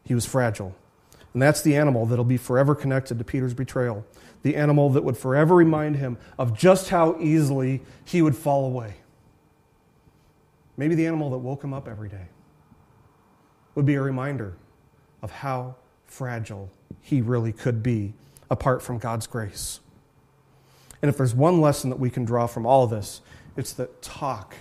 He 0.03 0.13
was 0.13 0.27
fragile. 0.27 0.75
And 1.33 1.41
that's 1.41 1.63
the 1.63 1.75
animal 1.75 2.05
that'll 2.05 2.23
be 2.23 2.37
forever 2.37 2.75
connected 2.75 3.17
to 3.17 3.23
Peter's 3.23 3.55
betrayal. 3.55 4.05
The 4.43 4.55
animal 4.55 4.91
that 4.91 5.03
would 5.03 5.17
forever 5.17 5.55
remind 5.55 5.95
him 5.95 6.19
of 6.37 6.55
just 6.55 6.89
how 6.89 7.17
easily 7.19 7.81
he 8.05 8.21
would 8.21 8.35
fall 8.35 8.65
away. 8.65 8.93
Maybe 10.77 10.93
the 10.93 11.07
animal 11.07 11.31
that 11.31 11.39
woke 11.39 11.63
him 11.63 11.73
up 11.73 11.87
every 11.87 12.09
day 12.09 12.27
would 13.73 13.87
be 13.87 13.95
a 13.95 14.01
reminder 14.03 14.55
of 15.23 15.31
how 15.31 15.77
fragile 16.05 16.69
he 17.01 17.21
really 17.21 17.53
could 17.53 17.81
be 17.81 18.13
apart 18.51 18.83
from 18.83 18.99
God's 18.99 19.25
grace. 19.25 19.79
And 21.01 21.09
if 21.09 21.17
there's 21.17 21.33
one 21.33 21.61
lesson 21.61 21.89
that 21.89 21.99
we 21.99 22.09
can 22.09 22.25
draw 22.25 22.47
from 22.47 22.65
all 22.65 22.83
of 22.83 22.89
this, 22.89 23.21
it's 23.55 23.73
that 23.73 24.01
talk 24.01 24.55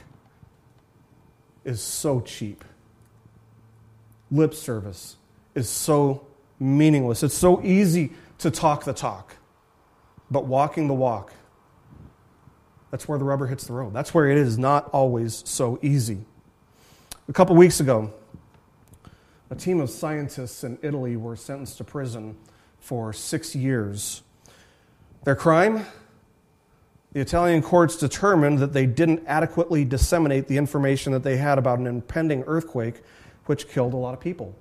is 1.65 1.81
so 1.83 2.21
cheap. 2.21 2.65
Lip 4.31 4.55
service 4.55 5.17
is 5.55 5.69
so 5.69 6.27
meaningless. 6.61 7.23
It's 7.23 7.35
so 7.35 7.63
easy 7.63 8.13
to 8.39 8.51
talk 8.51 8.85
the 8.85 8.93
talk, 8.93 9.37
but 10.31 10.47
walking 10.47 10.87
the 10.87 10.95
walk, 10.95 11.33
that's 12.91 13.07
where 13.09 13.19
the 13.19 13.25
rubber 13.25 13.47
hits 13.47 13.67
the 13.67 13.73
road. 13.73 13.93
That's 13.93 14.15
where 14.15 14.31
it 14.31 14.39
is 14.39 14.59
not 14.59 14.89
always 14.91 15.43
so 15.47 15.79
easy. 15.83 16.25
A 17.29 17.33
couple 17.33 17.55
weeks 17.57 17.81
ago, 17.81 18.13
a 19.51 19.55
team 19.55 19.81
of 19.81 19.91
scientists 19.91 20.65
in 20.65 20.79
Italy 20.83 21.17
were 21.17 21.37
sentenced 21.37 21.79
to 21.79 21.85
prison 21.85 22.37
for 22.81 23.13
six 23.13 23.55
years. 23.55 24.23
Their 25.25 25.37
crime? 25.37 25.85
The 27.19 27.23
Italian 27.23 27.63
courts 27.63 27.97
determined 27.97 28.61
that 28.61 28.73
they 28.73 28.87
didn't 28.87 29.25
adequately 29.27 29.85
disseminate 29.85 30.47
the 30.47 30.57
information 30.57 31.13
that 31.15 31.25
they 31.25 31.37
had 31.37 31.59
about 31.59 31.81
an 31.81 31.89
impending 31.89 32.45
earthquake, 32.47 33.03
which 33.47 33.69
killed 33.69 33.93
a 33.93 33.97
lot 33.97 34.15
of 34.15 34.21
people. 34.21 34.55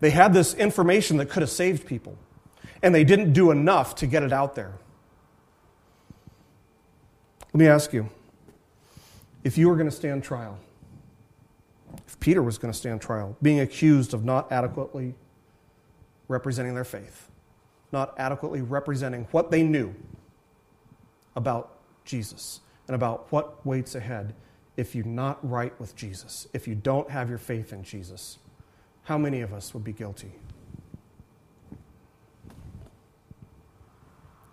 They 0.00 0.08
had 0.08 0.32
this 0.32 0.54
information 0.54 1.18
that 1.18 1.26
could 1.26 1.42
have 1.42 1.50
saved 1.50 1.86
people, 1.86 2.16
and 2.82 2.94
they 2.94 3.04
didn't 3.04 3.34
do 3.34 3.50
enough 3.50 3.96
to 3.96 4.06
get 4.06 4.22
it 4.22 4.32
out 4.32 4.54
there. 4.54 4.78
Let 7.52 7.60
me 7.60 7.66
ask 7.66 7.92
you 7.92 8.08
if 9.44 9.58
you 9.58 9.68
were 9.68 9.76
going 9.76 9.90
to 9.90 9.94
stand 9.94 10.24
trial, 10.24 10.58
if 12.06 12.18
Peter 12.18 12.42
was 12.42 12.56
going 12.56 12.72
to 12.72 12.78
stand 12.78 13.02
trial, 13.02 13.36
being 13.42 13.60
accused 13.60 14.14
of 14.14 14.24
not 14.24 14.50
adequately 14.50 15.14
representing 16.28 16.74
their 16.74 16.82
faith, 16.82 17.28
not 17.92 18.14
adequately 18.16 18.62
representing 18.62 19.28
what 19.32 19.50
they 19.50 19.62
knew 19.62 19.94
about 21.36 21.78
Jesus 22.04 22.60
and 22.88 22.94
about 22.94 23.30
what 23.30 23.64
waits 23.64 23.94
ahead 23.94 24.34
if 24.76 24.94
you're 24.94 25.06
not 25.06 25.38
right 25.48 25.78
with 25.80 25.96
Jesus, 25.96 26.46
if 26.52 26.68
you 26.68 26.74
don't 26.74 27.10
have 27.10 27.28
your 27.28 27.38
faith 27.38 27.72
in 27.72 27.82
Jesus, 27.82 28.38
how 29.04 29.16
many 29.16 29.40
of 29.40 29.52
us 29.52 29.72
would 29.72 29.84
be 29.84 29.92
guilty? 29.92 30.32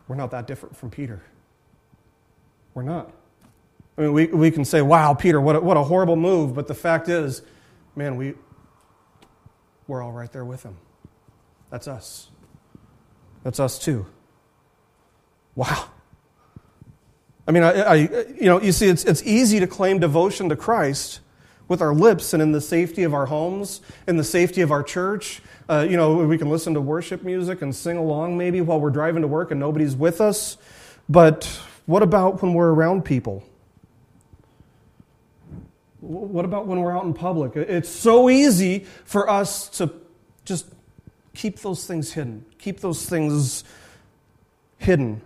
We're 0.08 0.16
not 0.16 0.32
that 0.32 0.48
different 0.48 0.76
from 0.76 0.92
Peter. 0.92 1.22
We're 2.74 2.84
not. 2.84 3.12
I 3.98 4.02
mean, 4.02 4.14
we, 4.14 4.28
we 4.28 4.52
can 4.52 4.66
say, 4.66 4.82
wow, 4.82 5.14
Peter, 5.14 5.40
what 5.40 5.56
a, 5.56 5.60
what 5.60 5.78
a 5.78 5.84
horrible 5.84 6.16
move, 6.16 6.56
but 6.56 6.68
the 6.68 6.74
fact 6.74 7.10
is, 7.10 7.42
man, 7.96 8.16
we, 8.16 8.34
we're 9.88 10.02
all 10.02 10.12
right 10.12 10.32
there 10.32 10.46
with 10.46 10.64
him. 10.64 10.78
That's 11.70 11.88
us. 11.88 12.30
That's 13.44 13.60
us 13.60 13.78
too. 13.78 14.06
Wow. 15.56 15.90
I 17.48 17.52
mean, 17.52 17.64
I, 17.64 17.72
I, 17.82 17.96
you 17.96 18.46
know, 18.46 18.62
you 18.62 18.72
see, 18.72 18.88
it's, 18.88 19.04
it's 19.04 19.22
easy 19.24 19.60
to 19.60 19.68
claim 19.68 20.00
devotion 20.00 20.50
to 20.50 20.56
Christ 20.56 21.20
with 21.68 21.82
our 21.82 21.94
lips 21.94 22.34
and 22.34 22.42
in 22.42 22.52
the 22.52 22.62
safety 22.62 23.04
of 23.04 23.14
our 23.14 23.26
homes, 23.26 23.82
in 24.08 24.16
the 24.16 24.24
safety 24.24 24.62
of 24.62 24.72
our 24.72 24.84
church. 24.84 25.42
Uh, 25.70 25.86
you 25.90 25.98
know, 25.98 26.16
we 26.26 26.38
can 26.38 26.50
listen 26.50 26.74
to 26.74 26.82
worship 26.82 27.24
music 27.24 27.62
and 27.62 27.76
sing 27.76 27.98
along 27.98 28.38
maybe 28.38 28.62
while 28.62 28.80
we're 28.80 28.90
driving 28.90 29.22
to 29.22 29.28
work 29.28 29.52
and 29.52 29.60
nobody's 29.60 29.96
with 29.96 30.22
us. 30.22 30.58
But 31.10 31.46
what 31.86 32.02
about 32.02 32.42
when 32.42 32.54
we're 32.54 32.74
around 32.74 33.04
people? 33.04 33.44
What 36.00 36.46
about 36.46 36.66
when 36.68 36.82
we're 36.82 36.96
out 36.96 37.06
in 37.06 37.14
public? 37.14 37.56
It's 37.56 37.90
so 37.90 38.30
easy 38.30 38.86
for 39.06 39.30
us 39.30 39.70
to 39.78 39.90
just 40.44 40.66
keep 41.34 41.60
those 41.60 41.86
things 41.86 42.14
hidden, 42.14 42.46
keep 42.58 42.80
those 42.82 43.06
things 43.06 43.64
hidden 44.78 45.22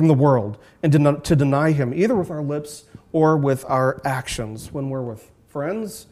from 0.00 0.08
the 0.08 0.14
world, 0.14 0.56
and 0.82 0.90
to 1.24 1.36
deny 1.36 1.72
Him, 1.72 1.92
either 1.92 2.14
with 2.14 2.30
our 2.30 2.40
lips 2.40 2.84
or 3.12 3.36
with 3.36 3.66
our 3.68 4.00
actions. 4.02 4.72
When 4.72 4.88
we're 4.88 5.02
with 5.02 5.30
friends 5.48 6.06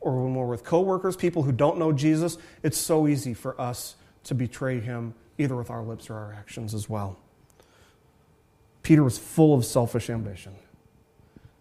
or 0.00 0.24
when 0.24 0.34
we're 0.34 0.46
with 0.46 0.64
coworkers, 0.64 1.16
people 1.16 1.42
who 1.42 1.52
don't 1.52 1.76
know 1.76 1.92
Jesus, 1.92 2.38
it's 2.62 2.78
so 2.78 3.06
easy 3.06 3.34
for 3.34 3.60
us 3.60 3.96
to 4.24 4.34
betray 4.34 4.80
Him, 4.80 5.12
either 5.36 5.54
with 5.54 5.68
our 5.68 5.82
lips 5.82 6.08
or 6.08 6.14
our 6.14 6.32
actions 6.32 6.72
as 6.72 6.88
well. 6.88 7.18
Peter 8.82 9.04
was 9.04 9.18
full 9.18 9.52
of 9.52 9.66
selfish 9.66 10.08
ambition. 10.08 10.54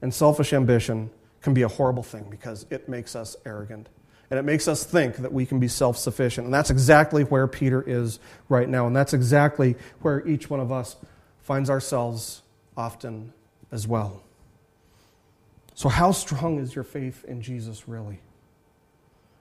And 0.02 0.14
selfish 0.14 0.54
ambition 0.54 1.10
can 1.42 1.54
be 1.54 1.64
a 1.64 1.68
horrible 1.68 2.04
thing 2.04 2.28
because 2.30 2.66
it 2.70 2.88
makes 2.88 3.18
us 3.18 3.36
arrogant. 3.46 3.90
And 4.30 4.40
it 4.40 4.44
makes 4.44 4.70
us 4.70 4.86
think 4.86 5.18
that 5.18 5.34
we 5.34 5.46
can 5.46 5.60
be 5.60 5.68
self 5.68 5.98
sufficient. 5.98 6.46
And 6.46 6.54
that's 6.54 6.70
exactly 6.70 7.24
where 7.24 7.48
Peter 7.48 7.84
is 7.86 8.20
right 8.48 8.70
now. 8.70 8.88
And 8.88 8.96
that's 8.96 9.14
exactly 9.14 9.76
where 10.00 10.26
each 10.26 10.50
one 10.50 10.62
of 10.62 10.72
us 10.72 10.96
finds 11.46 11.70
ourselves 11.70 12.42
often 12.76 13.32
as 13.72 13.88
well. 13.88 14.24
So, 15.76 15.90
how 15.90 16.12
strong 16.12 16.58
is 16.58 16.74
your 16.74 16.84
faith 16.84 17.24
in 17.26 17.40
Jesus 17.40 17.88
really? 17.88 18.20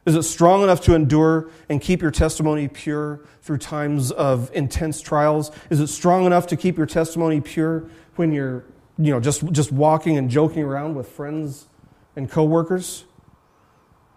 Is 0.05 0.15
it 0.15 0.25
strong 0.25 0.63
enough 0.63 0.83
to 0.83 0.95
endure 0.95 1.49
and 1.71 1.81
keep 1.81 2.03
your 2.03 2.11
testimony 2.11 2.69
pure 2.69 3.21
through 3.41 3.57
times 3.57 4.13
of 4.13 4.51
intense 4.53 5.01
trials? 5.01 5.51
Is 5.71 5.81
it 5.81 5.87
strong 5.87 6.27
enough 6.27 6.47
to 6.49 6.59
keep 6.59 6.77
your 6.77 6.85
testimony 6.85 7.41
pure 7.41 7.89
when 8.17 8.33
you're, 8.33 8.67
you 8.99 9.11
know, 9.11 9.19
just, 9.19 9.51
just 9.51 9.73
walking 9.73 10.19
and 10.19 10.29
joking 10.29 10.63
around 10.63 10.97
with 10.97 11.09
friends 11.09 11.69
and 12.17 12.31
coworkers? 12.31 13.05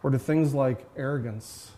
Or 0.03 0.09
do 0.09 0.17
things 0.17 0.53
like 0.53 0.85
arrogance, 0.97 1.71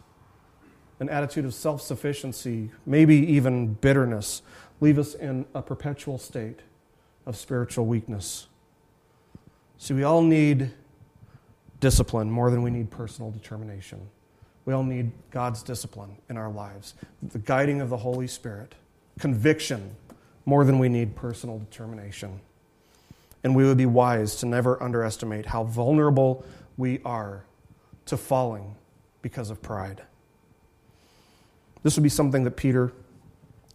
an 0.99 1.07
attitude 1.07 1.45
of 1.45 1.53
self 1.53 1.83
sufficiency, 1.83 2.71
maybe 2.87 3.15
even 3.15 3.75
bitterness, 3.75 4.41
leave 4.81 4.97
us 4.97 5.13
in 5.13 5.45
a 5.53 5.61
perpetual 5.61 6.17
state 6.17 6.59
of 7.25 7.35
spiritual 7.35 7.85
weakness? 7.85 8.47
See, 9.77 9.93
we 9.93 10.03
all 10.03 10.21
need 10.21 10.71
discipline 11.79 12.29
more 12.29 12.51
than 12.51 12.61
we 12.61 12.69
need 12.69 12.89
personal 12.89 13.31
determination. 13.31 14.01
We 14.65 14.73
all 14.73 14.83
need 14.83 15.11
God's 15.31 15.63
discipline 15.63 16.17
in 16.29 16.37
our 16.37 16.51
lives, 16.51 16.93
the 17.23 17.39
guiding 17.39 17.81
of 17.81 17.89
the 17.89 17.97
Holy 17.97 18.27
Spirit, 18.27 18.75
conviction 19.17 19.95
more 20.45 20.63
than 20.63 20.79
we 20.79 20.89
need 20.89 21.15
personal 21.15 21.59
determination. 21.59 22.41
And 23.43 23.55
we 23.55 23.63
would 23.63 23.77
be 23.77 23.85
wise 23.85 24.35
to 24.37 24.45
never 24.45 24.81
underestimate 24.83 25.45
how 25.45 25.63
vulnerable 25.63 26.43
we 26.77 26.99
are 27.05 27.45
to 28.05 28.17
falling 28.17 28.75
because 29.21 29.49
of 29.49 29.61
pride. 29.61 30.01
This 31.83 31.95
would 31.95 32.03
be 32.03 32.09
something 32.09 32.43
that 32.43 32.57
Peter 32.57 32.91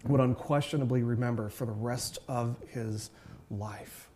would 0.07 0.20
unquestionably 0.20 1.02
remember 1.02 1.48
for 1.48 1.66
the 1.66 1.72
rest 1.72 2.18
of 2.28 2.57
his 2.68 3.11
life. 3.50 4.09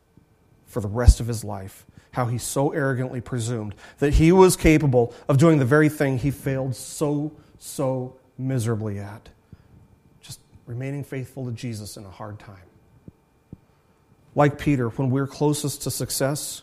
For 0.67 0.81
the 0.81 0.89
rest 0.89 1.21
of 1.21 1.27
his 1.27 1.45
life 1.45 1.87
how 2.13 2.27
he 2.27 2.39
so 2.39 2.71
arrogantly 2.71 3.21
presumed 3.21 3.75
that 3.99 4.15
he 4.15 4.33
was 4.33 4.57
capable 4.57 5.15
of 5.29 5.39
doing 5.39 5.59
the 5.59 5.65
very 5.65 5.89
thing 5.89 6.19
he 6.19 6.31
failed 6.31 6.75
so, 6.75 7.33
so 7.59 8.17
miserably 8.37 8.99
at. 8.99 9.29
Just 10.21 10.41
remaining 10.67 11.05
faithful 11.05 11.47
to 11.47 11.53
Jesus 11.53 11.97
in 11.97 12.05
a 12.05 12.11
hard 12.11 12.39
time. 12.39 12.57
Like 14.35 14.59
Peter, 14.59 14.89
when 14.89 15.11
we're 15.11 15.27
closest 15.27 15.83
to 15.83 15.91
success, 15.91 16.63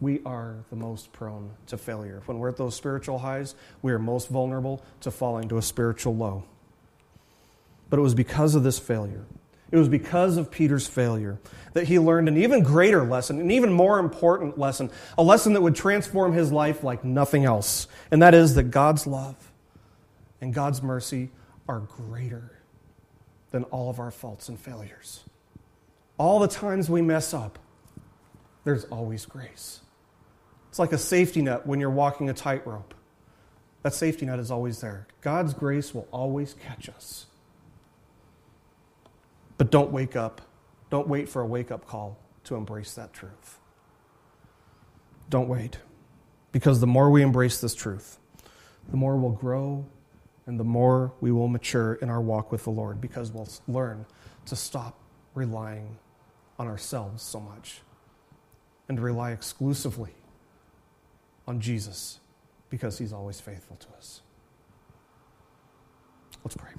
we 0.00 0.20
are 0.26 0.56
the 0.70 0.76
most 0.76 1.12
prone 1.12 1.50
to 1.66 1.78
failure. 1.78 2.22
When 2.26 2.38
we're 2.38 2.50
at 2.50 2.56
those 2.56 2.74
spiritual 2.74 3.18
highs, 3.18 3.54
we 3.82 3.92
are 3.92 3.98
most 3.98 4.28
vulnerable 4.28 4.82
to 5.00 5.10
falling 5.10 5.48
to 5.48 5.58
a 5.58 5.62
spiritual 5.62 6.16
low. 6.16 6.44
But 7.94 8.00
it 8.00 8.02
was 8.02 8.16
because 8.16 8.56
of 8.56 8.64
this 8.64 8.80
failure, 8.80 9.24
It 9.70 9.76
was 9.76 9.88
because 9.88 10.36
of 10.36 10.50
Peter's 10.50 10.88
failure 10.88 11.38
that 11.74 11.86
he 11.86 12.00
learned 12.00 12.26
an 12.26 12.36
even 12.36 12.64
greater 12.64 13.04
lesson, 13.04 13.38
an 13.38 13.52
even 13.52 13.72
more 13.72 14.00
important 14.00 14.58
lesson, 14.58 14.90
a 15.16 15.22
lesson 15.22 15.52
that 15.52 15.60
would 15.60 15.76
transform 15.76 16.32
his 16.32 16.50
life 16.50 16.82
like 16.82 17.04
nothing 17.04 17.44
else. 17.44 17.86
And 18.10 18.20
that 18.20 18.34
is 18.34 18.56
that 18.56 18.72
God's 18.72 19.06
love 19.06 19.36
and 20.40 20.52
God's 20.52 20.82
mercy 20.82 21.30
are 21.68 21.78
greater 21.78 22.58
than 23.52 23.62
all 23.62 23.88
of 23.90 24.00
our 24.00 24.10
faults 24.10 24.48
and 24.48 24.58
failures. 24.58 25.20
All 26.18 26.40
the 26.40 26.48
times 26.48 26.90
we 26.90 27.00
mess 27.00 27.32
up, 27.32 27.60
there's 28.64 28.86
always 28.86 29.24
grace. 29.24 29.82
It's 30.68 30.80
like 30.80 30.90
a 30.90 30.98
safety 30.98 31.42
net 31.42 31.64
when 31.64 31.78
you're 31.78 31.90
walking 31.90 32.28
a 32.28 32.34
tightrope. 32.34 32.92
That 33.84 33.94
safety 33.94 34.26
net 34.26 34.40
is 34.40 34.50
always 34.50 34.80
there. 34.80 35.06
God's 35.20 35.54
grace 35.54 35.94
will 35.94 36.08
always 36.10 36.54
catch 36.54 36.88
us. 36.88 37.26
But 39.56 39.70
don't 39.70 39.92
wake 39.92 40.16
up. 40.16 40.40
Don't 40.90 41.08
wait 41.08 41.28
for 41.28 41.42
a 41.42 41.46
wake 41.46 41.70
up 41.70 41.86
call 41.86 42.18
to 42.44 42.56
embrace 42.56 42.94
that 42.94 43.12
truth. 43.12 43.58
Don't 45.30 45.48
wait. 45.48 45.78
Because 46.52 46.80
the 46.80 46.86
more 46.86 47.10
we 47.10 47.22
embrace 47.22 47.60
this 47.60 47.74
truth, 47.74 48.18
the 48.90 48.96
more 48.96 49.16
we'll 49.16 49.32
grow 49.32 49.86
and 50.46 50.60
the 50.60 50.64
more 50.64 51.12
we 51.20 51.32
will 51.32 51.48
mature 51.48 51.94
in 51.94 52.10
our 52.10 52.20
walk 52.20 52.52
with 52.52 52.64
the 52.64 52.70
Lord 52.70 53.00
because 53.00 53.32
we'll 53.32 53.48
learn 53.66 54.06
to 54.46 54.56
stop 54.56 54.98
relying 55.34 55.96
on 56.58 56.66
ourselves 56.66 57.22
so 57.22 57.40
much 57.40 57.80
and 58.88 59.00
rely 59.00 59.32
exclusively 59.32 60.12
on 61.46 61.60
Jesus 61.60 62.20
because 62.70 62.98
he's 62.98 63.12
always 63.12 63.40
faithful 63.40 63.76
to 63.76 63.88
us. 63.96 64.20
Let's 66.44 66.56
pray. 66.56 66.72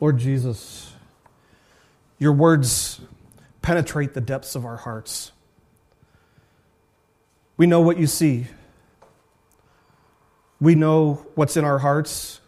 Lord 0.00 0.16
Jesus, 0.16 0.94
your 2.18 2.32
words 2.32 3.02
penetrate 3.60 4.14
the 4.14 4.22
depths 4.22 4.54
of 4.54 4.64
our 4.64 4.78
hearts. 4.78 5.32
We 7.58 7.66
know 7.66 7.82
what 7.82 7.98
you 7.98 8.06
see. 8.06 8.46
We 10.58 10.74
know 10.74 11.26
what's 11.34 11.58
in 11.58 11.64
our 11.66 11.78
hearts, 11.78 12.40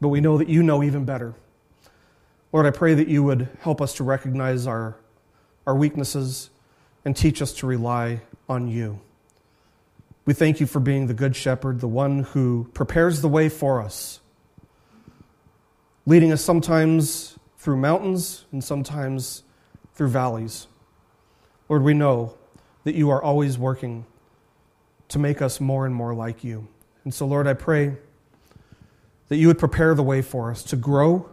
but 0.00 0.08
we 0.08 0.20
know 0.20 0.38
that 0.38 0.48
you 0.48 0.62
know 0.62 0.84
even 0.84 1.04
better. 1.04 1.34
Lord, 2.52 2.66
I 2.66 2.70
pray 2.70 2.94
that 2.94 3.08
you 3.08 3.24
would 3.24 3.48
help 3.60 3.80
us 3.80 3.94
to 3.94 4.04
recognize 4.04 4.68
our, 4.68 4.96
our 5.66 5.74
weaknesses 5.74 6.50
and 7.04 7.16
teach 7.16 7.42
us 7.42 7.52
to 7.54 7.66
rely 7.66 8.20
on 8.48 8.68
you. 8.68 9.00
We 10.24 10.34
thank 10.34 10.60
you 10.60 10.66
for 10.66 10.78
being 10.78 11.08
the 11.08 11.14
Good 11.14 11.34
Shepherd, 11.34 11.80
the 11.80 11.88
one 11.88 12.20
who 12.20 12.70
prepares 12.74 13.22
the 13.22 13.28
way 13.28 13.48
for 13.48 13.82
us 13.82 14.20
leading 16.06 16.32
us 16.32 16.42
sometimes 16.42 17.38
through 17.58 17.76
mountains 17.76 18.44
and 18.50 18.62
sometimes 18.62 19.44
through 19.94 20.08
valleys. 20.08 20.66
Lord, 21.68 21.82
we 21.82 21.94
know 21.94 22.34
that 22.84 22.94
you 22.94 23.10
are 23.10 23.22
always 23.22 23.56
working 23.56 24.04
to 25.08 25.18
make 25.18 25.40
us 25.40 25.60
more 25.60 25.86
and 25.86 25.94
more 25.94 26.14
like 26.14 26.42
you. 26.42 26.66
And 27.04 27.14
so, 27.14 27.26
Lord, 27.26 27.46
I 27.46 27.54
pray 27.54 27.96
that 29.28 29.36
you 29.36 29.46
would 29.46 29.58
prepare 29.58 29.94
the 29.94 30.02
way 30.02 30.22
for 30.22 30.50
us 30.50 30.62
to 30.64 30.76
grow, 30.76 31.28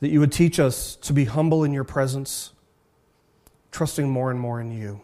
that 0.00 0.08
you 0.08 0.20
would 0.20 0.32
teach 0.32 0.60
us 0.60 0.96
to 0.96 1.12
be 1.12 1.24
humble 1.24 1.64
in 1.64 1.72
your 1.72 1.84
presence, 1.84 2.52
trusting 3.70 4.08
more 4.08 4.30
and 4.30 4.38
more 4.38 4.60
in 4.60 4.70
you. 4.70 5.00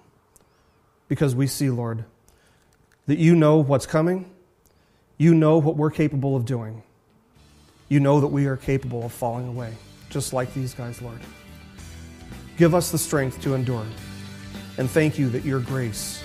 Because 1.08 1.34
we 1.34 1.46
see, 1.46 1.70
Lord, 1.70 2.04
that 3.06 3.18
you 3.18 3.34
know 3.34 3.58
what's 3.58 3.86
coming, 3.86 4.30
you 5.16 5.34
know 5.34 5.58
what 5.58 5.76
we're 5.76 5.90
capable 5.90 6.36
of 6.36 6.44
doing 6.44 6.82
you 7.88 8.00
know 8.00 8.20
that 8.20 8.28
we 8.28 8.46
are 8.46 8.56
capable 8.56 9.04
of 9.04 9.12
falling 9.12 9.48
away, 9.48 9.74
just 10.10 10.32
like 10.32 10.52
these 10.54 10.74
guys, 10.74 11.00
Lord. 11.00 11.20
Give 12.56 12.74
us 12.74 12.90
the 12.90 12.98
strength 12.98 13.40
to 13.42 13.54
endure. 13.54 13.86
And 14.78 14.90
thank 14.90 15.18
you 15.18 15.28
that 15.30 15.44
your 15.44 15.60
grace 15.60 16.22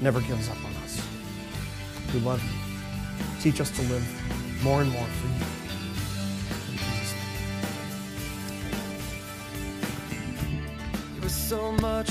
never 0.00 0.20
gives 0.20 0.48
up 0.48 0.62
on 0.64 0.74
us. 0.82 1.06
We 2.12 2.20
love 2.20 2.42
you. 2.42 3.40
Teach 3.40 3.60
us 3.60 3.70
to 3.70 3.82
live 3.82 4.62
more 4.62 4.80
and 4.82 4.90
more 4.90 5.06
for 5.06 5.26
you. 5.26 5.54
so 11.54 11.72
much 11.72 12.10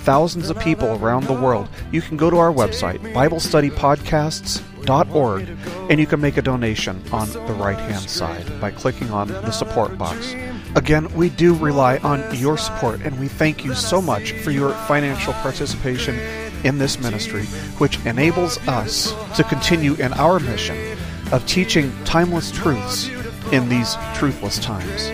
thousands 0.00 0.50
of 0.50 0.58
people 0.58 0.96
around 0.96 1.24
the 1.24 1.32
world, 1.32 1.68
you 1.92 2.00
can 2.00 2.16
go 2.16 2.30
to 2.30 2.38
our 2.38 2.52
website, 2.52 2.98
BibleStudyPodcasts.org, 3.12 5.48
and 5.90 6.00
you 6.00 6.06
can 6.06 6.20
make 6.20 6.36
a 6.36 6.42
donation 6.42 7.02
on 7.12 7.28
the 7.30 7.54
right 7.54 7.78
hand 7.78 8.08
side 8.08 8.60
by 8.60 8.70
clicking 8.70 9.10
on 9.10 9.26
the 9.28 9.50
support 9.50 9.98
box. 9.98 10.34
Again, 10.74 11.12
we 11.14 11.30
do 11.30 11.54
rely 11.54 11.98
on 11.98 12.24
your 12.34 12.56
support, 12.56 13.02
and 13.02 13.20
we 13.20 13.28
thank 13.28 13.64
you 13.64 13.74
so 13.74 14.00
much 14.00 14.32
for 14.32 14.50
your 14.50 14.72
financial 14.86 15.34
participation 15.34 16.18
in 16.64 16.78
this 16.78 16.98
ministry, 17.00 17.44
which 17.78 17.98
enables 18.06 18.56
us 18.68 19.12
to 19.36 19.44
continue 19.44 19.94
in 19.94 20.12
our 20.14 20.40
mission 20.40 20.96
of 21.32 21.46
teaching 21.46 21.92
timeless 22.04 22.50
truths 22.50 23.08
in 23.52 23.68
these 23.68 23.94
truthless 24.14 24.62
times. 24.62 25.10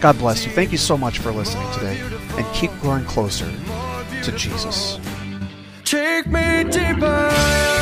God 0.00 0.18
bless 0.18 0.46
you. 0.46 0.52
Thank 0.52 0.72
you 0.72 0.78
so 0.78 0.96
much 0.96 1.18
for 1.18 1.30
listening 1.30 1.70
today, 1.72 2.00
and 2.38 2.46
keep 2.54 2.70
growing 2.80 3.04
closer 3.04 3.46
to 4.22 4.32
Jesus. 4.32 4.98
Take 5.84 6.26
me 6.26 6.64
deeper. 6.64 7.79